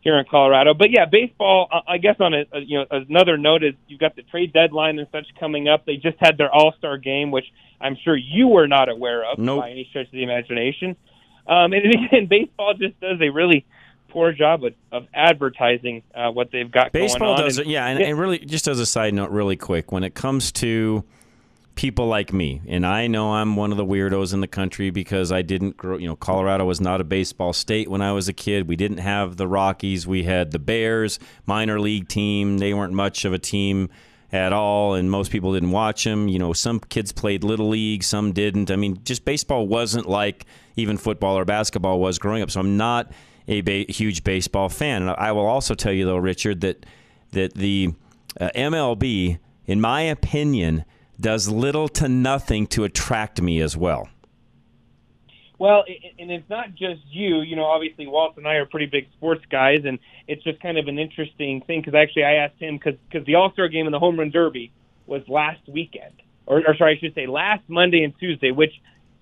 here 0.00 0.18
in 0.18 0.24
Colorado. 0.30 0.72
But 0.72 0.90
yeah, 0.90 1.04
baseball. 1.04 1.68
I 1.86 1.98
guess 1.98 2.16
on 2.20 2.32
a, 2.32 2.44
a 2.52 2.60
you 2.60 2.78
know 2.78 2.86
another 2.90 3.36
note 3.36 3.64
is 3.64 3.74
you've 3.86 4.00
got 4.00 4.16
the 4.16 4.22
trade 4.22 4.54
deadline 4.54 4.98
and 4.98 5.06
such 5.12 5.26
coming 5.38 5.68
up. 5.68 5.84
They 5.84 5.96
just 5.96 6.16
had 6.20 6.38
their 6.38 6.50
All 6.50 6.72
Star 6.78 6.96
game, 6.96 7.30
which 7.30 7.44
I'm 7.82 7.96
sure 8.02 8.16
you 8.16 8.48
were 8.48 8.66
not 8.66 8.88
aware 8.88 9.24
of 9.30 9.38
Nope. 9.38 9.60
by 9.60 9.70
any 9.70 9.86
stretch 9.90 10.06
of 10.06 10.12
the 10.12 10.22
imagination. 10.22 10.96
Um, 11.46 11.74
and 11.74 11.84
again, 12.06 12.26
baseball 12.30 12.72
just 12.72 12.98
does 13.00 13.20
a 13.20 13.28
really 13.28 13.66
poor 14.12 14.32
job 14.32 14.64
of, 14.64 14.74
of 14.90 15.06
advertising 15.14 16.02
uh, 16.14 16.30
what 16.30 16.50
they've 16.52 16.70
got 16.70 16.92
Baseball 16.92 17.34
going 17.34 17.40
on. 17.40 17.44
does 17.44 17.58
it, 17.58 17.66
yeah. 17.66 17.86
And, 17.86 18.02
and 18.02 18.18
really, 18.18 18.38
just 18.38 18.68
as 18.68 18.78
a 18.78 18.86
side 18.86 19.14
note, 19.14 19.30
really 19.30 19.56
quick, 19.56 19.92
when 19.92 20.04
it 20.04 20.14
comes 20.14 20.52
to 20.52 21.04
people 21.74 22.06
like 22.06 22.32
me, 22.32 22.60
and 22.66 22.84
I 22.84 23.06
know 23.06 23.32
I'm 23.32 23.56
one 23.56 23.70
of 23.70 23.78
the 23.78 23.84
weirdos 23.84 24.34
in 24.34 24.40
the 24.40 24.46
country 24.46 24.90
because 24.90 25.32
I 25.32 25.42
didn't 25.42 25.76
grow. 25.76 25.96
You 25.96 26.08
know, 26.08 26.16
Colorado 26.16 26.64
was 26.64 26.80
not 26.80 27.00
a 27.00 27.04
baseball 27.04 27.52
state 27.52 27.88
when 27.88 28.02
I 28.02 28.12
was 28.12 28.28
a 28.28 28.32
kid. 28.32 28.68
We 28.68 28.76
didn't 28.76 28.98
have 28.98 29.36
the 29.36 29.48
Rockies. 29.48 30.06
We 30.06 30.24
had 30.24 30.52
the 30.52 30.58
Bears, 30.58 31.18
minor 31.46 31.80
league 31.80 32.08
team. 32.08 32.58
They 32.58 32.74
weren't 32.74 32.92
much 32.92 33.24
of 33.24 33.32
a 33.32 33.38
team 33.38 33.88
at 34.32 34.52
all, 34.52 34.94
and 34.94 35.10
most 35.10 35.30
people 35.30 35.52
didn't 35.52 35.70
watch 35.70 36.04
them. 36.04 36.28
You 36.28 36.38
know, 36.38 36.52
some 36.52 36.80
kids 36.80 37.12
played 37.12 37.44
little 37.44 37.68
league, 37.68 38.02
some 38.02 38.32
didn't. 38.32 38.70
I 38.70 38.76
mean, 38.76 38.98
just 39.04 39.24
baseball 39.24 39.66
wasn't 39.66 40.08
like 40.08 40.46
even 40.76 40.96
football 40.96 41.38
or 41.38 41.44
basketball 41.44 42.00
was 42.00 42.18
growing 42.18 42.42
up. 42.42 42.50
So 42.50 42.60
I'm 42.60 42.76
not 42.76 43.12
a 43.48 43.60
ba- 43.60 43.84
huge 43.88 44.24
baseball 44.24 44.68
fan. 44.68 45.02
And 45.02 45.10
I 45.10 45.32
will 45.32 45.46
also 45.46 45.74
tell 45.74 45.92
you 45.92 46.04
though, 46.04 46.16
Richard, 46.16 46.60
that 46.60 46.86
that 47.32 47.54
the 47.54 47.94
uh, 48.40 48.50
MLB 48.54 49.38
in 49.66 49.80
my 49.80 50.02
opinion, 50.02 50.84
does 51.20 51.48
little 51.48 51.88
to 51.88 52.08
nothing 52.08 52.66
to 52.68 52.84
attract 52.84 53.40
me 53.40 53.60
as 53.60 53.76
well. 53.76 54.08
Well, 55.58 55.84
and 56.18 56.30
it's 56.32 56.48
not 56.50 56.70
just 56.70 57.02
you. 57.10 57.40
You 57.42 57.54
know, 57.54 57.64
obviously, 57.64 58.06
Walt 58.08 58.36
and 58.36 58.48
I 58.48 58.54
are 58.54 58.66
pretty 58.66 58.86
big 58.86 59.06
sports 59.12 59.44
guys, 59.48 59.82
and 59.84 60.00
it's 60.26 60.42
just 60.42 60.60
kind 60.60 60.76
of 60.76 60.88
an 60.88 60.98
interesting 60.98 61.62
thing 61.62 61.80
because 61.80 61.94
actually, 61.94 62.24
I 62.24 62.34
asked 62.34 62.58
him 62.58 62.78
because 62.78 63.24
the 63.26 63.36
All 63.36 63.52
Star 63.52 63.68
game 63.68 63.86
and 63.86 63.94
the 63.94 64.00
Home 64.00 64.18
Run 64.18 64.30
Derby 64.30 64.72
was 65.06 65.22
last 65.28 65.60
weekend, 65.68 66.14
or, 66.46 66.62
or 66.66 66.76
sorry, 66.76 66.96
I 66.96 66.98
should 66.98 67.14
say 67.14 67.26
last 67.26 67.62
Monday 67.68 68.02
and 68.02 68.12
Tuesday, 68.18 68.50
which 68.50 68.72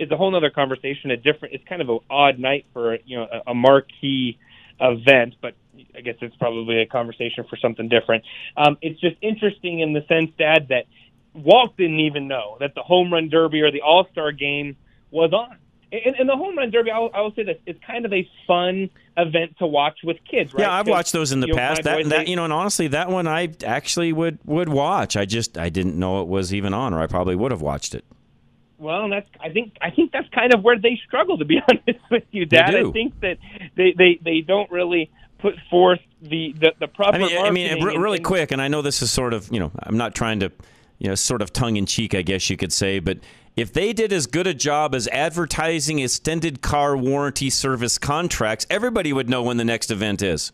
is 0.01 0.11
a 0.11 0.17
whole 0.17 0.35
other 0.35 0.51
conversation. 0.51 1.11
A 1.11 1.17
different, 1.17 1.55
it's 1.55 1.65
kind 1.69 1.83
of 1.83 1.89
an 1.89 1.99
odd 2.09 2.39
night 2.39 2.67
for 2.73 2.97
you 3.05 3.19
know 3.19 3.27
a, 3.31 3.51
a 3.51 3.55
marquee 3.55 4.39
event, 4.81 5.35
but 5.41 5.55
I 5.95 6.01
guess 6.01 6.17
it's 6.21 6.37
probably 6.37 6.81
a 6.81 6.87
conversation 6.87 7.45
for 7.49 7.57
something 7.57 7.89
different. 7.89 8.25
Um, 8.57 8.79
it's 8.81 9.01
just 9.01 9.17
interesting 9.21 9.81
in 9.81 9.93
the 9.93 10.05
sense, 10.09 10.31
Dad, 10.39 10.69
that 10.69 10.87
Walt 11.35 11.77
didn't 11.77 12.01
even 12.01 12.29
know 12.29 12.57
that 12.61 12.75
the 12.75 12.83
Home 12.83 13.13
Run 13.13 13.29
Derby 13.29 13.61
or 13.61 13.71
the 13.71 13.83
All 13.83 14.07
Star 14.11 14.33
game 14.33 14.77
was 15.11 15.33
on. 15.33 15.57
And, 15.93 16.15
and 16.21 16.29
the 16.29 16.37
home 16.37 16.57
run 16.57 16.71
derby, 16.71 16.93
I 16.93 17.01
will, 17.01 17.11
I 17.13 17.21
will 17.21 17.35
say 17.35 17.43
this: 17.43 17.57
it's 17.67 17.81
kind 17.85 18.07
of 18.07 18.13
a 18.13 18.29
fun 18.47 18.91
event 19.17 19.59
to 19.59 19.67
watch 19.67 19.99
with 20.05 20.19
kids, 20.31 20.55
right? 20.55 20.61
Yeah, 20.61 20.73
I've 20.73 20.87
watched 20.87 21.13
those 21.13 21.33
in 21.33 21.41
the 21.41 21.49
know, 21.49 21.57
past. 21.57 21.83
That, 21.83 22.09
that 22.11 22.29
you 22.29 22.37
know, 22.37 22.45
and 22.45 22.53
honestly, 22.53 22.87
that 22.89 23.11
one 23.11 23.27
I 23.27 23.49
actually 23.67 24.13
would 24.13 24.39
would 24.45 24.69
watch. 24.69 25.17
I 25.17 25.25
just 25.25 25.59
I 25.59 25.69
didn't 25.69 25.99
know 25.99 26.23
it 26.23 26.29
was 26.29 26.55
even 26.55 26.75
on, 26.75 26.95
or 26.95 27.01
I 27.01 27.09
probably 27.09 27.35
would 27.35 27.51
have 27.51 27.61
watched 27.61 27.97
it. 27.97 28.05
Well, 28.81 29.05
and 29.05 29.13
that's 29.13 29.29
I 29.39 29.51
think 29.51 29.77
I 29.83 29.91
think 29.91 30.11
that's 30.11 30.29
kind 30.31 30.55
of 30.55 30.65
where 30.65 30.79
they 30.79 30.99
struggle, 31.07 31.37
to 31.37 31.45
be 31.45 31.61
honest 31.69 32.03
with 32.11 32.25
you, 32.31 32.47
Dad. 32.47 32.75
I 32.75 32.91
think 32.91 33.21
that 33.21 33.37
they, 33.77 33.93
they, 33.97 34.19
they 34.25 34.41
don't 34.41 34.71
really 34.71 35.11
put 35.39 35.55
forth 35.69 36.01
the 36.23 36.55
the, 36.59 36.73
the 36.81 36.89
proper. 36.89 37.17
I 37.17 37.19
mean, 37.19 37.39
I 37.39 37.51
mean, 37.51 37.85
really 37.85 38.17
and- 38.19 38.25
quick, 38.25 38.53
and 38.53 38.61
I 38.61 38.69
know 38.69 38.81
this 38.81 39.03
is 39.03 39.11
sort 39.11 39.35
of 39.35 39.53
you 39.53 39.61
know, 39.61 39.71
I'm 39.83 39.99
not 39.99 40.15
trying 40.15 40.41
to, 40.41 40.51
you 40.99 41.09
know, 41.09 41.15
sort 41.15 41.43
of 41.43 41.53
tongue 41.53 41.77
in 41.77 41.85
cheek, 41.85 42.15
I 42.15 42.23
guess 42.23 42.49
you 42.49 42.57
could 42.57 42.73
say, 42.73 43.01
but 43.01 43.19
if 43.55 43.71
they 43.71 43.93
did 43.93 44.15
as 44.15 44.27
good 44.27 44.47
a 44.47 44.55
job 44.55 44.95
as 44.95 45.07
advertising 45.09 45.99
extended 45.99 46.63
car 46.63 46.97
warranty 46.97 47.51
service 47.51 47.99
contracts, 47.99 48.67
everybody 48.71 49.13
would 49.13 49.29
know 49.29 49.43
when 49.43 49.59
the 49.59 49.65
next 49.65 49.91
event 49.91 50.23
is. 50.23 50.53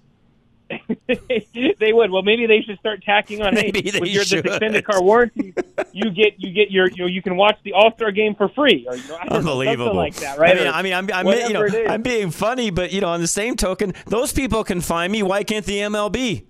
they 1.07 1.93
would. 1.93 2.11
Well, 2.11 2.23
maybe 2.23 2.47
they 2.47 2.61
should 2.63 2.79
start 2.79 3.03
tacking 3.05 3.43
on. 3.43 3.55
Maybe 3.55 3.83
hey, 3.83 3.91
they 3.91 4.01
with 4.01 4.11
your 4.11 4.25
this 4.25 4.33
extended 4.33 4.85
car 4.85 5.03
warranty, 5.03 5.55
you 5.93 6.11
get 6.11 6.35
you 6.39 6.53
get 6.53 6.71
your 6.71 6.89
you 6.91 7.05
know 7.05 7.07
you 7.07 7.23
can 7.23 7.37
watch 7.37 7.57
the 7.63 7.73
All 7.73 7.93
Star 7.95 8.11
game 8.11 8.35
for 8.35 8.49
free. 8.49 8.85
Or, 8.89 8.97
you 8.97 9.09
know, 9.09 9.17
I 9.17 9.25
know, 9.29 9.37
Unbelievable, 9.37 9.87
something 9.87 9.97
like 9.97 10.15
that, 10.17 10.39
right? 10.39 10.57
I 10.57 10.59
mean, 10.59 10.67
Or 10.67 10.71
I 10.71 10.83
mean, 10.83 10.93
I'm, 10.93 11.11
I'm, 11.13 11.27
you 11.27 11.53
know, 11.53 11.61
whatever 11.61 11.67
it 11.67 11.75
is. 11.75 11.91
I'm 11.91 12.03
being 12.03 12.31
funny, 12.31 12.71
but 12.71 12.93
you 12.93 13.01
know, 13.01 13.09
on 13.09 13.21
the 13.21 13.27
same 13.29 13.57
token, 13.57 13.95
those 14.07 14.33
people 14.33 14.65
can 14.65 14.81
find 14.81 15.13
me. 15.13 15.23
Why 15.23 15.45
can't 15.45 15.65
the 15.65 15.79
MLB? 15.79 16.45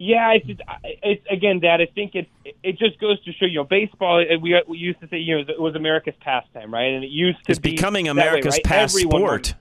Yeah, 0.00 0.32
it's 0.32 0.46
just, 0.46 0.60
it's 0.84 1.24
again, 1.28 1.58
Dad. 1.58 1.80
I 1.80 1.86
think 1.86 2.14
it 2.14 2.28
it 2.62 2.78
just 2.78 2.98
goes 3.00 3.22
to 3.24 3.32
show 3.32 3.46
you 3.46 3.56
know 3.56 3.64
baseball. 3.64 4.20
uh, 4.20 4.38
We 4.38 4.60
we 4.68 4.78
used 4.78 5.00
to 5.00 5.08
say 5.08 5.18
you 5.18 5.36
know 5.36 5.52
it 5.52 5.60
was 5.60 5.74
America's 5.74 6.14
pastime, 6.20 6.72
right? 6.72 6.92
And 6.94 7.04
it 7.04 7.10
used 7.10 7.44
to 7.44 7.50
It's 7.52 7.58
be 7.58 7.72
becoming 7.72 8.04
that 8.06 8.16
way, 8.16 8.22
America's 8.22 8.60
past 8.64 8.94
Everyone 8.94 9.22
passport. 9.22 9.54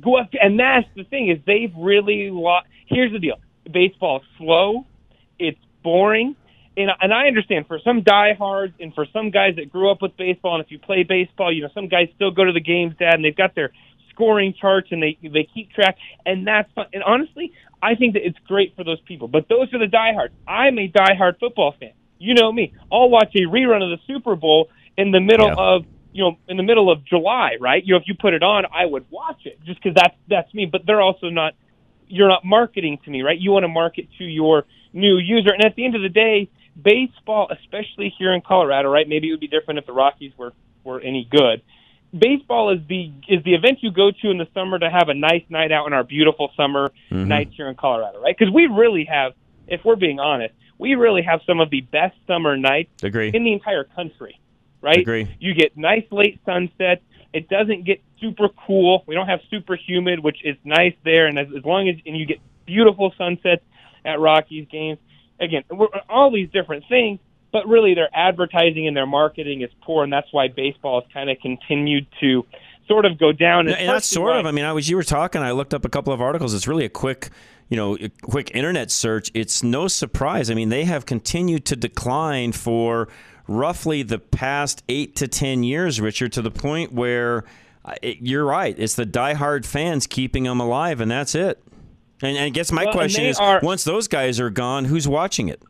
Go 0.00 0.16
up, 0.16 0.30
and 0.40 0.58
that's 0.58 0.86
the 0.96 1.04
thing 1.04 1.28
is 1.28 1.38
they've 1.46 1.72
really 1.76 2.30
lost. 2.30 2.66
Here's 2.86 3.12
the 3.12 3.18
deal: 3.18 3.36
baseball 3.70 4.18
is 4.18 4.22
slow, 4.38 4.86
it's 5.38 5.58
boring, 5.82 6.36
and 6.76 6.90
and 7.00 7.12
I 7.12 7.26
understand 7.26 7.66
for 7.66 7.78
some 7.84 8.02
diehards 8.02 8.74
and 8.80 8.94
for 8.94 9.06
some 9.12 9.30
guys 9.30 9.56
that 9.56 9.70
grew 9.70 9.90
up 9.90 10.02
with 10.02 10.16
baseball, 10.16 10.56
and 10.56 10.64
if 10.64 10.70
you 10.70 10.78
play 10.78 11.02
baseball, 11.02 11.52
you 11.52 11.62
know 11.62 11.68
some 11.74 11.88
guys 11.88 12.08
still 12.14 12.30
go 12.30 12.44
to 12.44 12.52
the 12.52 12.60
games, 12.60 12.94
Dad, 12.98 13.14
and 13.14 13.24
they've 13.24 13.36
got 13.36 13.54
their 13.54 13.72
scoring 14.10 14.54
charts 14.60 14.88
and 14.90 15.02
they 15.02 15.18
they 15.22 15.48
keep 15.54 15.70
track, 15.72 15.96
and 16.26 16.46
that's 16.46 16.70
fun. 16.72 16.86
And 16.92 17.02
honestly, 17.02 17.52
I 17.82 17.94
think 17.94 18.14
that 18.14 18.26
it's 18.26 18.38
great 18.46 18.74
for 18.76 18.84
those 18.84 19.00
people. 19.00 19.28
But 19.28 19.48
those 19.48 19.72
are 19.72 19.78
the 19.78 19.86
diehards. 19.86 20.34
I'm 20.46 20.78
a 20.78 20.88
diehard 20.88 21.38
football 21.40 21.74
fan. 21.78 21.92
You 22.18 22.34
know 22.34 22.52
me. 22.52 22.72
I'll 22.92 23.10
watch 23.10 23.34
a 23.34 23.40
rerun 23.40 23.82
of 23.82 23.98
the 23.98 23.98
Super 24.06 24.36
Bowl 24.36 24.68
in 24.96 25.10
the 25.10 25.20
middle 25.20 25.48
Yeah. 25.48 25.54
of 25.56 25.84
you 26.12 26.22
know 26.24 26.36
in 26.48 26.56
the 26.56 26.62
middle 26.62 26.90
of 26.90 27.04
July, 27.04 27.56
right? 27.60 27.82
You 27.84 27.94
know, 27.94 27.98
if 27.98 28.04
you 28.06 28.14
put 28.14 28.34
it 28.34 28.42
on, 28.42 28.64
I 28.72 28.84
would 28.86 29.04
watch 29.10 29.40
it 29.44 29.58
just 29.64 29.82
because 29.82 29.94
that's 29.94 30.16
that's 30.28 30.52
me. 30.54 30.66
But 30.66 30.86
they're 30.86 31.00
also 31.02 31.28
not. 31.28 31.54
You're 32.08 32.28
not 32.28 32.44
marketing 32.44 32.98
to 33.06 33.10
me, 33.10 33.22
right? 33.22 33.38
You 33.38 33.52
want 33.52 33.64
to 33.64 33.68
market 33.68 34.06
to 34.18 34.24
your 34.24 34.64
new 34.92 35.16
user. 35.16 35.50
And 35.50 35.64
at 35.64 35.74
the 35.76 35.84
end 35.86 35.94
of 35.94 36.02
the 36.02 36.10
day, 36.10 36.50
baseball, 36.80 37.50
especially 37.50 38.12
here 38.18 38.34
in 38.34 38.42
Colorado, 38.42 38.90
right? 38.90 39.08
Maybe 39.08 39.28
it 39.28 39.30
would 39.30 39.40
be 39.40 39.46
different 39.48 39.78
if 39.78 39.86
the 39.86 39.92
Rockies 39.94 40.32
were 40.36 40.52
were 40.84 41.00
any 41.00 41.26
good. 41.30 41.62
Baseball 42.16 42.70
is 42.70 42.80
the 42.88 43.10
is 43.28 43.42
the 43.44 43.54
event 43.54 43.78
you 43.82 43.90
go 43.90 44.10
to 44.10 44.30
in 44.30 44.36
the 44.36 44.46
summer 44.52 44.78
to 44.78 44.90
have 44.90 45.08
a 45.08 45.14
nice 45.14 45.44
night 45.48 45.72
out 45.72 45.86
in 45.86 45.94
our 45.94 46.04
beautiful 46.04 46.50
summer 46.56 46.90
Mhm. 47.10 47.26
nights 47.28 47.54
here 47.56 47.68
in 47.68 47.74
Colorado, 47.76 48.20
right? 48.20 48.36
Because 48.36 48.52
we 48.52 48.66
really 48.66 49.04
have, 49.04 49.32
if 49.66 49.82
we're 49.82 49.96
being 49.96 50.20
honest, 50.20 50.52
we 50.78 50.94
really 50.94 51.22
have 51.22 51.40
some 51.46 51.60
of 51.60 51.70
the 51.70 51.80
best 51.80 52.14
summer 52.26 52.56
nights 52.58 53.02
Agree. 53.02 53.30
in 53.32 53.44
the 53.44 53.52
entire 53.54 53.84
country, 53.84 54.36
right? 54.82 54.98
Agree. 54.98 55.34
You 55.40 55.54
get 55.54 55.76
nice 55.76 56.04
late 56.10 56.40
sunsets. 56.44 57.02
It 57.32 57.48
doesn't 57.48 57.86
get 57.86 58.02
super 58.20 58.48
cool. 58.66 59.04
We 59.06 59.14
don't 59.14 59.28
have 59.28 59.40
super 59.50 59.76
humid, 59.76 60.20
which 60.20 60.44
is 60.44 60.56
nice 60.64 60.94
there. 61.04 61.26
And 61.26 61.38
as, 61.38 61.46
as 61.56 61.64
long 61.64 61.88
as 61.88 61.96
and 62.04 62.16
you 62.16 62.26
get 62.26 62.40
beautiful 62.66 63.12
sunsets 63.16 63.62
at 64.04 64.20
Rockies 64.20 64.66
games. 64.70 64.98
Again, 65.40 65.64
we're, 65.70 65.88
all 66.08 66.30
these 66.30 66.50
different 66.50 66.84
things, 66.88 67.18
but 67.52 67.66
really 67.66 67.94
their 67.94 68.08
advertising 68.14 68.86
and 68.86 68.96
their 68.96 69.06
marketing 69.06 69.62
is 69.62 69.70
poor, 69.82 70.04
and 70.04 70.12
that's 70.12 70.28
why 70.32 70.48
baseball 70.48 71.02
has 71.02 71.12
kind 71.12 71.30
of 71.30 71.38
continued 71.40 72.06
to 72.20 72.44
sort 72.88 73.04
of 73.04 73.18
go 73.18 73.32
down. 73.32 73.68
And, 73.68 73.88
that's 73.88 74.06
sort 74.06 74.36
of. 74.36 74.46
I 74.46 74.50
mean, 74.50 74.64
I 74.64 74.72
was 74.72 74.88
you 74.88 74.96
were 74.96 75.02
talking. 75.02 75.42
I 75.42 75.52
looked 75.52 75.74
up 75.74 75.84
a 75.84 75.88
couple 75.88 76.12
of 76.12 76.20
articles. 76.20 76.54
It's 76.54 76.68
really 76.68 76.84
a 76.84 76.90
quick, 76.90 77.30
you 77.68 77.76
know, 77.76 77.96
a 77.96 78.08
quick 78.22 78.50
internet 78.54 78.90
search. 78.90 79.30
It's 79.34 79.62
no 79.62 79.88
surprise. 79.88 80.50
I 80.50 80.54
mean, 80.54 80.68
they 80.68 80.84
have 80.84 81.06
continued 81.06 81.64
to 81.66 81.76
decline 81.76 82.52
for 82.52 83.08
roughly 83.56 84.02
the 84.02 84.18
past 84.18 84.82
eight 84.88 85.16
to 85.16 85.28
ten 85.28 85.62
years, 85.62 86.00
Richard, 86.00 86.32
to 86.34 86.42
the 86.42 86.50
point 86.50 86.92
where 86.92 87.44
uh, 87.84 87.94
it, 88.02 88.18
you're 88.20 88.44
right. 88.44 88.74
It's 88.78 88.94
the 88.94 89.06
diehard 89.06 89.64
fans 89.66 90.06
keeping 90.06 90.44
them 90.44 90.60
alive, 90.60 91.00
and 91.00 91.10
that's 91.10 91.34
it. 91.34 91.62
And, 92.22 92.36
and 92.36 92.44
I 92.46 92.48
guess 92.50 92.70
my 92.72 92.84
Well, 92.84 92.92
question 92.94 93.24
is: 93.24 93.38
are- 93.38 93.60
once 93.62 93.84
those 93.84 94.08
guys 94.08 94.38
are 94.40 94.50
gone, 94.50 94.84
who's 94.86 95.08
watching 95.08 95.48
it? 95.48 95.62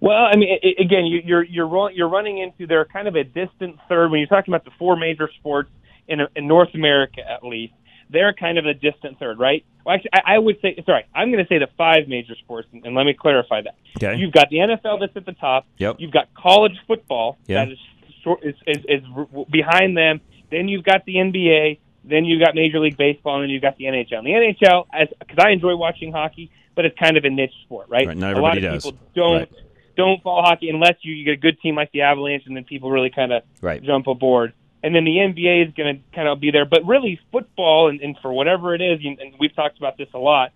Well, 0.00 0.16
I 0.24 0.34
mean, 0.36 0.48
i 0.62 0.66
i- 0.66 0.82
again, 0.82 1.04
you, 1.06 1.20
you're 1.24 1.42
you're 1.44 1.68
run- 1.68 1.94
you're 1.94 2.08
running 2.08 2.38
into 2.38 2.66
they're 2.66 2.86
kind 2.86 3.06
of 3.08 3.16
a 3.16 3.24
distant 3.24 3.76
third 3.88 4.10
when 4.10 4.20
you're 4.20 4.28
talking 4.28 4.52
about 4.52 4.64
the 4.64 4.70
four 4.78 4.96
major 4.96 5.28
sports 5.38 5.68
in, 6.08 6.20
in 6.34 6.46
North 6.48 6.74
America, 6.74 7.20
at 7.28 7.44
least. 7.44 7.74
They're 8.10 8.32
kind 8.32 8.58
of 8.58 8.66
a 8.66 8.74
distant 8.74 9.18
third, 9.18 9.38
right? 9.38 9.64
Well, 9.84 9.94
actually, 9.94 10.10
I, 10.14 10.34
I 10.34 10.38
would 10.38 10.60
say 10.60 10.82
sorry. 10.84 11.04
I'm 11.14 11.30
going 11.30 11.44
to 11.44 11.48
say 11.48 11.58
the 11.58 11.68
five 11.78 12.08
major 12.08 12.34
sports, 12.36 12.68
and, 12.72 12.84
and 12.84 12.94
let 12.94 13.04
me 13.06 13.14
clarify 13.14 13.62
that. 13.62 13.76
Okay. 13.96 14.16
You've 14.18 14.32
got 14.32 14.50
the 14.50 14.56
NFL 14.58 15.00
that's 15.00 15.16
at 15.16 15.24
the 15.26 15.32
top. 15.32 15.66
Yep. 15.78 15.96
You've 15.98 16.10
got 16.12 16.32
college 16.34 16.76
football 16.86 17.38
Yeah. 17.46 17.64
that 17.64 17.72
is, 17.72 17.78
short, 18.24 18.40
is, 18.44 18.54
is 18.66 18.84
is 18.88 19.02
behind 19.50 19.96
them. 19.96 20.20
Then 20.50 20.68
you've 20.68 20.84
got 20.84 21.04
the 21.04 21.14
NBA. 21.16 21.78
Then 22.04 22.24
you've 22.24 22.40
got 22.44 22.54
Major 22.54 22.80
League 22.80 22.96
Baseball, 22.96 23.36
and 23.36 23.44
then 23.44 23.50
you've 23.50 23.62
got 23.62 23.76
the 23.76 23.84
NHL. 23.84 24.18
And 24.18 24.26
the 24.26 24.32
NHL, 24.32 24.86
as 24.92 25.08
because 25.18 25.38
I 25.38 25.50
enjoy 25.50 25.76
watching 25.76 26.12
hockey, 26.12 26.50
but 26.74 26.84
it's 26.84 26.98
kind 26.98 27.16
of 27.16 27.24
a 27.24 27.30
niche 27.30 27.52
sport, 27.64 27.88
right? 27.88 28.06
Right, 28.08 28.16
not 28.16 28.36
a 28.36 28.40
lot 28.40 28.56
of 28.56 28.64
everybody 28.64 28.76
does. 28.76 28.84
people 28.84 28.98
don't 29.14 29.38
Right. 29.40 29.52
don't 29.96 30.22
follow 30.22 30.42
hockey 30.42 30.70
unless 30.70 30.94
you, 31.02 31.12
you 31.14 31.24
get 31.26 31.34
a 31.34 31.36
good 31.36 31.60
team 31.60 31.74
like 31.76 31.92
the 31.92 32.00
Avalanche, 32.02 32.44
and 32.46 32.56
then 32.56 32.64
people 32.64 32.90
really 32.90 33.10
kind 33.10 33.32
of 33.32 33.42
Right. 33.60 33.82
jump 33.82 34.06
aboard. 34.06 34.54
And 34.82 34.94
then 34.94 35.04
the 35.04 35.16
NBA 35.16 35.68
is 35.68 35.74
going 35.74 35.96
to 35.96 36.16
kind 36.16 36.26
of 36.26 36.40
be 36.40 36.50
there, 36.50 36.64
but 36.64 36.86
really 36.86 37.20
football, 37.30 37.88
and, 37.88 38.00
and 38.00 38.16
for 38.22 38.32
whatever 38.32 38.74
it 38.74 38.80
is, 38.80 39.00
and 39.04 39.34
we've 39.38 39.54
talked 39.54 39.76
about 39.78 39.98
this 39.98 40.08
a 40.14 40.18
lot, 40.18 40.52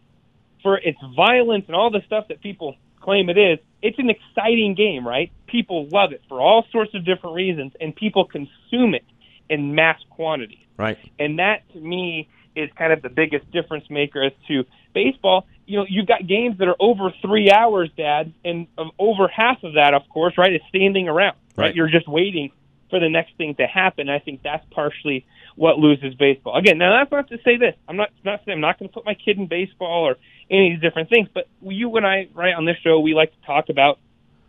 for 0.63 0.79
its 0.79 0.99
violence 1.15 1.65
and 1.67 1.77
all 1.77 1.91
the 1.91 2.01
stuff 2.07 2.29
that 2.29 2.41
people 2.41 2.77
claim 3.01 3.29
it 3.29 3.37
is, 3.37 3.59
it's 3.83 3.99
an 3.99 4.09
exciting 4.09 4.75
game, 4.75 5.07
right? 5.07 5.31
People 5.47 5.89
love 5.93 6.13
it 6.13 6.23
for 6.29 6.41
all 6.41 6.65
sorts 6.73 6.95
of 6.95 7.05
different 7.05 7.37
reasons, 7.37 7.73
and 7.81 7.95
people 7.95 8.25
consume 8.25 8.95
it 8.95 9.05
in 9.51 9.75
mass 9.75 10.01
quantities. 10.11 10.59
Right. 10.79 10.99
And 11.19 11.39
that 11.39 11.71
to 11.75 11.79
me 11.79 12.29
is 12.57 12.71
kind 12.77 12.93
of 12.93 13.03
the 13.03 13.11
biggest 13.11 13.51
difference 13.53 13.89
maker 13.91 14.25
as 14.25 14.33
to 14.49 14.65
baseball. 14.95 15.47
You 15.67 15.81
know, 15.81 15.87
you've 15.89 16.07
got 16.07 16.27
games 16.27 16.59
that 16.59 16.69
are 16.69 16.77
over 16.81 17.13
three 17.21 17.51
hours, 17.51 17.91
Dad, 17.97 18.33
and 18.45 18.67
um, 18.79 18.91
over 18.99 19.29
half 19.29 19.63
of 19.63 19.75
that, 19.75 19.93
of 19.93 20.09
course, 20.09 20.39
right, 20.39 20.53
is 20.53 20.63
standing 20.69 21.09
around. 21.09 21.37
Right. 21.57 21.67
Right. 21.67 21.75
You're 21.75 21.91
just 21.91 22.09
waiting 22.09 22.53
for 22.95 23.01
the 23.01 23.09
next 23.09 23.37
thing 23.37 23.57
to 23.57 23.67
happen. 23.67 24.09
I 24.09 24.21
think 24.21 24.45
that's 24.45 24.65
partially 24.71 25.27
what 25.57 25.81
loses 25.81 26.15
baseball. 26.15 26.57
Again, 26.57 26.79
now 26.79 26.97
that's 26.97 27.11
not 27.11 27.29
to 27.31 27.39
say 27.45 27.57
this. 27.57 27.75
I'm 27.89 27.97
not 27.97 28.11
not 28.23 28.39
saying 28.45 28.55
I'm 28.55 28.61
not 28.61 28.79
going 28.79 28.89
to 28.89 28.95
put 28.95 29.05
my 29.05 29.15
kid 29.15 29.37
in 29.37 29.49
baseball 29.49 30.07
or 30.07 30.17
any 30.49 30.73
of 30.73 30.81
these 30.81 30.89
different 30.89 31.09
things. 31.09 31.29
But 31.35 31.49
you 31.61 31.97
and 31.97 32.07
I, 32.07 32.29
right 32.33 32.55
on 32.55 32.67
this 32.67 32.77
show, 32.85 33.01
we 33.01 33.13
like 33.13 33.33
to 33.33 33.47
talk 33.47 33.69
about 33.69 33.99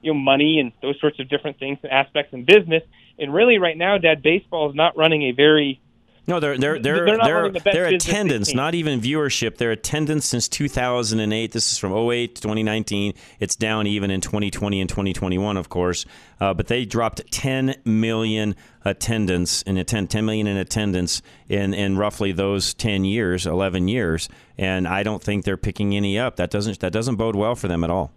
you 0.04 0.14
know 0.14 0.20
money 0.20 0.60
and 0.60 0.74
those 0.84 1.00
sorts 1.02 1.20
of 1.20 1.28
different 1.28 1.58
things 1.58 1.80
and 1.82 1.91
aspects 1.91 2.36
in 2.36 2.46
business. 2.46 2.84
And 3.18 3.34
really, 3.34 3.58
right 3.58 3.76
now, 3.76 3.98
Dad, 3.98 4.22
baseball 4.22 4.70
is 4.70 4.76
not 4.76 4.96
running 4.96 5.24
a 5.24 5.32
very 5.32 5.82
No, 6.28 6.39
they're 6.39 6.57
they're 6.57 6.80
They're 6.80 7.05
they're 7.05 7.51
they're, 7.51 7.51
their 7.51 7.86
attendance, 7.86 8.53
not 8.53 8.73
even 8.73 8.99
viewership. 8.99 9.57
Their 9.57 9.71
attendance 9.71 10.26
since 10.26 10.47
2008. 10.47 11.51
This 11.51 11.71
is 11.71 11.78
from 11.78 11.93
08 11.93 12.36
to 12.36 12.41
2019. 12.41 13.13
It's 13.39 13.55
down 13.55 13.86
even 13.86 14.09
in 14.09 14.21
2020 14.21 14.82
and 14.82 14.89
2021, 14.89 15.57
of 15.57 15.69
course. 15.69 16.05
Uh, 16.39 16.53
but 16.53 16.67
they 16.67 16.84
dropped 16.84 17.21
10 17.32 17.76
million 17.86 18.55
attendance 18.84 19.61
in 19.63 19.78
attend 19.78 20.09
10 20.09 20.26
million 20.26 20.47
in 20.47 20.57
attendance 20.57 21.21
in 21.47 21.76
in 21.76 21.97
roughly 21.97 22.32
those 22.32 22.73
10 22.73 23.05
years, 23.05 23.45
11 23.45 23.88
years. 23.88 24.28
And 24.57 24.88
I 24.88 25.03
don't 25.03 25.21
think 25.21 25.45
they're 25.45 25.57
picking 25.57 25.95
any 25.95 26.17
up. 26.17 26.38
That 26.38 26.49
doesn't 26.49 26.80
that 26.80 26.91
doesn't 26.91 27.17
bode 27.17 27.36
well 27.36 27.53
for 27.55 27.67
them 27.67 27.84
at 27.84 27.91
all. 27.91 28.11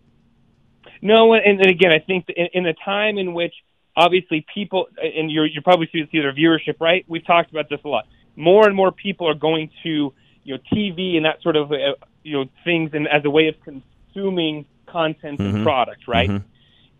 No, 1.02 1.34
and, 1.34 1.60
and 1.60 1.70
again, 1.70 1.92
I 1.92 1.98
think 1.98 2.24
in, 2.28 2.48
in 2.54 2.66
a 2.66 2.74
time 2.74 3.18
in 3.18 3.34
which 3.34 3.54
obviously 3.98 4.46
people, 4.54 4.88
and 5.02 5.30
you're 5.30 5.44
you're 5.44 5.62
probably 5.62 5.88
see 5.92 6.06
their 6.12 6.32
viewership, 6.32 6.76
right? 6.80 7.04
We've 7.08 7.26
talked 7.26 7.50
about 7.50 7.68
this 7.68 7.80
a 7.84 7.88
lot. 7.88 8.06
More 8.36 8.66
and 8.66 8.74
more 8.74 8.92
people 8.92 9.28
are 9.28 9.34
going 9.34 9.70
to 9.82 10.14
you 10.44 10.54
know 10.54 10.60
TV 10.72 11.16
and 11.16 11.26
that 11.26 11.42
sort 11.42 11.56
of 11.56 11.72
uh, 11.72 11.76
you 12.22 12.38
know 12.38 12.44
things, 12.64 12.90
and 12.94 13.06
as 13.08 13.24
a 13.24 13.30
way 13.30 13.48
of 13.48 13.56
consuming 13.62 14.64
content 14.86 15.38
Mhm. 15.38 15.54
and 15.56 15.64
product, 15.64 16.08
right? 16.08 16.30
Mhm. 16.30 16.44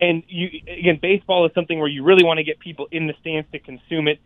And 0.01 0.22
you 0.28 0.61
again, 0.68 0.99
baseball 1.01 1.46
is 1.46 1.53
something 1.55 1.78
where 1.78 1.88
you 1.88 2.03
really 2.03 2.24
want 2.24 2.38
to 2.38 2.44
get 2.44 2.59
people 2.59 2.88
in 2.90 3.07
the 3.07 3.14
stands 3.20 3.51
to 3.53 3.59
consume 3.59 4.09
it 4.09 4.18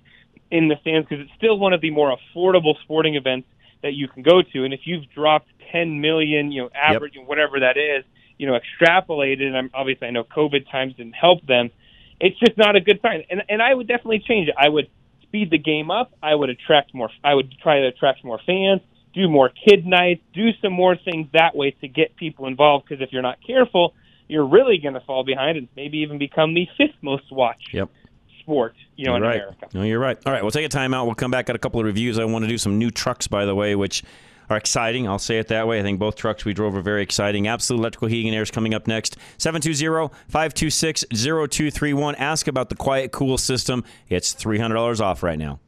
in 0.50 0.68
the 0.68 0.76
stands 0.80 1.06
because 1.08 1.24
it's 1.24 1.34
still 1.36 1.58
one 1.58 1.72
of 1.72 1.80
the 1.80 1.90
more 1.90 2.16
affordable 2.16 2.78
sporting 2.82 3.14
events 3.14 3.48
that 3.82 3.94
you 3.94 4.08
can 4.08 4.22
go 4.22 4.42
to. 4.42 4.64
And 4.64 4.72
if 4.74 4.86
you've 4.86 5.08
dropped 5.10 5.48
10 5.70 6.00
million, 6.00 6.52
you 6.52 6.62
know, 6.62 6.70
average, 6.74 7.14
whatever 7.26 7.60
that 7.60 7.76
is, 7.76 8.04
you 8.38 8.46
know, 8.46 8.58
extrapolated, 8.58 9.46
and 9.46 9.56
I'm, 9.56 9.70
obviously 9.72 10.08
I 10.08 10.10
know 10.10 10.24
COVID 10.24 10.70
times 10.70 10.94
didn't 10.94 11.14
help 11.14 11.44
them, 11.46 11.70
it's 12.22 12.38
just 12.38 12.56
not 12.56 12.76
a 12.76 12.80
good 12.80 13.00
sign. 13.02 13.24
And, 13.28 13.42
and 13.50 13.60
I 13.60 13.74
would 13.74 13.86
definitely 13.88 14.20
change 14.26 14.48
it. 14.48 14.54
I 14.58 14.68
would 14.68 14.88
speed 15.22 15.50
the 15.50 15.58
game 15.58 15.90
up. 15.90 16.12
I 16.22 16.34
would 16.34 16.48
attract 16.48 16.94
more, 16.94 17.10
I 17.22 17.34
would 17.34 17.52
try 17.62 17.80
to 17.80 17.88
attract 17.88 18.24
more 18.24 18.40
fans, 18.46 18.80
do 19.12 19.28
more 19.28 19.50
kid 19.50 19.84
nights, 19.86 20.22
do 20.32 20.50
some 20.62 20.72
more 20.72 20.96
things 20.96 21.28
that 21.34 21.54
way 21.54 21.72
to 21.82 21.88
get 21.88 22.16
people 22.16 22.46
involved. 22.46 22.86
Because 22.88 23.02
if 23.02 23.12
you're 23.12 23.22
not 23.22 23.38
careful, 23.46 23.94
you're 24.28 24.46
really 24.46 24.78
going 24.78 24.94
to 24.94 25.00
fall 25.00 25.24
behind 25.24 25.58
and 25.58 25.68
maybe 25.76 25.98
even 25.98 26.16
become 26.18 26.54
the 26.54 26.66
fifth 26.78 26.96
most 27.02 27.30
watched 27.30 27.74
Yep. 27.74 27.90
sport, 28.40 28.74
you 28.96 29.04
know, 29.06 29.12
You're 29.12 29.16
in 29.16 29.22
right. 29.22 29.36
America. 29.36 29.66
No, 29.74 29.82
you're 29.82 29.98
right. 29.98 30.16
All 30.24 30.32
right, 30.32 30.42
we'll 30.42 30.50
take 30.50 30.64
a 30.64 30.68
time 30.70 30.94
out. 30.94 31.06
We'll 31.06 31.14
come 31.14 31.30
back 31.30 31.50
at 31.50 31.56
a 31.56 31.58
couple 31.58 31.80
of 31.80 31.86
reviews. 31.86 32.18
I 32.18 32.24
want 32.24 32.44
to 32.44 32.48
do 32.48 32.56
some 32.58 32.78
new 32.78 32.90
trucks, 32.90 33.26
by 33.26 33.44
the 33.44 33.54
way, 33.54 33.74
which 33.74 34.02
are 34.52 34.56
exciting. 34.56 35.08
I'll 35.08 35.18
say 35.18 35.38
it 35.38 35.48
that 35.48 35.66
way. 35.66 35.80
I 35.80 35.82
think 35.82 35.98
both 35.98 36.14
trucks 36.14 36.44
we 36.44 36.54
drove 36.54 36.76
are 36.76 36.82
very 36.82 37.02
exciting. 37.02 37.48
Absolute 37.48 37.80
Electrical 37.80 38.06
Heating 38.08 38.28
and 38.28 38.36
Air 38.36 38.42
is 38.42 38.50
coming 38.50 38.74
up 38.74 38.86
next. 38.86 39.16
720-526-0231. 39.38 42.14
Ask 42.18 42.46
about 42.46 42.68
the 42.68 42.76
Quiet 42.76 43.10
Cool 43.10 43.38
system. 43.38 43.82
It's 44.08 44.34
$300 44.34 45.00
off 45.00 45.22
right 45.22 45.38
now. 45.38 45.60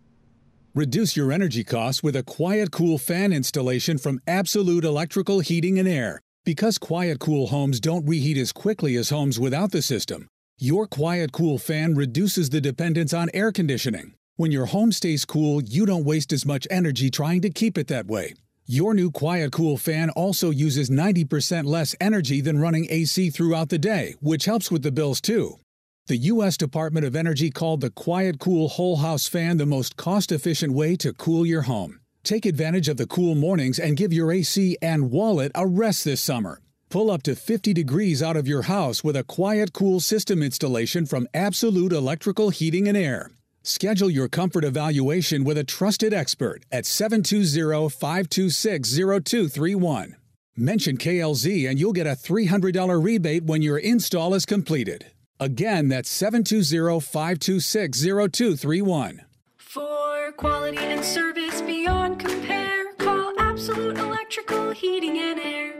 Reduce 0.74 1.16
your 1.16 1.32
energy 1.32 1.64
costs 1.64 2.02
with 2.02 2.16
a 2.16 2.22
Quiet 2.22 2.70
Cool 2.70 2.98
fan 2.98 3.32
installation 3.32 3.96
from 3.96 4.20
Absolute 4.26 4.84
Electrical 4.84 5.40
Heating 5.40 5.78
and 5.78 5.88
Air. 5.88 6.20
Because 6.44 6.76
Quiet 6.78 7.20
Cool 7.20 7.46
homes 7.46 7.80
don't 7.80 8.06
reheat 8.06 8.36
as 8.36 8.52
quickly 8.52 8.96
as 8.96 9.08
homes 9.10 9.40
without 9.40 9.72
the 9.72 9.80
system, 9.80 10.28
your 10.58 10.86
Quiet 10.86 11.32
Cool 11.32 11.56
fan 11.58 11.94
reduces 11.94 12.50
the 12.50 12.60
dependence 12.60 13.14
on 13.14 13.30
air 13.32 13.50
conditioning. 13.50 14.12
When 14.36 14.50
your 14.50 14.66
home 14.66 14.90
stays 14.90 15.24
cool, 15.24 15.62
you 15.62 15.86
don't 15.86 16.04
waste 16.04 16.32
as 16.32 16.44
much 16.44 16.66
energy 16.70 17.08
trying 17.08 17.40
to 17.42 17.50
keep 17.50 17.78
it 17.78 17.86
that 17.86 18.06
way. 18.06 18.34
Your 18.66 18.94
new 18.94 19.10
Quiet 19.10 19.52
Cool 19.52 19.76
fan 19.76 20.08
also 20.08 20.48
uses 20.48 20.88
90% 20.88 21.66
less 21.66 21.94
energy 22.00 22.40
than 22.40 22.58
running 22.58 22.86
AC 22.88 23.28
throughout 23.28 23.68
the 23.68 23.76
day, 23.76 24.14
which 24.22 24.46
helps 24.46 24.70
with 24.70 24.82
the 24.82 24.90
bills 24.90 25.20
too. 25.20 25.58
The 26.06 26.16
U.S. 26.32 26.56
Department 26.56 27.04
of 27.04 27.14
Energy 27.14 27.50
called 27.50 27.82
the 27.82 27.90
Quiet 27.90 28.38
Cool 28.38 28.68
Whole 28.68 28.96
House 28.96 29.28
fan 29.28 29.58
the 29.58 29.66
most 29.66 29.98
cost 29.98 30.32
efficient 30.32 30.72
way 30.72 30.96
to 30.96 31.12
cool 31.12 31.44
your 31.44 31.62
home. 31.62 32.00
Take 32.22 32.46
advantage 32.46 32.88
of 32.88 32.96
the 32.96 33.06
cool 33.06 33.34
mornings 33.34 33.78
and 33.78 33.98
give 33.98 34.14
your 34.14 34.32
AC 34.32 34.78
and 34.80 35.10
wallet 35.10 35.52
a 35.54 35.66
rest 35.66 36.06
this 36.06 36.22
summer. 36.22 36.62
Pull 36.88 37.10
up 37.10 37.22
to 37.24 37.36
50 37.36 37.74
degrees 37.74 38.22
out 38.22 38.38
of 38.38 38.48
your 38.48 38.62
house 38.62 39.04
with 39.04 39.14
a 39.14 39.24
Quiet 39.24 39.74
Cool 39.74 40.00
system 40.00 40.42
installation 40.42 41.04
from 41.04 41.28
Absolute 41.34 41.92
Electrical 41.92 42.48
Heating 42.48 42.88
and 42.88 42.96
Air. 42.96 43.30
Schedule 43.66 44.10
your 44.10 44.28
comfort 44.28 44.62
evaluation 44.62 45.42
with 45.42 45.56
a 45.56 45.64
trusted 45.64 46.12
expert 46.12 46.66
at 46.70 46.84
720 46.84 47.88
526 47.88 48.94
0231. 48.94 50.16
Mention 50.54 50.98
KLZ 50.98 51.70
and 51.70 51.80
you'll 51.80 51.94
get 51.94 52.06
a 52.06 52.10
$300 52.10 53.02
rebate 53.02 53.44
when 53.44 53.62
your 53.62 53.78
install 53.78 54.34
is 54.34 54.44
completed. 54.44 55.06
Again, 55.40 55.88
that's 55.88 56.10
720 56.10 57.00
526 57.00 58.02
0231. 58.02 59.22
For 59.56 60.32
quality 60.36 60.76
and 60.76 61.02
service 61.02 61.62
beyond 61.62 62.20
compare, 62.20 62.92
call 62.98 63.32
Absolute 63.40 63.96
Electrical 63.96 64.72
Heating 64.72 65.16
and 65.16 65.40
Air. 65.40 65.72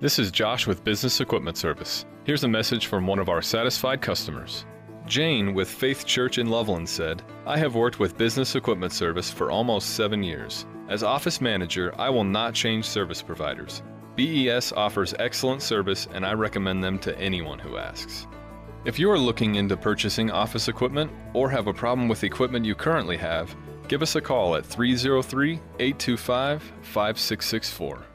This 0.00 0.18
is 0.18 0.30
Josh 0.30 0.66
with 0.66 0.82
Business 0.82 1.20
Equipment 1.20 1.58
Service. 1.58 2.06
Here's 2.24 2.44
a 2.44 2.48
message 2.48 2.86
from 2.86 3.06
one 3.06 3.18
of 3.18 3.28
our 3.28 3.42
satisfied 3.42 4.00
customers. 4.00 4.64
Jane 5.06 5.54
with 5.54 5.68
Faith 5.68 6.04
Church 6.04 6.38
in 6.38 6.48
Loveland 6.48 6.88
said, 6.88 7.22
I 7.46 7.56
have 7.58 7.76
worked 7.76 8.00
with 8.00 8.18
Business 8.18 8.56
Equipment 8.56 8.92
Service 8.92 9.30
for 9.30 9.52
almost 9.52 9.90
seven 9.94 10.22
years. 10.22 10.66
As 10.88 11.04
office 11.04 11.40
manager, 11.40 11.94
I 11.96 12.10
will 12.10 12.24
not 12.24 12.54
change 12.54 12.84
service 12.84 13.22
providers. 13.22 13.82
BES 14.16 14.72
offers 14.72 15.14
excellent 15.20 15.62
service 15.62 16.08
and 16.12 16.26
I 16.26 16.32
recommend 16.32 16.82
them 16.82 16.98
to 17.00 17.16
anyone 17.18 17.60
who 17.60 17.76
asks. 17.76 18.26
If 18.84 18.98
you 18.98 19.08
are 19.10 19.18
looking 19.18 19.54
into 19.54 19.76
purchasing 19.76 20.30
office 20.30 20.66
equipment 20.66 21.12
or 21.34 21.50
have 21.50 21.68
a 21.68 21.72
problem 21.72 22.08
with 22.08 22.24
equipment 22.24 22.64
you 22.64 22.74
currently 22.74 23.16
have, 23.16 23.54
give 23.86 24.02
us 24.02 24.16
a 24.16 24.20
call 24.20 24.56
at 24.56 24.66
303 24.66 25.60
825 25.78 26.62
5664. 26.82 28.06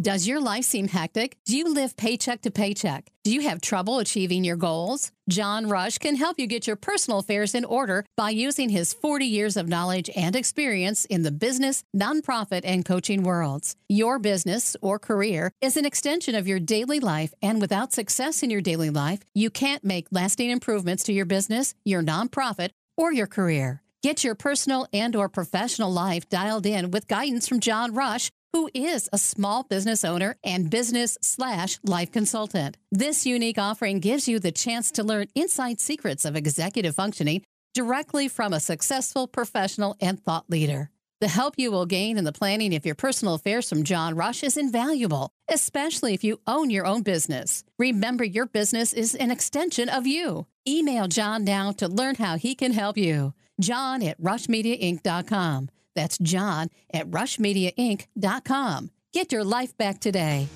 Does 0.00 0.26
your 0.26 0.40
life 0.40 0.64
seem 0.64 0.88
hectic? 0.88 1.36
Do 1.44 1.54
you 1.54 1.74
live 1.74 1.94
paycheck 1.94 2.40
to 2.42 2.50
paycheck? 2.50 3.12
Do 3.22 3.34
you 3.34 3.42
have 3.42 3.60
trouble 3.60 3.98
achieving 3.98 4.44
your 4.44 4.56
goals? 4.56 5.12
John 5.28 5.68
Rush 5.68 5.98
can 5.98 6.16
help 6.16 6.38
you 6.38 6.46
get 6.46 6.66
your 6.66 6.76
personal 6.76 7.18
affairs 7.18 7.54
in 7.54 7.66
order 7.66 8.06
by 8.16 8.30
using 8.30 8.70
his 8.70 8.94
40 8.94 9.26
years 9.26 9.58
of 9.58 9.68
knowledge 9.68 10.08
and 10.16 10.34
experience 10.34 11.04
in 11.04 11.22
the 11.22 11.30
business, 11.30 11.84
nonprofit, 11.94 12.62
and 12.64 12.82
coaching 12.82 13.24
worlds. 13.24 13.76
Your 13.90 14.18
business 14.18 14.74
or 14.80 14.98
career 14.98 15.52
is 15.60 15.76
an 15.76 15.84
extension 15.84 16.34
of 16.34 16.48
your 16.48 16.60
daily 16.60 16.98
life, 16.98 17.34
and 17.42 17.60
without 17.60 17.92
success 17.92 18.42
in 18.42 18.48
your 18.48 18.62
daily 18.62 18.88
life, 18.88 19.20
you 19.34 19.50
can't 19.50 19.84
make 19.84 20.06
lasting 20.10 20.48
improvements 20.48 21.02
to 21.04 21.12
your 21.12 21.26
business, 21.26 21.74
your 21.84 22.02
nonprofit, 22.02 22.70
or 22.96 23.12
your 23.12 23.26
career. 23.26 23.82
Get 24.02 24.24
your 24.24 24.34
personal 24.34 24.88
and 24.94 25.14
or 25.14 25.28
professional 25.28 25.92
life 25.92 26.26
dialed 26.30 26.64
in 26.64 26.90
with 26.90 27.06
guidance 27.06 27.46
from 27.46 27.60
John 27.60 27.92
Rush 27.92 28.30
who 28.52 28.70
is 28.74 29.08
a 29.12 29.18
small 29.18 29.62
business 29.62 30.04
owner 30.04 30.36
and 30.42 30.70
business 30.70 31.16
slash 31.22 31.78
life 31.84 32.10
consultant. 32.10 32.76
This 32.90 33.26
unique 33.26 33.58
offering 33.58 34.00
gives 34.00 34.28
you 34.28 34.38
the 34.38 34.52
chance 34.52 34.90
to 34.92 35.04
learn 35.04 35.28
inside 35.34 35.80
secrets 35.80 36.24
of 36.24 36.36
executive 36.36 36.94
functioning 36.94 37.42
directly 37.74 38.28
from 38.28 38.52
a 38.52 38.60
successful 38.60 39.26
professional 39.28 39.96
and 40.00 40.22
thought 40.22 40.50
leader. 40.50 40.90
The 41.20 41.28
help 41.28 41.54
you 41.58 41.70
will 41.70 41.84
gain 41.84 42.16
in 42.16 42.24
the 42.24 42.32
planning 42.32 42.74
of 42.74 42.86
your 42.86 42.94
personal 42.94 43.34
affairs 43.34 43.68
from 43.68 43.84
John 43.84 44.14
Rush 44.16 44.42
is 44.42 44.56
invaluable, 44.56 45.28
especially 45.50 46.14
if 46.14 46.24
you 46.24 46.40
own 46.46 46.70
your 46.70 46.86
own 46.86 47.02
business. 47.02 47.62
Remember, 47.78 48.24
your 48.24 48.46
business 48.46 48.94
is 48.94 49.14
an 49.14 49.30
extension 49.30 49.90
of 49.90 50.06
you. 50.06 50.46
Email 50.66 51.08
John 51.08 51.44
now 51.44 51.72
to 51.72 51.88
learn 51.88 52.14
how 52.14 52.38
he 52.38 52.54
can 52.54 52.72
help 52.72 52.96
you. 52.96 53.34
John 53.60 54.02
at 54.02 54.20
rushmediainc.com. 54.20 55.68
That's 55.94 56.18
John 56.18 56.68
at 56.92 57.10
rushmediainc.com. 57.10 58.90
Get 59.12 59.32
your 59.32 59.44
life 59.44 59.76
back 59.76 60.00
today. 60.00 60.48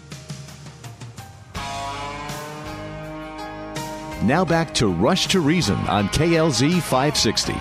Now 4.22 4.45
back 4.45 4.72
to 4.74 4.87
Rush 4.87 5.26
to 5.28 5.41
Reason 5.41 5.76
on 5.76 6.09
KLZ 6.09 6.80
560. 6.80 7.53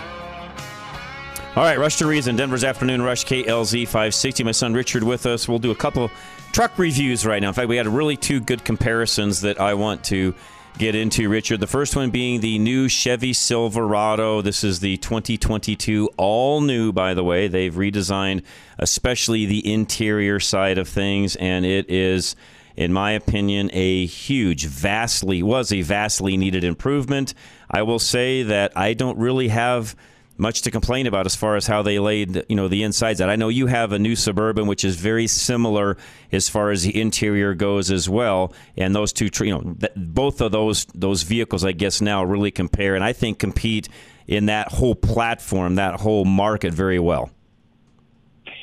All 1.56 1.64
right, 1.64 1.78
Rush 1.78 1.98
to 1.98 2.08
Reason, 2.08 2.36
Denver's 2.36 2.64
Afternoon 2.64 3.02
Rush, 3.02 3.26
KLZ 3.26 3.86
560. 3.86 4.44
My 4.44 4.52
son 4.52 4.74
Richard 4.74 5.04
with 5.04 5.26
us. 5.26 5.48
We'll 5.48 5.60
do 5.60 5.72
a 5.72 5.76
couple 5.76 6.10
truck 6.52 6.80
reviews 6.80 7.26
right 7.26 7.42
now. 7.42 7.50
In 7.50 7.54
fact, 7.54 7.68
we 7.68 7.76
had 7.76 7.88
really 7.88 8.16
two 8.16 8.40
good 8.40 8.64
comparisons 8.64 9.42
that 9.42 9.60
I 9.60 9.74
want 9.74 10.04
to 10.06 10.34
get 10.78 10.96
into, 10.96 11.30
Richard. 11.30 11.60
The 11.60 11.68
first 11.68 11.96
one 11.96 12.10
being 12.10 12.42
the 12.42 12.58
new 12.60 12.90
Chevy 12.90 13.34
Silverado. 13.34 14.42
This 14.42 14.64
is 14.64 14.80
the 14.80 14.98
2022, 14.98 16.10
all 16.18 16.62
new, 16.62 16.92
by 16.92 17.14
the 17.14 17.24
way. 17.24 17.48
They've 17.48 17.74
redesigned 17.74 18.44
especially 18.80 19.46
the 19.46 19.72
interior 19.72 20.40
side 20.40 20.78
of 20.78 20.88
things, 20.88 21.36
and 21.36 21.66
it 21.66 21.90
is, 21.90 22.36
in 22.76 22.92
my 22.92 23.12
opinion, 23.12 23.70
a 23.74 24.06
huge, 24.06 24.66
vastly, 24.66 25.44
was 25.44 25.72
a 25.72 25.82
vastly 25.82 26.38
needed 26.38 26.64
improvement. 26.64 27.34
I 27.70 27.84
will 27.84 28.00
say 28.00 28.44
that 28.44 28.76
I 28.76 28.94
don't 28.94 29.18
really 29.18 29.50
have 29.50 29.96
much 30.44 30.62
to 30.62 30.70
complain 30.70 31.08
about 31.08 31.26
as 31.26 31.36
far 31.36 31.56
as 31.56 31.66
how 31.66 31.82
they 31.82 31.98
laid 31.98 32.44
you 32.50 32.56
know 32.56 32.68
the 32.68 32.84
insides 32.84 33.22
out. 33.22 33.30
I 33.30 33.38
know 33.38 33.48
you 33.48 33.68
have 33.68 33.94
a 33.94 33.98
new 33.98 34.16
Suburban 34.16 34.68
which 34.68 34.84
is 34.84 34.98
very 34.98 35.26
similar 35.26 35.98
as 36.32 36.50
far 36.50 36.70
as 36.70 36.84
the 36.84 37.00
interior 37.00 37.56
goes 37.56 37.90
as 37.90 38.08
well, 38.10 38.54
and 38.78 38.94
those 38.94 39.12
two 39.14 39.30
you 39.44 39.54
know 39.54 39.74
th- 39.80 39.94
both 39.96 40.42
of 40.42 40.52
those 40.52 40.86
those 40.94 41.24
vehicles 41.24 41.64
I 41.66 41.72
guess 41.72 42.02
now 42.02 42.24
really 42.24 42.52
compare 42.52 42.94
and 42.94 43.04
I 43.04 43.14
think 43.14 43.40
compete 43.40 43.88
in 44.28 44.48
that 44.48 44.68
whole 44.68 44.96
platform, 44.96 45.76
that 45.76 46.00
whole 46.00 46.26
market 46.26 46.74
very 46.74 47.00
well. 47.00 47.32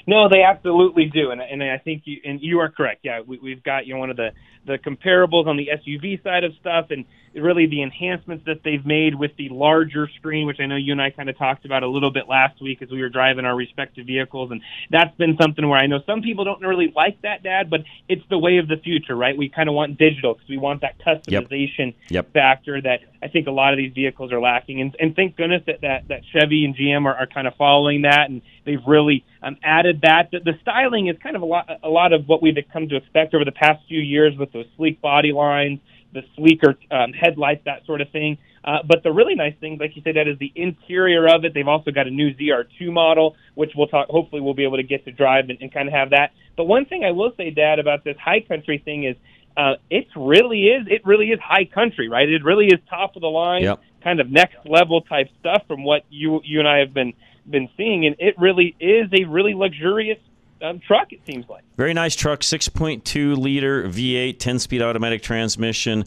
No, 0.06 0.28
they 0.28 0.42
absolutely 0.42 1.06
do, 1.06 1.30
and 1.30 1.40
and 1.40 1.62
I 1.62 1.78
think 1.78 2.02
you 2.04 2.18
and 2.24 2.40
you 2.40 2.60
are 2.60 2.68
correct. 2.68 3.00
Yeah, 3.04 3.20
we, 3.20 3.38
we've 3.38 3.62
got 3.62 3.86
you 3.86 3.94
know 3.94 4.00
one 4.00 4.10
of 4.10 4.16
the 4.16 4.32
the 4.66 4.76
comparables 4.76 5.46
on 5.46 5.56
the 5.56 5.70
SUV 5.72 6.22
side 6.22 6.44
of 6.44 6.52
stuff, 6.60 6.86
and 6.90 7.04
really 7.34 7.66
the 7.66 7.82
enhancements 7.82 8.44
that 8.46 8.62
they've 8.64 8.84
made 8.84 9.14
with 9.14 9.30
the 9.36 9.48
larger 9.50 10.08
screen, 10.18 10.46
which 10.46 10.58
I 10.60 10.66
know 10.66 10.76
you 10.76 10.92
and 10.92 11.00
I 11.00 11.10
kind 11.10 11.28
of 11.30 11.38
talked 11.38 11.64
about 11.64 11.82
a 11.82 11.88
little 11.88 12.10
bit 12.12 12.28
last 12.28 12.60
week 12.60 12.82
as 12.82 12.90
we 12.90 13.00
were 13.00 13.08
driving 13.08 13.44
our 13.44 13.54
respective 13.54 14.06
vehicles. 14.06 14.50
And 14.50 14.60
that's 14.90 15.16
been 15.16 15.36
something 15.40 15.68
where 15.68 15.78
I 15.78 15.86
know 15.86 16.00
some 16.06 16.22
people 16.22 16.44
don't 16.44 16.60
really 16.60 16.92
like 16.94 17.22
that, 17.22 17.42
Dad, 17.42 17.70
but 17.70 17.80
it's 18.08 18.22
the 18.30 18.38
way 18.38 18.58
of 18.58 18.68
the 18.68 18.76
future, 18.76 19.14
right? 19.14 19.36
We 19.36 19.48
kind 19.48 19.68
of 19.68 19.74
want 19.74 19.98
digital 19.98 20.34
because 20.34 20.48
we 20.48 20.58
want 20.58 20.80
that 20.82 20.96
customization 20.98 21.94
Yep. 22.10 22.32
factor 22.32 22.80
that 22.80 23.00
I 23.22 23.28
think 23.28 23.46
a 23.46 23.50
lot 23.50 23.72
of 23.72 23.76
these 23.76 23.92
vehicles 23.92 24.32
are 24.32 24.40
lacking. 24.40 24.80
And, 24.80 24.96
and 24.98 25.14
thank 25.14 25.36
goodness 25.36 25.62
that, 25.66 25.82
that, 25.82 26.08
that 26.08 26.22
Chevy 26.32 26.64
and 26.64 26.74
GM 26.74 27.04
are, 27.04 27.14
are 27.14 27.26
kind 27.26 27.46
of 27.46 27.54
following 27.56 28.02
that 28.02 28.30
and 28.30 28.42
they've 28.64 28.82
really 28.86 29.24
um, 29.42 29.56
added 29.62 30.00
that. 30.02 30.30
The, 30.32 30.40
the 30.40 30.52
styling 30.62 31.08
is 31.08 31.16
kind 31.22 31.36
of 31.36 31.42
a 31.42 31.46
lot, 31.46 31.68
a 31.82 31.88
lot 31.88 32.12
of 32.12 32.26
what 32.26 32.42
we've 32.42 32.56
come 32.72 32.88
to 32.88 32.96
expect 32.96 33.34
over 33.34 33.44
the 33.44 33.52
past 33.52 33.82
few 33.88 34.00
years 34.00 34.36
with 34.36 34.52
those 34.52 34.66
sleek 34.76 35.00
body 35.00 35.32
lines, 35.32 35.80
the 36.12 36.22
sleeker 36.36 36.76
um, 36.90 37.12
headlights, 37.12 37.64
that 37.64 37.84
sort 37.86 38.00
of 38.00 38.10
thing. 38.10 38.38
Uh, 38.64 38.78
but 38.86 39.02
the 39.02 39.10
really 39.10 39.34
nice 39.34 39.54
thing, 39.60 39.78
like 39.80 39.96
you 39.96 40.02
said, 40.02 40.16
that 40.16 40.28
is 40.28 40.38
the 40.38 40.52
interior 40.54 41.26
of 41.26 41.44
it. 41.44 41.54
They've 41.54 41.66
also 41.66 41.90
got 41.90 42.06
a 42.06 42.10
new 42.10 42.34
ZR2 42.34 42.92
model, 42.92 43.36
which 43.54 43.72
we'll 43.74 43.86
talk. 43.86 44.08
Hopefully, 44.08 44.42
we'll 44.42 44.54
be 44.54 44.64
able 44.64 44.76
to 44.76 44.82
get 44.82 45.04
to 45.06 45.12
drive 45.12 45.48
and, 45.48 45.58
and 45.60 45.72
kind 45.72 45.88
of 45.88 45.94
have 45.94 46.10
that. 46.10 46.32
But 46.56 46.64
one 46.64 46.84
thing 46.84 47.04
I 47.04 47.12
will 47.12 47.32
say, 47.36 47.50
Dad, 47.50 47.78
about 47.78 48.04
this 48.04 48.16
high 48.22 48.40
country 48.40 48.82
thing 48.84 49.04
is, 49.04 49.16
uh, 49.56 49.74
it 49.90 50.06
really 50.14 50.64
is. 50.64 50.86
It 50.88 51.04
really 51.06 51.26
is 51.28 51.40
high 51.40 51.64
country, 51.64 52.08
right? 52.08 52.28
It 52.28 52.44
really 52.44 52.66
is 52.66 52.78
top 52.88 53.16
of 53.16 53.22
the 53.22 53.28
line, 53.28 53.62
Yep. 53.62 53.80
kind 54.02 54.20
of 54.20 54.30
next 54.30 54.56
level 54.66 55.00
type 55.02 55.28
stuff 55.40 55.62
from 55.66 55.82
what 55.84 56.04
you 56.10 56.40
you 56.44 56.58
and 56.58 56.68
I 56.68 56.78
have 56.78 56.92
been 56.92 57.14
been 57.48 57.68
seeing, 57.76 58.06
and 58.06 58.16
it 58.18 58.34
really 58.38 58.76
is 58.78 59.08
a 59.12 59.24
really 59.24 59.54
luxurious 59.54 60.18
um, 60.62 60.80
truck. 60.80 61.12
It 61.12 61.20
seems 61.26 61.48
like. 61.48 61.62
Very 61.76 61.94
nice 61.94 62.14
truck, 62.14 62.40
6.2 62.40 63.36
liter 63.36 63.84
V8, 63.84 64.38
10 64.38 64.58
speed 64.58 64.82
automatic 64.82 65.22
transmission. 65.22 66.04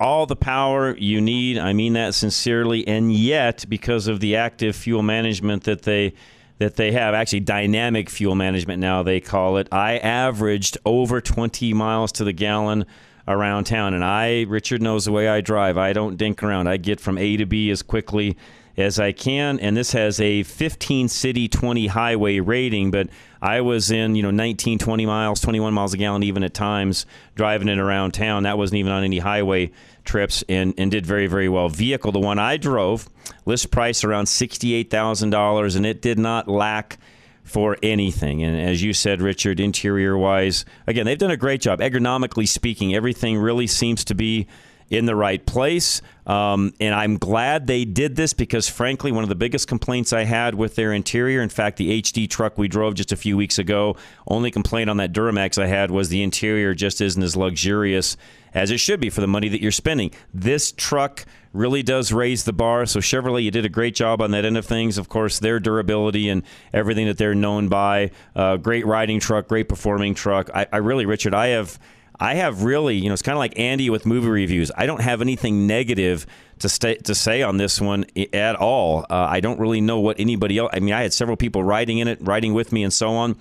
All 0.00 0.26
the 0.26 0.36
power 0.36 0.96
you 0.96 1.20
need. 1.20 1.58
I 1.58 1.72
mean 1.72 1.94
that 1.94 2.14
sincerely. 2.14 2.86
And 2.86 3.12
yet, 3.12 3.64
because 3.68 4.08
of 4.08 4.20
the 4.20 4.36
active 4.36 4.76
fuel 4.76 5.02
management 5.02 5.64
that 5.64 5.82
they 5.82 6.14
that 6.58 6.76
they 6.76 6.92
have, 6.92 7.14
actually 7.14 7.40
dynamic 7.40 8.08
fuel 8.08 8.34
management 8.34 8.80
now 8.80 9.02
they 9.02 9.20
call 9.20 9.58
it, 9.58 9.68
I 9.70 9.98
averaged 9.98 10.78
over 10.86 11.20
20 11.20 11.74
miles 11.74 12.12
to 12.12 12.24
the 12.24 12.32
gallon 12.32 12.86
around 13.28 13.64
town. 13.64 13.92
And 13.92 14.02
I, 14.02 14.42
Richard 14.48 14.80
knows 14.80 15.04
the 15.04 15.12
way 15.12 15.28
I 15.28 15.40
drive. 15.40 15.76
I 15.76 15.92
don't 15.92 16.16
dink 16.16 16.42
around. 16.42 16.66
I 16.66 16.78
get 16.78 17.00
from 17.00 17.18
A 17.18 17.36
to 17.36 17.44
B 17.44 17.70
as 17.70 17.82
quickly 17.82 18.36
as 18.76 19.00
I 19.00 19.12
can. 19.12 19.58
And 19.60 19.76
this 19.76 19.92
has 19.92 20.20
a 20.20 20.42
15 20.42 21.08
city, 21.08 21.48
20 21.48 21.86
highway 21.86 22.40
rating, 22.40 22.90
but 22.90 23.08
I 23.40 23.60
was 23.60 23.90
in, 23.90 24.14
you 24.14 24.22
know, 24.22 24.30
19, 24.30 24.78
20 24.78 25.06
miles, 25.06 25.40
21 25.40 25.72
miles 25.72 25.94
a 25.94 25.96
gallon, 25.96 26.22
even 26.22 26.42
at 26.42 26.54
times, 26.54 27.06
driving 27.34 27.68
it 27.68 27.78
around 27.78 28.12
town. 28.12 28.42
That 28.42 28.58
wasn't 28.58 28.78
even 28.78 28.92
on 28.92 29.04
any 29.04 29.18
highway 29.18 29.70
trips 30.04 30.44
and, 30.48 30.74
and 30.78 30.90
did 30.90 31.06
very, 31.06 31.26
very 31.26 31.48
well. 31.48 31.68
Vehicle, 31.68 32.12
the 32.12 32.18
one 32.18 32.38
I 32.38 32.56
drove, 32.56 33.08
list 33.44 33.70
price 33.70 34.04
around 34.04 34.26
$68,000, 34.26 35.76
and 35.76 35.86
it 35.86 36.02
did 36.02 36.18
not 36.18 36.48
lack 36.48 36.98
for 37.42 37.76
anything. 37.82 38.42
And 38.42 38.60
as 38.60 38.82
you 38.82 38.92
said, 38.92 39.22
Richard, 39.22 39.60
interior 39.60 40.18
wise, 40.18 40.64
again, 40.86 41.06
they've 41.06 41.16
done 41.16 41.30
a 41.30 41.36
great 41.36 41.60
job. 41.60 41.78
Ergonomically 41.78 42.48
speaking, 42.48 42.94
everything 42.94 43.38
really 43.38 43.68
seems 43.68 44.04
to 44.06 44.14
be 44.14 44.48
in 44.90 45.06
the 45.06 45.16
right 45.16 45.44
place. 45.44 46.00
Um, 46.26 46.72
and 46.80 46.94
I'm 46.94 47.18
glad 47.18 47.66
they 47.66 47.84
did 47.84 48.16
this 48.16 48.32
because, 48.32 48.68
frankly, 48.68 49.12
one 49.12 49.22
of 49.22 49.28
the 49.28 49.36
biggest 49.36 49.68
complaints 49.68 50.12
I 50.12 50.24
had 50.24 50.54
with 50.54 50.74
their 50.74 50.92
interior, 50.92 51.40
in 51.40 51.48
fact, 51.48 51.76
the 51.76 52.02
HD 52.02 52.28
truck 52.28 52.58
we 52.58 52.68
drove 52.68 52.94
just 52.94 53.12
a 53.12 53.16
few 53.16 53.36
weeks 53.36 53.58
ago, 53.58 53.96
only 54.26 54.50
complaint 54.50 54.90
on 54.90 54.96
that 54.96 55.12
Duramax 55.12 55.60
I 55.60 55.66
had 55.66 55.90
was 55.90 56.08
the 56.08 56.22
interior 56.22 56.74
just 56.74 57.00
isn't 57.00 57.22
as 57.22 57.36
luxurious 57.36 58.16
as 58.54 58.70
it 58.70 58.78
should 58.78 59.00
be 59.00 59.10
for 59.10 59.20
the 59.20 59.26
money 59.26 59.48
that 59.48 59.60
you're 59.60 59.70
spending. 59.70 60.10
This 60.32 60.72
truck 60.72 61.26
really 61.52 61.82
does 61.82 62.12
raise 62.12 62.44
the 62.44 62.52
bar. 62.52 62.86
So 62.86 63.00
Chevrolet, 63.00 63.42
you 63.42 63.50
did 63.50 63.64
a 63.64 63.68
great 63.68 63.94
job 63.94 64.20
on 64.20 64.30
that 64.32 64.44
end 64.44 64.56
of 64.56 64.66
things. 64.66 64.98
Of 64.98 65.08
course, 65.08 65.38
their 65.38 65.60
durability 65.60 66.28
and 66.28 66.42
everything 66.72 67.06
that 67.06 67.18
they're 67.18 67.34
known 67.34 67.68
by. 67.68 68.10
Uh, 68.34 68.56
great 68.56 68.86
riding 68.86 69.20
truck, 69.20 69.48
great 69.48 69.68
performing 69.68 70.14
truck. 70.14 70.50
I, 70.54 70.66
I 70.72 70.78
really, 70.78 71.06
Richard, 71.06 71.34
I 71.34 71.48
have. 71.48 71.78
I 72.18 72.34
have 72.34 72.64
really, 72.64 72.96
you 72.96 73.08
know, 73.08 73.12
it's 73.12 73.22
kind 73.22 73.36
of 73.36 73.40
like 73.40 73.58
Andy 73.58 73.90
with 73.90 74.06
movie 74.06 74.28
reviews. 74.28 74.70
I 74.76 74.86
don't 74.86 75.02
have 75.02 75.20
anything 75.20 75.66
negative 75.66 76.26
to 76.60 76.68
stay, 76.68 76.94
to 76.96 77.14
say 77.14 77.42
on 77.42 77.58
this 77.58 77.80
one 77.80 78.06
at 78.32 78.56
all. 78.56 79.04
Uh, 79.10 79.26
I 79.28 79.40
don't 79.40 79.60
really 79.60 79.80
know 79.80 80.00
what 80.00 80.18
anybody 80.18 80.58
else. 80.58 80.70
I 80.72 80.80
mean, 80.80 80.94
I 80.94 81.02
had 81.02 81.12
several 81.12 81.36
people 81.36 81.62
writing 81.62 81.98
in 81.98 82.08
it, 82.08 82.18
writing 82.22 82.54
with 82.54 82.72
me, 82.72 82.82
and 82.82 82.92
so 82.92 83.10
on. 83.10 83.36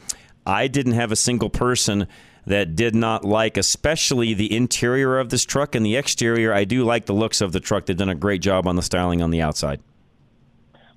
I 0.45 0.67
didn't 0.67 0.93
have 0.93 1.11
a 1.11 1.15
single 1.15 1.49
person 1.49 2.07
that 2.45 2.75
did 2.75 2.93
not 2.93 3.25
like, 3.25 3.57
especially 3.57 4.33
the 4.33 4.55
interior 4.55 5.17
of 5.17 5.29
this 5.29 5.43
truck 5.45 5.73
and 5.73 5.85
the 5.85 5.95
exterior. 5.95 6.53
I 6.53 6.63
do 6.63 6.83
like 6.83 7.05
the 7.05 7.13
looks 7.13 7.41
of 7.41 7.51
the 7.53 7.59
truck. 7.59 7.85
They've 7.85 7.97
done 7.97 8.09
a 8.09 8.15
great 8.15 8.41
job 8.41 8.67
on 8.67 8.75
the 8.75 8.83
styling 8.83 9.21
on 9.21 9.31
the 9.31 9.41
outside. 9.41 9.79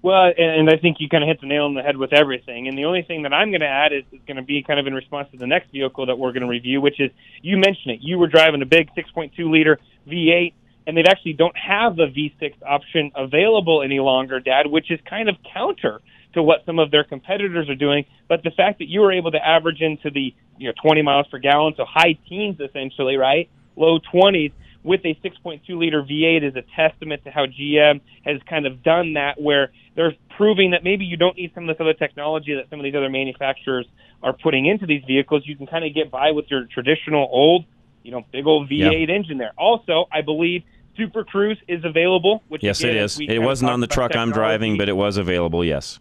Well, 0.01 0.33
and, 0.37 0.71
I 0.71 0.77
think 0.77 0.99
you 1.01 1.09
kind 1.09 1.25
of 1.25 1.29
hit 1.29 1.41
the 1.41 1.49
nail 1.49 1.65
on 1.65 1.75
the 1.75 1.83
head 1.83 1.97
with 1.97 2.13
everything. 2.13 2.69
And 2.69 2.79
the 2.79 2.85
only 2.85 3.03
thing 3.03 3.23
that 3.23 3.33
I'm 3.33 3.51
going 3.51 3.63
to 3.63 3.67
add 3.67 3.93
is, 3.93 4.05
is 4.13 4.21
going 4.27 4.37
to 4.37 4.43
be 4.43 4.63
kind 4.63 4.79
of 4.79 4.87
in 4.87 4.95
response 4.95 5.29
to 5.33 5.39
the 5.39 5.47
next 5.47 5.73
vehicle 5.73 6.07
that 6.07 6.17
we're 6.17 6.33
going 6.33 6.43
to 6.43 6.49
review, 6.49 6.81
which 6.81 7.01
is 7.01 7.11
you 7.43 7.57
mentioned 7.57 7.95
it. 7.95 7.99
You 8.01 8.19
were 8.19 8.29
driving 8.29 8.63
a 8.63 8.67
big 8.67 8.91
6.2 8.97 9.33
liter 9.51 9.79
V8, 10.07 10.53
and 10.87 10.97
they 10.97 11.03
actually 11.03 11.33
don't 11.33 11.57
have 11.57 11.97
the 11.97 12.07
V6 12.07 12.55
option 12.65 13.11
available 13.17 13.83
any 13.83 13.99
longer, 13.99 14.39
Dad, 14.39 14.69
which 14.69 14.91
is 14.91 15.01
kind 15.09 15.29
of 15.29 15.37
counter 15.53 16.01
to 16.35 16.43
what 16.45 16.65
some 16.65 16.79
of 16.79 16.93
their 16.93 17.03
competitors 17.03 17.69
are 17.69 17.75
doing. 17.75 18.05
But 18.29 18.45
the 18.45 18.53
fact 18.53 18.79
that 18.79 18.87
you 18.87 19.01
were 19.01 19.13
able 19.13 19.33
to 19.33 19.45
average 19.45 19.81
into 19.81 20.11
the 20.11 20.33
you 20.59 20.69
know 20.69 20.75
20 20.81 21.03
miles 21.03 21.27
per 21.27 21.39
gallon, 21.39 21.75
so 21.77 21.85
high 21.85 22.17
teens 22.29 22.61
essentially, 22.61 23.17
right, 23.17 23.51
low 23.75 23.99
20s 23.99 24.53
with 24.83 25.01
a 25.05 25.15
6.2 25.25 25.61
liter 25.71 26.03
V8 26.03 26.49
is 26.49 26.57
a 26.57 26.63
testament 26.77 27.25
to 27.25 27.31
how 27.31 27.47
GM 27.47 28.01
has 28.25 28.41
kind 28.49 28.67
of 28.67 28.83
done 28.83 29.15
that, 29.15 29.41
where 29.41 29.73
they're 29.97 30.15
proving 30.37 30.71
that 30.71 30.85
maybe 30.85 31.05
you 31.05 31.17
don't 31.17 31.37
need 31.37 31.53
some 31.55 31.69
of 31.69 31.77
this 31.77 31.81
other 31.81 31.95
technology 31.95 32.55
that 32.55 32.71
some 32.71 32.79
of 32.79 32.85
these 32.85 32.95
other 32.95 33.11
manufacturers 33.11 33.87
are 34.23 34.33
putting 34.33 34.67
into 34.67 34.87
these 34.87 35.03
vehicles. 35.05 35.43
You 35.45 35.57
can 35.57 35.67
kind 35.67 35.85
of 35.85 35.95
get 35.95 36.11
by 36.11 36.31
with 36.31 36.47
your 36.51 36.67
traditional 36.67 37.29
old, 37.31 37.65
you 38.03 38.13
know, 38.13 38.25
big 38.33 38.47
old 38.47 38.69
V8 38.69 39.11
engine 39.11 39.39
there. 39.39 39.53
Also, 39.59 40.07
I 40.13 40.23
believe 40.23 40.63
Super 40.97 41.25
Cruise 41.25 41.59
is 41.69 41.85
available. 41.85 42.43
Which 42.49 42.63
Yes, 42.63 42.81
again, 42.81 42.97
it 42.97 43.03
is. 43.03 43.21
It 43.21 43.41
wasn't 43.41 43.71
on 43.71 43.81
the 43.81 43.87
truck 43.87 44.15
I'm 44.15 44.33
driving, 44.33 44.79
but 44.79 44.89
it 44.89 44.97
was 44.97 45.17
available. 45.17 45.65
Yes. 45.65 45.99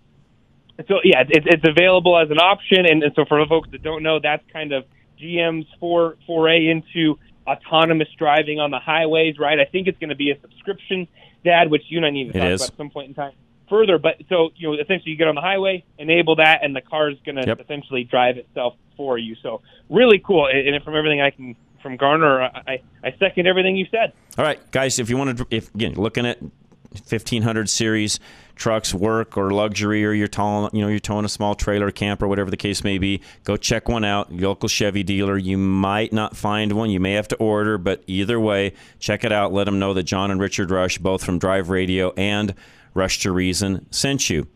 so 0.88 0.99
yeah, 1.03 1.21
it, 1.21 1.43
it's 1.45 1.67
available 1.67 2.17
as 2.17 2.30
an 2.30 2.39
option, 2.39 2.86
and, 2.86 3.03
and 3.03 3.13
so 3.15 3.25
for 3.25 3.39
the 3.39 3.47
folks 3.47 3.69
that 3.71 3.82
don't 3.82 4.03
know, 4.03 4.19
that's 4.19 4.43
kind 4.51 4.71
of 4.73 4.86
GM's 5.19 5.67
for, 5.80 6.17
foray 6.25 6.67
into 6.67 7.17
autonomous 7.47 8.09
driving 8.17 8.59
on 8.59 8.71
the 8.71 8.79
highways, 8.79 9.39
right? 9.39 9.59
I 9.59 9.65
think 9.65 9.87
it's 9.87 9.97
going 9.99 10.09
to 10.09 10.15
be 10.15 10.31
a 10.31 10.39
subscription, 10.41 11.07
Dad, 11.43 11.71
which 11.71 11.83
you 11.89 11.97
and 11.97 12.05
I 12.05 12.09
need 12.11 12.31
to 12.33 12.37
It 12.37 12.41
talk 12.41 12.49
is. 12.51 12.61
about 12.61 12.71
at 12.73 12.77
some 12.77 12.89
point 12.89 13.07
in 13.09 13.13
time 13.13 13.33
further. 13.69 13.97
But 13.97 14.21
so 14.29 14.49
you 14.55 14.67
know, 14.69 14.73
essentially, 14.81 15.11
you 15.11 15.17
get 15.17 15.27
on 15.27 15.35
the 15.35 15.41
highway, 15.41 15.83
enable 15.97 16.35
that, 16.37 16.63
and 16.63 16.75
the 16.75 16.81
car 16.81 17.09
is 17.09 17.17
going 17.25 17.35
to 17.35 17.45
Yep. 17.47 17.61
essentially 17.61 18.03
drive 18.03 18.37
itself 18.37 18.75
for 18.95 19.17
you. 19.17 19.35
So 19.41 19.61
really 19.89 20.19
cool, 20.19 20.47
and, 20.47 20.83
from 20.83 20.95
everything 20.95 21.21
I 21.21 21.29
can 21.31 21.55
from 21.81 21.95
Garner, 21.95 22.41
I, 22.41 22.61
I 22.67 22.81
I 23.03 23.15
second 23.19 23.47
everything 23.47 23.75
you 23.77 23.85
said. 23.91 24.13
All 24.37 24.43
right, 24.45 24.59
guys, 24.71 24.99
if 24.99 25.09
you 25.09 25.17
want 25.17 25.37
to, 25.37 25.47
if 25.51 25.73
again, 25.75 25.93
looking 25.93 26.25
at 26.25 26.41
1500 26.41 27.69
series 27.69 28.19
trucks, 28.57 28.93
work 28.93 29.37
or 29.37 29.51
luxury, 29.51 30.05
or 30.05 30.11
you're 30.11 30.27
towing, 30.27 30.69
you 30.73 30.81
know, 30.81 30.87
you're 30.87 30.99
towing 30.99 31.25
a 31.25 31.29
small 31.29 31.55
trailer, 31.55 31.91
camper, 31.91 32.27
whatever 32.27 32.49
the 32.49 32.57
case 32.57 32.83
may 32.83 32.97
be, 32.97 33.21
go 33.43 33.55
check 33.55 33.87
one 33.87 34.03
out. 34.03 34.31
Your 34.31 34.49
local 34.49 34.69
Chevy 34.69 35.03
dealer. 35.03 35.37
You 35.37 35.57
might 35.57 36.11
not 36.11 36.35
find 36.35 36.73
one. 36.73 36.89
You 36.89 36.99
may 36.99 37.13
have 37.13 37.27
to 37.29 37.35
order, 37.37 37.77
but 37.77 38.03
either 38.07 38.39
way, 38.39 38.73
check 38.99 39.23
it 39.23 39.31
out. 39.31 39.53
Let 39.53 39.65
them 39.65 39.79
know 39.79 39.93
that 39.93 40.03
John 40.03 40.31
and 40.31 40.41
Richard 40.41 40.71
Rush, 40.71 40.97
both 40.97 41.23
from 41.23 41.39
Drive 41.39 41.69
Radio 41.69 42.11
and 42.17 42.53
Rush 42.93 43.19
to 43.19 43.31
Reason, 43.31 43.85
sent 43.91 44.29
you. 44.29 44.47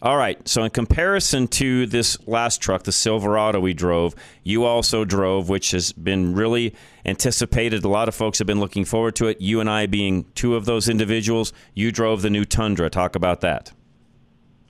All 0.00 0.16
right. 0.16 0.46
So, 0.46 0.62
in 0.62 0.70
comparison 0.70 1.48
to 1.48 1.84
this 1.86 2.16
last 2.28 2.62
truck, 2.62 2.84
the 2.84 2.92
Silverado 2.92 3.58
we 3.58 3.74
drove, 3.74 4.14
you 4.44 4.64
also 4.64 5.04
drove, 5.04 5.48
which 5.48 5.72
has 5.72 5.92
been 5.92 6.34
really 6.34 6.74
anticipated. 7.04 7.82
A 7.84 7.88
lot 7.88 8.06
of 8.06 8.14
folks 8.14 8.38
have 8.38 8.46
been 8.46 8.60
looking 8.60 8.84
forward 8.84 9.16
to 9.16 9.26
it. 9.26 9.40
You 9.40 9.58
and 9.58 9.68
I 9.68 9.86
being 9.86 10.26
two 10.36 10.54
of 10.54 10.66
those 10.66 10.88
individuals. 10.88 11.52
You 11.74 11.90
drove 11.90 12.22
the 12.22 12.30
new 12.30 12.44
Tundra. 12.44 12.88
Talk 12.90 13.16
about 13.16 13.40
that. 13.40 13.72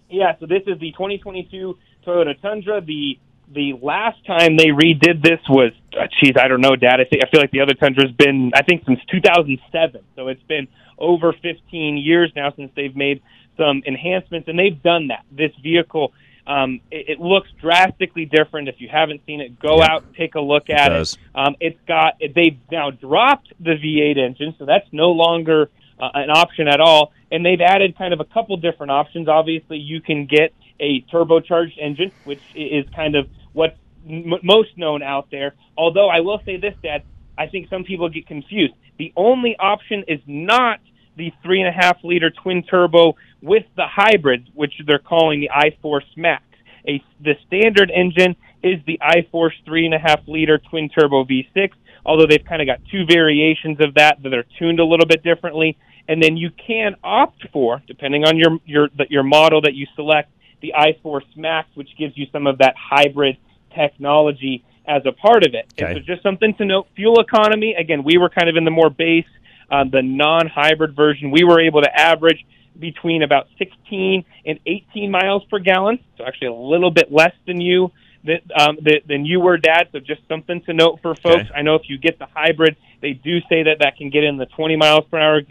Yeah, 0.09 0.33
so 0.41 0.47
this 0.47 0.63
is 0.67 0.79
the 0.81 0.93
2022 0.93 1.77
Toyota 2.07 2.41
Tundra. 2.41 2.81
The 2.81 3.19
the 3.53 3.75
last 3.83 4.25
time 4.27 4.57
they 4.57 4.69
redid 4.69 5.23
this 5.23 5.41
was, 5.49 5.73
uh, 5.99 6.07
geez, 6.21 6.35
I 6.39 6.49
don't 6.49 6.61
know, 6.61 6.77
Dad. 6.77 7.01
I 7.01 7.05
think 7.05 7.23
I 7.25 7.31
feel 7.31 7.41
like 7.41 7.51
the 7.51 7.61
other 7.61 7.75
Tundra's 7.75 8.13
been, 8.13 8.53
I 8.55 8.63
think, 8.63 8.85
since 8.87 9.01
2007. 9.11 10.03
So 10.17 10.29
it's 10.29 10.43
been 10.45 10.69
over 10.99 11.33
15 11.33 11.99
years 11.99 12.33
now 12.35 12.53
since 12.57 12.71
they've 12.75 12.97
made 12.97 13.23
some 13.59 13.83
enhancements, 13.87 14.49
and 14.49 14.59
they've 14.59 14.83
done 14.83 15.09
that. 15.09 15.27
This 15.31 15.53
vehicle, 15.63 16.13
um, 16.47 16.81
it, 16.91 17.11
it 17.11 17.21
looks 17.21 17.51
drastically 17.61 18.25
different. 18.25 18.69
If 18.69 18.77
you 18.81 18.89
haven't 18.89 19.21
seen 19.27 19.41
it, 19.43 19.59
go 19.59 19.83
out, 19.83 20.15
take 20.15 20.35
a 20.35 20.41
look 20.41 20.71
at 20.71 20.89
does. 20.89 21.15
it. 21.15 21.19
Um, 21.35 21.57
it's 21.61 21.79
got 21.87 22.15
they've 22.21 22.59
now 22.71 22.91
dropped 22.91 23.53
the 23.61 23.73
V8 23.73 24.17
engine, 24.17 24.55
so 24.59 24.65
that's 24.65 24.87
no 24.93 25.11
longer 25.11 25.71
uh, 26.01 26.09
an 26.15 26.31
option 26.31 26.69
at 26.69 26.81
all. 26.81 27.13
And 27.31 27.45
they've 27.45 27.61
added 27.61 27.99
kind 27.99 28.15
of 28.15 28.21
a 28.21 28.25
couple 28.25 28.57
different 28.57 28.91
options. 28.93 29.29
Obviously, 29.29 29.77
you 29.77 30.01
can 30.01 30.25
get 30.25 30.55
a 30.81 31.03
turbocharged 31.13 31.77
engine, 31.79 32.13
which 32.25 32.41
is 32.55 32.87
kind 32.95 33.17
of 33.17 33.29
what's 33.53 33.77
m- 34.09 34.41
most 34.43 34.77
known 34.79 35.03
out 35.03 35.31
there. 35.31 35.55
Although 35.77 36.09
I 36.09 36.21
will 36.21 36.41
say 36.47 36.57
this, 36.57 36.75
Dad, 36.83 37.03
I 37.37 37.47
think 37.49 37.69
some 37.69 37.85
people 37.85 38.09
get 38.09 38.27
confused. 38.27 38.75
The 38.99 39.13
only 39.17 39.57
option 39.59 40.05
is 40.09 40.21
not 40.27 40.81
the 41.19 41.33
three 41.43 41.61
and 41.61 41.69
a 41.69 41.73
half 41.73 41.99
liter 42.03 42.31
twin 42.31 42.63
turbo 42.63 43.17
with 43.43 43.65
the 43.77 43.87
hybrid, 43.87 44.49
which 44.55 44.73
they're 44.87 44.99
calling 44.99 45.41
the 45.41 45.51
iForce 45.55 46.07
Max. 46.17 46.45
A, 46.87 47.03
the 47.21 47.35
standard 47.47 47.91
engine 47.95 48.37
is 48.63 48.81
the 48.87 48.99
iForce 49.03 49.53
three 49.67 49.85
and 49.85 49.95
a 49.95 49.99
half 49.99 50.21
liter 50.27 50.59
twin 50.71 50.89
turbo 50.89 51.25
V6, 51.25 51.71
although 52.07 52.27
they've 52.27 52.45
kind 52.45 52.63
of 52.63 52.67
got 52.67 52.81
two 52.91 53.05
variations 53.05 53.79
of 53.81 53.95
that 53.95 54.23
that 54.23 54.33
are 54.33 54.47
tuned 54.59 54.81
a 54.81 54.85
little 54.85 55.07
bit 55.07 55.23
differently. 55.23 55.77
And 56.09 56.23
then 56.23 56.39
you 56.39 56.51
can 56.51 56.95
opt 57.05 57.47
for, 57.53 57.83
depending 57.87 58.25
on 58.25 58.39
your 58.39 58.59
your 58.65 58.89
your 59.11 59.23
model 59.23 59.61
that 59.63 59.75
you 59.75 59.87
select, 59.95 60.31
the 60.63 60.73
iForce 60.75 61.27
Max, 61.37 61.69
which 61.75 61.91
gives 61.99 62.17
you 62.17 62.27
some 62.33 62.47
of 62.47 62.59
that 62.59 62.75
hybrid 62.79 63.37
technology 63.75 64.65
as 64.87 65.03
a 65.05 65.13
part 65.13 65.45
of 65.47 65.55
it. 65.55 65.67
Okay. 65.73 65.93
And 65.93 65.97
so 65.97 66.01
just 66.01 66.23
something 66.23 66.55
to 66.55 66.65
note, 66.65 66.89
fuel 66.97 67.21
economy, 67.21 67.75
again, 67.79 68.03
we 68.03 68.17
were 68.17 68.31
kind 68.31 68.49
of 68.49 68.57
in 68.57 68.65
the 68.65 68.71
more 68.71 68.89
base, 68.89 69.27
uh, 69.71 69.85
the 69.85 70.03
non-hybrid 70.03 70.95
version. 70.95 71.31
We 71.31 71.45
were 71.45 71.61
able 71.61 71.83
to 71.83 72.01
average 72.01 72.45
between 72.79 73.23
about 73.23 73.49
16 73.59 74.25
and 74.47 74.61
18 74.67 75.11
miles 75.11 75.45
per 75.51 75.59
gallon, 75.59 75.99
so 76.17 76.25
actually 76.25 76.49
a 76.49 76.55
little 76.55 76.91
bit 76.91 77.13
less 77.13 77.35
than 77.47 77.61
you 77.61 77.91
that, 78.25 78.43
um, 78.59 78.79
that, 78.83 79.03
than 79.07 79.25
you 79.25 79.41
were, 79.41 79.57
Dad. 79.57 79.89
So 79.93 80.01
just 80.01 80.21
something 80.29 80.63
to 80.63 80.73
note 80.73 81.01
for 81.03 81.15
folks. 81.15 81.47
Okay. 81.47 81.51
I 81.55 81.63
know 81.63 81.75
if 81.75 81.89
you 81.89 81.99
get 81.99 82.19
the 82.19 82.27
hybrid, 82.27 82.77
they 83.01 83.13
do 83.13 83.41
say 83.49 83.65
that 83.65 83.79
that 83.81 83.97
can 83.97 84.11
get 84.11 84.25
in 84.25 84.37
the 84.37 84.47
20 84.47 84.77
miles 84.77 85.05
per 85.11 85.19
hour, 85.19 85.43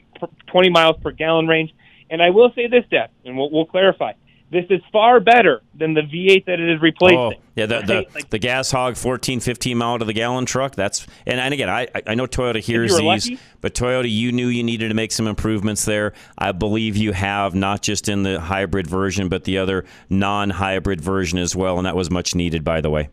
20 0.47 0.70
miles 0.70 0.95
per 1.01 1.11
gallon 1.11 1.47
range. 1.47 1.74
And 2.09 2.22
I 2.22 2.30
will 2.30 2.51
say 2.55 2.68
this, 2.68 2.86
Dad, 2.89 3.09
and 3.26 3.38
we'll, 3.38 3.51
we'll 3.51 3.65
clarify. 3.65 4.13
This 4.50 4.64
is 4.70 4.80
far 4.93 5.20
better 5.20 5.62
than 5.76 5.93
the 5.93 6.02
V8 6.02 6.45
that 6.45 6.58
it 6.58 6.70
is 6.70 6.82
replacing. 6.82 7.18
Oh, 7.18 7.34
yeah, 7.56 7.66
the, 7.66 7.82
the, 7.82 8.26
the 8.30 8.39
gas 8.39 8.72
hog 8.72 8.95
14, 8.95 9.41
15 9.41 9.78
mile 9.78 10.00
to 10.00 10.06
the 10.06 10.14
gallon 10.14 10.45
truck. 10.45 10.74
That's 10.74 11.06
and, 11.26 11.39
and 11.39 11.54
again, 11.54 11.70
I 11.70 11.88
I 12.06 12.16
know 12.16 12.28
Toyota 12.28 12.62
hears 12.62 12.95
these, 12.95 13.30
lucky. 13.30 13.39
but 13.60 13.74
Toyota, 13.74 14.10
you 14.10 14.32
knew 14.32 14.48
you 14.48 14.64
needed 14.64 14.88
to 14.88 14.93
make 14.93 15.12
some 15.12 15.28
improvements 15.28 15.84
there. 15.84 16.14
I 16.38 16.54
believe 16.54 16.95
you 16.95 17.12
have 17.12 17.56
not 17.56 17.82
just 17.82 18.08
in 18.08 18.24
the 18.24 18.39
hybrid 18.39 18.88
version, 18.88 19.28
but 19.28 19.43
the 19.43 19.58
other 19.58 19.84
non-hybrid 20.10 21.02
version 21.02 21.39
as 21.39 21.54
well, 21.54 21.78
and 21.78 21.86
that 21.86 21.98
was 21.98 22.10
much 22.10 22.34
needed, 22.34 22.64
by 22.64 22.80
the 22.80 22.89
way. 22.89 23.10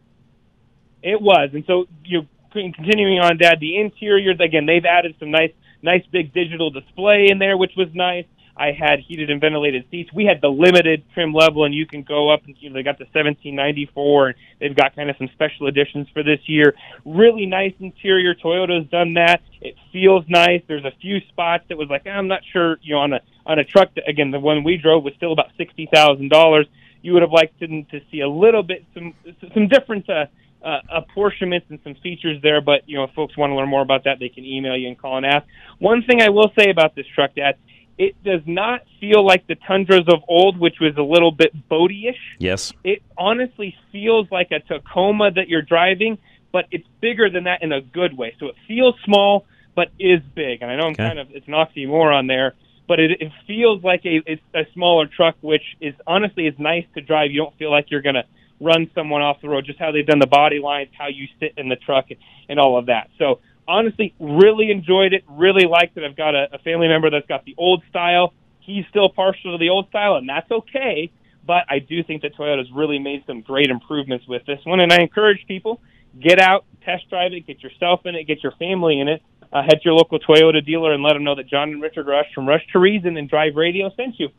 It 1.02 1.20
was, 1.20 1.50
and 1.52 1.64
so 1.66 1.86
you 2.04 2.28
continuing 2.52 3.18
on, 3.18 3.38
Dad. 3.38 3.58
The 3.60 3.78
interiors 3.78 4.38
again, 4.40 4.66
they've 4.66 4.84
added 4.84 5.16
some 5.18 5.30
nice, 5.30 5.52
nice 5.82 6.04
big 6.12 6.32
digital 6.32 6.70
display 6.70 7.28
in 7.30 7.38
there, 7.38 7.56
which 7.56 7.72
was 7.76 7.88
nice. 7.92 8.26
I 8.56 8.70
had 8.70 9.00
heated 9.00 9.30
and 9.30 9.40
ventilated 9.40 9.84
seats. 9.90 10.10
We 10.12 10.24
had 10.24 10.40
the 10.40 10.48
limited 10.48 11.02
trim 11.12 11.32
level, 11.32 11.64
and 11.64 11.74
you 11.74 11.86
can 11.86 12.02
go 12.02 12.32
up 12.32 12.44
and 12.46 12.54
you 12.60 12.70
know, 12.70 12.74
they 12.74 12.84
got 12.84 12.98
the 12.98 13.04
1794, 13.04 14.26
and 14.28 14.36
they've 14.60 14.76
got 14.76 14.94
kind 14.94 15.10
of 15.10 15.16
some 15.16 15.28
special 15.34 15.66
editions 15.66 16.06
for 16.12 16.22
this 16.22 16.38
year. 16.46 16.74
Really 17.04 17.46
nice 17.46 17.72
interior. 17.80 18.34
Toyota's 18.34 18.88
done 18.90 19.14
that. 19.14 19.42
It 19.60 19.74
feels 19.92 20.24
nice. 20.28 20.62
There's 20.68 20.84
a 20.84 20.92
few 21.00 21.18
spots 21.30 21.64
that 21.68 21.76
was 21.76 21.88
like 21.88 22.06
I'm 22.06 22.28
not 22.28 22.42
sure. 22.52 22.78
You 22.82 22.94
know, 22.94 23.00
on 23.00 23.12
a 23.14 23.20
on 23.44 23.58
a 23.58 23.64
truck 23.64 23.92
that 23.96 24.08
again 24.08 24.30
the 24.30 24.40
one 24.40 24.62
we 24.62 24.76
drove 24.76 25.02
was 25.02 25.14
still 25.16 25.32
about 25.32 25.48
sixty 25.58 25.88
thousand 25.92 26.30
dollars. 26.30 26.66
You 27.02 27.12
would 27.14 27.22
have 27.22 27.32
liked 27.32 27.58
to, 27.58 27.66
to 27.66 28.00
see 28.10 28.20
a 28.20 28.28
little 28.28 28.62
bit 28.62 28.84
some 28.94 29.14
some 29.52 29.68
different. 29.68 30.08
Uh, 30.08 30.26
uh, 30.64 30.80
apportionments 30.90 31.66
and 31.68 31.78
some 31.84 31.94
features 32.02 32.40
there. 32.42 32.62
But 32.62 32.88
you 32.88 32.96
know, 32.96 33.04
if 33.04 33.10
folks 33.10 33.36
want 33.36 33.50
to 33.50 33.54
learn 33.54 33.68
more 33.68 33.82
about 33.82 34.04
that, 34.04 34.18
they 34.18 34.30
can 34.30 34.46
email 34.46 34.74
you 34.74 34.88
and 34.88 34.98
call 34.98 35.18
and 35.18 35.26
ask. 35.26 35.46
One 35.78 36.02
thing 36.02 36.22
I 36.22 36.30
will 36.30 36.50
say 36.58 36.70
about 36.70 36.94
this 36.94 37.04
truck, 37.14 37.34
Dad, 37.34 37.56
it 37.98 38.22
does 38.24 38.40
not 38.46 38.80
feel 39.00 39.24
like 39.24 39.46
the 39.46 39.54
Tundras 39.54 40.08
of 40.08 40.20
old, 40.28 40.58
which 40.58 40.80
was 40.80 40.96
a 40.96 41.02
little 41.02 41.30
bit 41.30 41.52
boaty-ish. 41.68 42.18
Yes. 42.38 42.72
It 42.82 43.02
honestly 43.16 43.76
feels 43.92 44.30
like 44.30 44.50
a 44.50 44.60
Tacoma 44.60 45.30
that 45.32 45.48
you're 45.48 45.62
driving, 45.62 46.18
but 46.52 46.66
it's 46.70 46.86
bigger 47.00 47.30
than 47.30 47.44
that 47.44 47.62
in 47.62 47.72
a 47.72 47.80
good 47.80 48.16
way. 48.16 48.34
So 48.40 48.46
it 48.46 48.56
feels 48.66 48.94
small, 49.04 49.46
but 49.74 49.88
is 49.98 50.20
big. 50.34 50.62
And 50.62 50.70
I 50.70 50.76
know 50.76 50.84
I'm 50.86 50.92
Okay. 50.92 51.06
kind 51.06 51.18
of 51.18 51.28
it's 51.30 51.46
an 51.46 51.54
oxymoron 51.54 52.26
there, 52.28 52.54
but 52.88 53.00
it, 53.00 53.20
it 53.20 53.32
feels 53.46 53.82
like 53.82 54.04
a 54.04 54.20
it's 54.26 54.42
a 54.54 54.64
smaller 54.72 55.06
truck, 55.06 55.36
which 55.40 55.64
is 55.80 55.94
honestly 56.06 56.46
is 56.46 56.54
nice 56.58 56.84
to 56.94 57.00
drive. 57.00 57.30
You 57.30 57.42
don't 57.42 57.56
feel 57.58 57.70
like 57.70 57.90
you're 57.90 58.02
gonna 58.02 58.24
run 58.60 58.90
someone 58.94 59.22
off 59.22 59.40
the 59.40 59.48
road. 59.48 59.64
Just 59.66 59.78
how 59.78 59.90
they've 59.92 60.06
done 60.06 60.20
the 60.20 60.26
body 60.26 60.58
lines, 60.58 60.90
how 60.96 61.08
you 61.08 61.26
sit 61.40 61.54
in 61.56 61.68
the 61.68 61.76
truck, 61.76 62.06
and 62.48 62.58
all 62.60 62.76
of 62.78 62.86
that. 62.86 63.10
So 63.18 63.40
honestly, 63.66 64.14
really 64.18 64.70
enjoyed 64.70 65.12
it. 65.12 65.24
Really 65.28 65.66
liked 65.66 65.96
it. 65.96 66.04
I've 66.04 66.16
got 66.16 66.34
a, 66.34 66.48
a 66.52 66.58
family 66.58 66.88
member 66.88 67.10
that's 67.10 67.26
got 67.26 67.44
the 67.44 67.54
old 67.58 67.82
style. 67.90 68.32
He's 68.60 68.84
still 68.88 69.08
partial 69.08 69.52
to 69.52 69.58
the 69.58 69.70
old 69.70 69.88
style, 69.88 70.16
and 70.16 70.28
that's 70.28 70.50
okay. 70.50 71.10
But 71.46 71.64
I 71.68 71.78
do 71.78 72.02
think 72.02 72.22
that 72.22 72.34
Toyota's 72.36 72.70
really 72.72 72.98
made 72.98 73.24
some 73.26 73.42
great 73.42 73.70
improvements 73.70 74.26
with 74.26 74.46
this 74.46 74.60
one, 74.64 74.80
and 74.80 74.92
I 74.92 75.00
encourage 75.00 75.46
people 75.46 75.80
get 76.20 76.40
out, 76.40 76.64
test 76.84 77.08
drive 77.10 77.32
it, 77.32 77.46
get 77.46 77.62
yourself 77.62 78.06
in 78.06 78.14
it, 78.14 78.24
get 78.24 78.42
your 78.42 78.52
family 78.52 79.00
in 79.00 79.08
it. 79.08 79.22
Uh, 79.52 79.62
head 79.62 79.74
to 79.74 79.84
your 79.84 79.94
local 79.94 80.18
Toyota 80.18 80.64
dealer 80.64 80.92
and 80.92 81.02
let 81.02 81.12
them 81.12 81.22
know 81.22 81.36
that 81.36 81.46
John 81.46 81.70
and 81.70 81.80
Richard 81.82 82.08
Rush 82.08 82.26
from 82.34 82.48
Rush 82.48 82.66
to 82.72 82.78
Reason 82.78 83.16
and 83.16 83.28
Drive 83.28 83.54
Radio 83.54 83.88
sent 83.94 84.18
you. 84.18 84.30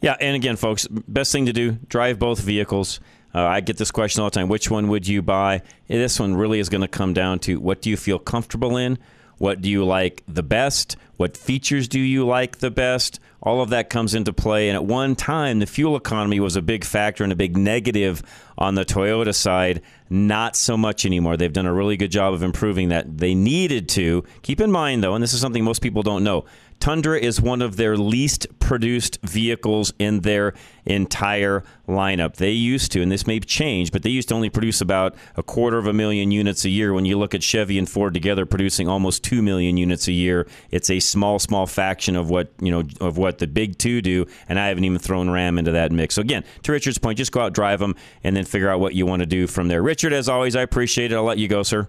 Yeah, 0.00 0.16
and 0.18 0.34
again, 0.34 0.56
folks, 0.56 0.88
best 0.88 1.30
thing 1.30 1.46
to 1.46 1.52
do: 1.52 1.72
drive 1.86 2.18
both 2.18 2.40
vehicles. 2.40 2.98
Uh, 3.34 3.42
I 3.44 3.60
get 3.60 3.78
this 3.78 3.90
question 3.90 4.22
all 4.22 4.30
the 4.30 4.34
time: 4.34 4.48
Which 4.48 4.70
one 4.70 4.88
would 4.88 5.06
you 5.06 5.22
buy? 5.22 5.62
This 5.88 6.20
one 6.20 6.34
really 6.34 6.58
is 6.58 6.68
going 6.68 6.80
to 6.82 6.88
come 6.88 7.12
down 7.12 7.38
to 7.40 7.60
what 7.60 7.82
do 7.82 7.90
you 7.90 7.96
feel 7.96 8.18
comfortable 8.18 8.76
in, 8.76 8.98
what 9.38 9.60
do 9.60 9.70
you 9.70 9.84
like 9.84 10.22
the 10.28 10.42
best, 10.42 10.96
what 11.22 11.36
features 11.36 11.86
do 11.86 12.00
you 12.00 12.26
like 12.26 12.58
the 12.58 12.70
best. 12.72 13.20
All 13.40 13.62
of 13.62 13.70
that 13.70 13.90
comes 13.90 14.12
into 14.12 14.32
play. 14.32 14.68
And 14.68 14.74
at 14.74 14.84
one 14.84 15.14
time, 15.14 15.60
the 15.60 15.66
fuel 15.66 15.94
economy 15.94 16.40
was 16.40 16.56
a 16.56 16.62
big 16.62 16.84
factor 16.84 17.22
and 17.22 17.32
a 17.32 17.36
big 17.36 17.56
negative 17.56 18.24
on 18.58 18.74
the 18.74 18.84
Toyota 18.84 19.32
side. 19.32 19.82
Not 20.10 20.56
so 20.56 20.76
much 20.76 21.06
anymore. 21.06 21.36
They've 21.36 21.52
done 21.52 21.66
a 21.66 21.72
really 21.72 21.96
good 21.96 22.10
job 22.10 22.34
of 22.34 22.42
improving 22.42 22.88
that. 22.88 23.18
They 23.18 23.36
needed 23.36 23.88
to. 23.90 24.24
Keep 24.42 24.60
in 24.60 24.72
mind, 24.72 25.04
though, 25.04 25.14
and 25.14 25.22
this 25.22 25.32
is 25.32 25.40
something 25.40 25.62
most 25.62 25.80
people 25.80 26.02
don't 26.02 26.24
know 26.24 26.44
Tundra 26.82 27.16
is 27.16 27.40
one 27.40 27.62
of 27.62 27.76
their 27.76 27.96
least 27.96 28.48
produced 28.58 29.20
vehicles 29.22 29.92
in 30.00 30.22
their 30.22 30.52
entire 30.84 31.62
lineup. 31.86 32.34
They 32.34 32.50
used 32.50 32.90
to, 32.90 33.02
and 33.02 33.12
this 33.12 33.24
may 33.24 33.38
change, 33.38 33.92
but 33.92 34.02
they 34.02 34.10
used 34.10 34.30
to 34.30 34.34
only 34.34 34.50
produce 34.50 34.80
about 34.80 35.14
a 35.36 35.44
quarter 35.44 35.78
of 35.78 35.86
a 35.86 35.92
million 35.92 36.32
units 36.32 36.64
a 36.64 36.68
year. 36.68 36.92
When 36.92 37.04
you 37.04 37.16
look 37.20 37.36
at 37.36 37.42
Chevy 37.44 37.78
and 37.78 37.88
Ford 37.88 38.14
together 38.14 38.46
producing 38.46 38.88
almost 38.88 39.22
2 39.22 39.42
million 39.42 39.76
units 39.76 40.08
a 40.08 40.12
year, 40.12 40.48
it's 40.72 40.90
a 40.90 40.98
small, 41.12 41.38
small 41.38 41.66
faction 41.66 42.16
of 42.16 42.30
what, 42.30 42.50
you 42.60 42.70
know, 42.70 42.82
of 43.00 43.18
what 43.18 43.38
the 43.38 43.46
big 43.46 43.78
two 43.78 44.00
do, 44.02 44.26
and 44.48 44.58
I 44.58 44.68
haven't 44.68 44.84
even 44.84 44.98
thrown 44.98 45.30
Ram 45.30 45.58
into 45.58 45.72
that 45.72 45.92
mix. 45.92 46.14
So 46.14 46.22
again, 46.22 46.42
to 46.62 46.72
Richard's 46.72 46.98
point, 46.98 47.18
just 47.18 47.32
go 47.32 47.40
out, 47.40 47.52
drive 47.52 47.78
them, 47.78 47.94
and 48.24 48.34
then 48.34 48.44
figure 48.44 48.68
out 48.68 48.80
what 48.80 48.94
you 48.94 49.06
want 49.06 49.20
to 49.20 49.26
do 49.26 49.46
from 49.46 49.68
there. 49.68 49.82
Richard, 49.82 50.12
as 50.12 50.28
always, 50.28 50.56
I 50.56 50.62
appreciate 50.62 51.12
it. 51.12 51.14
I'll 51.14 51.24
let 51.24 51.38
you 51.38 51.48
go, 51.48 51.62
sir. 51.62 51.86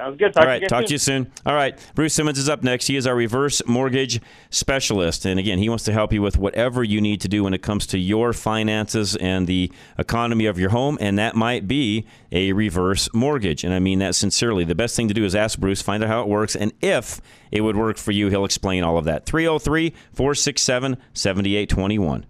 Sounds 0.00 0.16
good. 0.16 0.32
Talk 0.32 0.44
All 0.44 0.48
right, 0.48 0.60
to 0.60 0.66
talk 0.66 0.80
guys 0.80 0.88
to 0.88 0.94
you 0.94 0.98
soon. 0.98 1.24
soon. 1.26 1.32
All 1.44 1.54
right, 1.54 1.78
Bruce 1.94 2.14
Simmons 2.14 2.38
is 2.38 2.48
up 2.48 2.62
next. 2.62 2.86
He 2.86 2.96
is 2.96 3.06
our 3.06 3.14
reverse 3.14 3.60
mortgage 3.66 4.18
specialist, 4.48 5.26
and 5.26 5.38
again, 5.38 5.58
he 5.58 5.68
wants 5.68 5.84
to 5.84 5.92
help 5.92 6.10
you 6.10 6.22
with 6.22 6.38
whatever 6.38 6.82
you 6.82 7.02
need 7.02 7.20
to 7.20 7.28
do 7.28 7.44
when 7.44 7.52
it 7.52 7.60
comes 7.60 7.86
to 7.88 7.98
your 7.98 8.32
finances 8.32 9.14
and 9.16 9.46
the 9.46 9.70
economy 9.98 10.46
of 10.46 10.58
your 10.58 10.70
home, 10.70 10.96
and 11.02 11.18
that 11.18 11.36
might 11.36 11.68
be 11.68 12.06
a 12.32 12.54
reverse 12.54 13.12
mortgage. 13.12 13.62
And 13.62 13.74
I 13.74 13.78
mean 13.78 13.98
that 13.98 14.14
sincerely. 14.14 14.64
The 14.64 14.74
best 14.74 14.96
thing 14.96 15.08
to 15.08 15.14
do 15.14 15.26
is 15.26 15.34
ask 15.34 15.58
Bruce, 15.58 15.82
find 15.82 16.02
out 16.02 16.08
how 16.08 16.22
it 16.22 16.28
works, 16.28 16.56
and 16.56 16.72
if 16.80 17.20
it 17.52 17.60
would 17.60 17.76
work 17.76 17.98
for 17.98 18.12
you, 18.12 18.28
he'll 18.28 18.46
explain 18.46 18.82
all 18.82 18.96
of 18.96 19.04
that. 19.04 19.26
303 19.26 19.90
467 20.14 20.96
7821. 21.12 22.24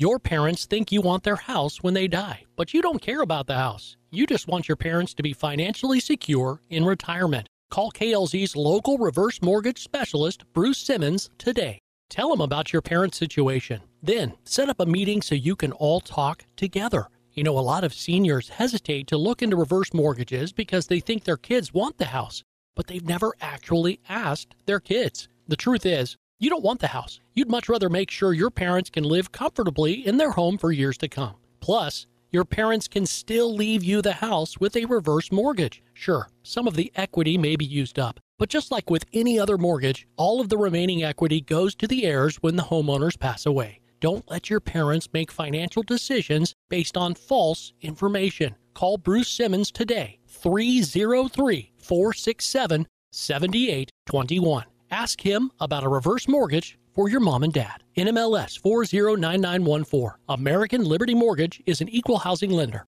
Your 0.00 0.18
parents 0.18 0.64
think 0.64 0.90
you 0.90 1.02
want 1.02 1.24
their 1.24 1.36
house 1.36 1.82
when 1.82 1.92
they 1.92 2.08
die, 2.08 2.44
but 2.56 2.72
you 2.72 2.80
don't 2.80 3.02
care 3.02 3.20
about 3.20 3.46
the 3.46 3.58
house. 3.58 3.98
You 4.10 4.26
just 4.26 4.48
want 4.48 4.66
your 4.66 4.76
parents 4.76 5.12
to 5.12 5.22
be 5.22 5.34
financially 5.34 6.00
secure 6.00 6.62
in 6.70 6.86
retirement. 6.86 7.50
Call 7.68 7.92
KLZ's 7.92 8.56
local 8.56 8.96
reverse 8.96 9.42
mortgage 9.42 9.82
specialist, 9.82 10.42
Bruce 10.54 10.78
Simmons, 10.78 11.28
today. 11.36 11.78
Tell 12.08 12.32
him 12.32 12.40
about 12.40 12.72
your 12.72 12.80
parents' 12.80 13.18
situation. 13.18 13.82
Then 14.02 14.32
set 14.44 14.70
up 14.70 14.80
a 14.80 14.86
meeting 14.86 15.20
so 15.20 15.34
you 15.34 15.54
can 15.54 15.72
all 15.72 16.00
talk 16.00 16.46
together. 16.56 17.08
You 17.34 17.44
know, 17.44 17.58
a 17.58 17.60
lot 17.60 17.84
of 17.84 17.92
seniors 17.92 18.48
hesitate 18.48 19.06
to 19.08 19.18
look 19.18 19.42
into 19.42 19.54
reverse 19.54 19.92
mortgages 19.92 20.50
because 20.50 20.86
they 20.86 21.00
think 21.00 21.24
their 21.24 21.36
kids 21.36 21.74
want 21.74 21.98
the 21.98 22.06
house, 22.06 22.42
but 22.74 22.86
they've 22.86 23.06
never 23.06 23.34
actually 23.42 24.00
asked 24.08 24.54
their 24.64 24.80
kids. 24.80 25.28
The 25.46 25.56
truth 25.56 25.84
is, 25.84 26.16
you 26.40 26.48
don't 26.48 26.64
want 26.64 26.80
the 26.80 26.88
house. 26.88 27.20
You'd 27.34 27.50
much 27.50 27.68
rather 27.68 27.90
make 27.90 28.10
sure 28.10 28.32
your 28.32 28.50
parents 28.50 28.88
can 28.88 29.04
live 29.04 29.30
comfortably 29.30 30.06
in 30.06 30.16
their 30.16 30.30
home 30.30 30.56
for 30.56 30.72
years 30.72 30.96
to 30.98 31.08
come. 31.08 31.34
Plus, 31.60 32.06
your 32.32 32.46
parents 32.46 32.88
can 32.88 33.04
still 33.04 33.54
leave 33.54 33.84
you 33.84 34.00
the 34.00 34.14
house 34.14 34.58
with 34.58 34.74
a 34.74 34.86
reverse 34.86 35.30
mortgage. 35.30 35.82
Sure, 35.92 36.28
some 36.42 36.66
of 36.66 36.76
the 36.76 36.90
equity 36.96 37.36
may 37.36 37.56
be 37.56 37.66
used 37.66 37.98
up, 37.98 38.18
but 38.38 38.48
just 38.48 38.70
like 38.70 38.88
with 38.88 39.04
any 39.12 39.38
other 39.38 39.58
mortgage, 39.58 40.08
all 40.16 40.40
of 40.40 40.48
the 40.48 40.56
remaining 40.56 41.02
equity 41.02 41.42
goes 41.42 41.74
to 41.74 41.86
the 41.86 42.06
heirs 42.06 42.36
when 42.36 42.56
the 42.56 42.62
homeowners 42.62 43.18
pass 43.18 43.44
away. 43.44 43.80
Don't 44.00 44.28
let 44.30 44.48
your 44.48 44.60
parents 44.60 45.08
make 45.12 45.30
financial 45.30 45.82
decisions 45.82 46.54
based 46.70 46.96
on 46.96 47.14
false 47.14 47.74
information. 47.82 48.54
Call 48.72 48.96
Bruce 48.96 49.28
Simmons 49.28 49.70
today, 49.70 50.20
303 50.26 51.72
467 51.76 52.86
7821. 53.12 54.64
Ask 54.90 55.20
him 55.20 55.52
about 55.60 55.84
a 55.84 55.88
reverse 55.88 56.26
mortgage 56.26 56.76
for 56.94 57.08
your 57.08 57.20
mom 57.20 57.44
and 57.44 57.52
dad. 57.52 57.84
NMLS 57.96 58.58
409914. 58.60 60.18
American 60.28 60.84
Liberty 60.84 61.14
Mortgage 61.14 61.62
is 61.64 61.80
an 61.80 61.88
equal 61.88 62.18
housing 62.18 62.50
lender. 62.50 62.86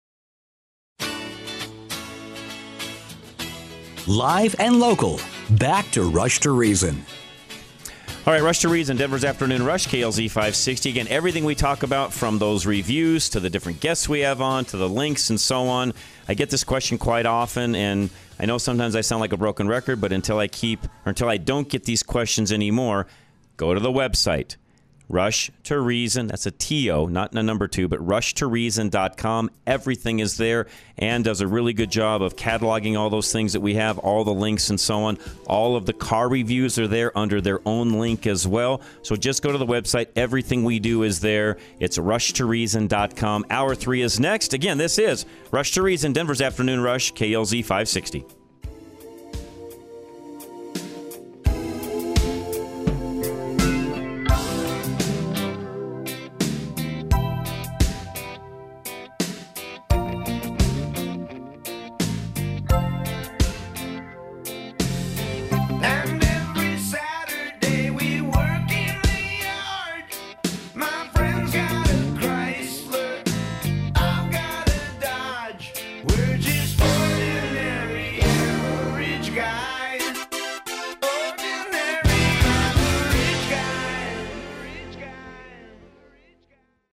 Live 4.06 4.54
and 4.58 4.78
local. 4.78 5.20
back 5.58 5.90
to 5.90 6.08
Rush 6.08 6.40
to 6.40 6.52
Reason. 6.52 7.04
All 8.26 8.32
right, 8.32 8.42
Rush 8.42 8.60
to 8.60 8.68
Reason, 8.68 8.96
Denver's 8.96 9.24
Afternoon 9.24 9.64
Rush, 9.64 9.86
KLZ 9.88 10.28
560. 10.28 10.90
Again, 10.90 11.08
everything 11.08 11.44
we 11.44 11.54
talk 11.54 11.82
about 11.82 12.12
from 12.12 12.38
those 12.38 12.66
reviews 12.66 13.28
to 13.30 13.40
the 13.40 13.50
different 13.50 13.80
guests 13.80 14.08
we 14.08 14.20
have 14.20 14.40
on 14.40 14.66
to 14.66 14.76
the 14.76 14.88
links 14.88 15.30
and 15.30 15.40
so 15.40 15.66
on. 15.66 15.94
I 16.28 16.34
get 16.34 16.50
this 16.50 16.62
question 16.62 16.98
quite 16.98 17.26
often, 17.26 17.74
and 17.74 18.10
I 18.40 18.46
know 18.46 18.58
sometimes 18.58 18.94
I 18.94 19.00
sound 19.00 19.20
like 19.20 19.32
a 19.32 19.36
broken 19.36 19.66
record, 19.66 20.00
but 20.00 20.12
until 20.12 20.38
I 20.38 20.46
keep 20.46 20.84
or 21.04 21.10
until 21.10 21.28
I 21.28 21.38
don't 21.38 21.68
get 21.68 21.84
these 21.84 22.02
questions 22.02 22.52
anymore, 22.52 23.06
go 23.56 23.74
to 23.74 23.80
the 23.80 23.90
website. 23.90 24.56
Rush 25.08 25.50
to 25.64 25.80
Reason. 25.80 26.26
That's 26.26 26.46
a 26.46 26.50
T-O, 26.50 27.06
not 27.06 27.32
a 27.34 27.42
number 27.42 27.66
two, 27.68 27.88
but 27.88 27.98
rushtoreason.com. 28.00 29.50
Everything 29.66 30.18
is 30.18 30.36
there 30.36 30.66
and 30.98 31.24
does 31.24 31.40
a 31.40 31.46
really 31.46 31.72
good 31.72 31.90
job 31.90 32.22
of 32.22 32.36
cataloging 32.36 32.98
all 32.98 33.10
those 33.10 33.32
things 33.32 33.52
that 33.54 33.60
we 33.60 33.74
have, 33.74 33.98
all 33.98 34.24
the 34.24 34.34
links 34.34 34.70
and 34.70 34.78
so 34.78 35.04
on. 35.04 35.18
All 35.46 35.76
of 35.76 35.86
the 35.86 35.92
car 35.92 36.28
reviews 36.28 36.78
are 36.78 36.88
there 36.88 37.16
under 37.16 37.40
their 37.40 37.60
own 37.66 37.98
link 37.98 38.26
as 38.26 38.46
well. 38.46 38.80
So 39.02 39.16
just 39.16 39.42
go 39.42 39.52
to 39.52 39.58
the 39.58 39.66
website. 39.66 40.08
Everything 40.16 40.64
we 40.64 40.78
do 40.78 41.02
is 41.02 41.20
there. 41.20 41.56
It's 41.80 41.98
rushtoreason.com. 41.98 43.46
Hour 43.50 43.74
three 43.74 44.02
is 44.02 44.20
next. 44.20 44.52
Again, 44.52 44.78
this 44.78 44.98
is 44.98 45.24
Rush 45.50 45.72
to 45.72 45.82
Reason, 45.82 46.12
Denver's 46.12 46.40
Afternoon 46.40 46.80
Rush, 46.80 47.12
KLZ 47.14 47.62
560. 47.62 48.37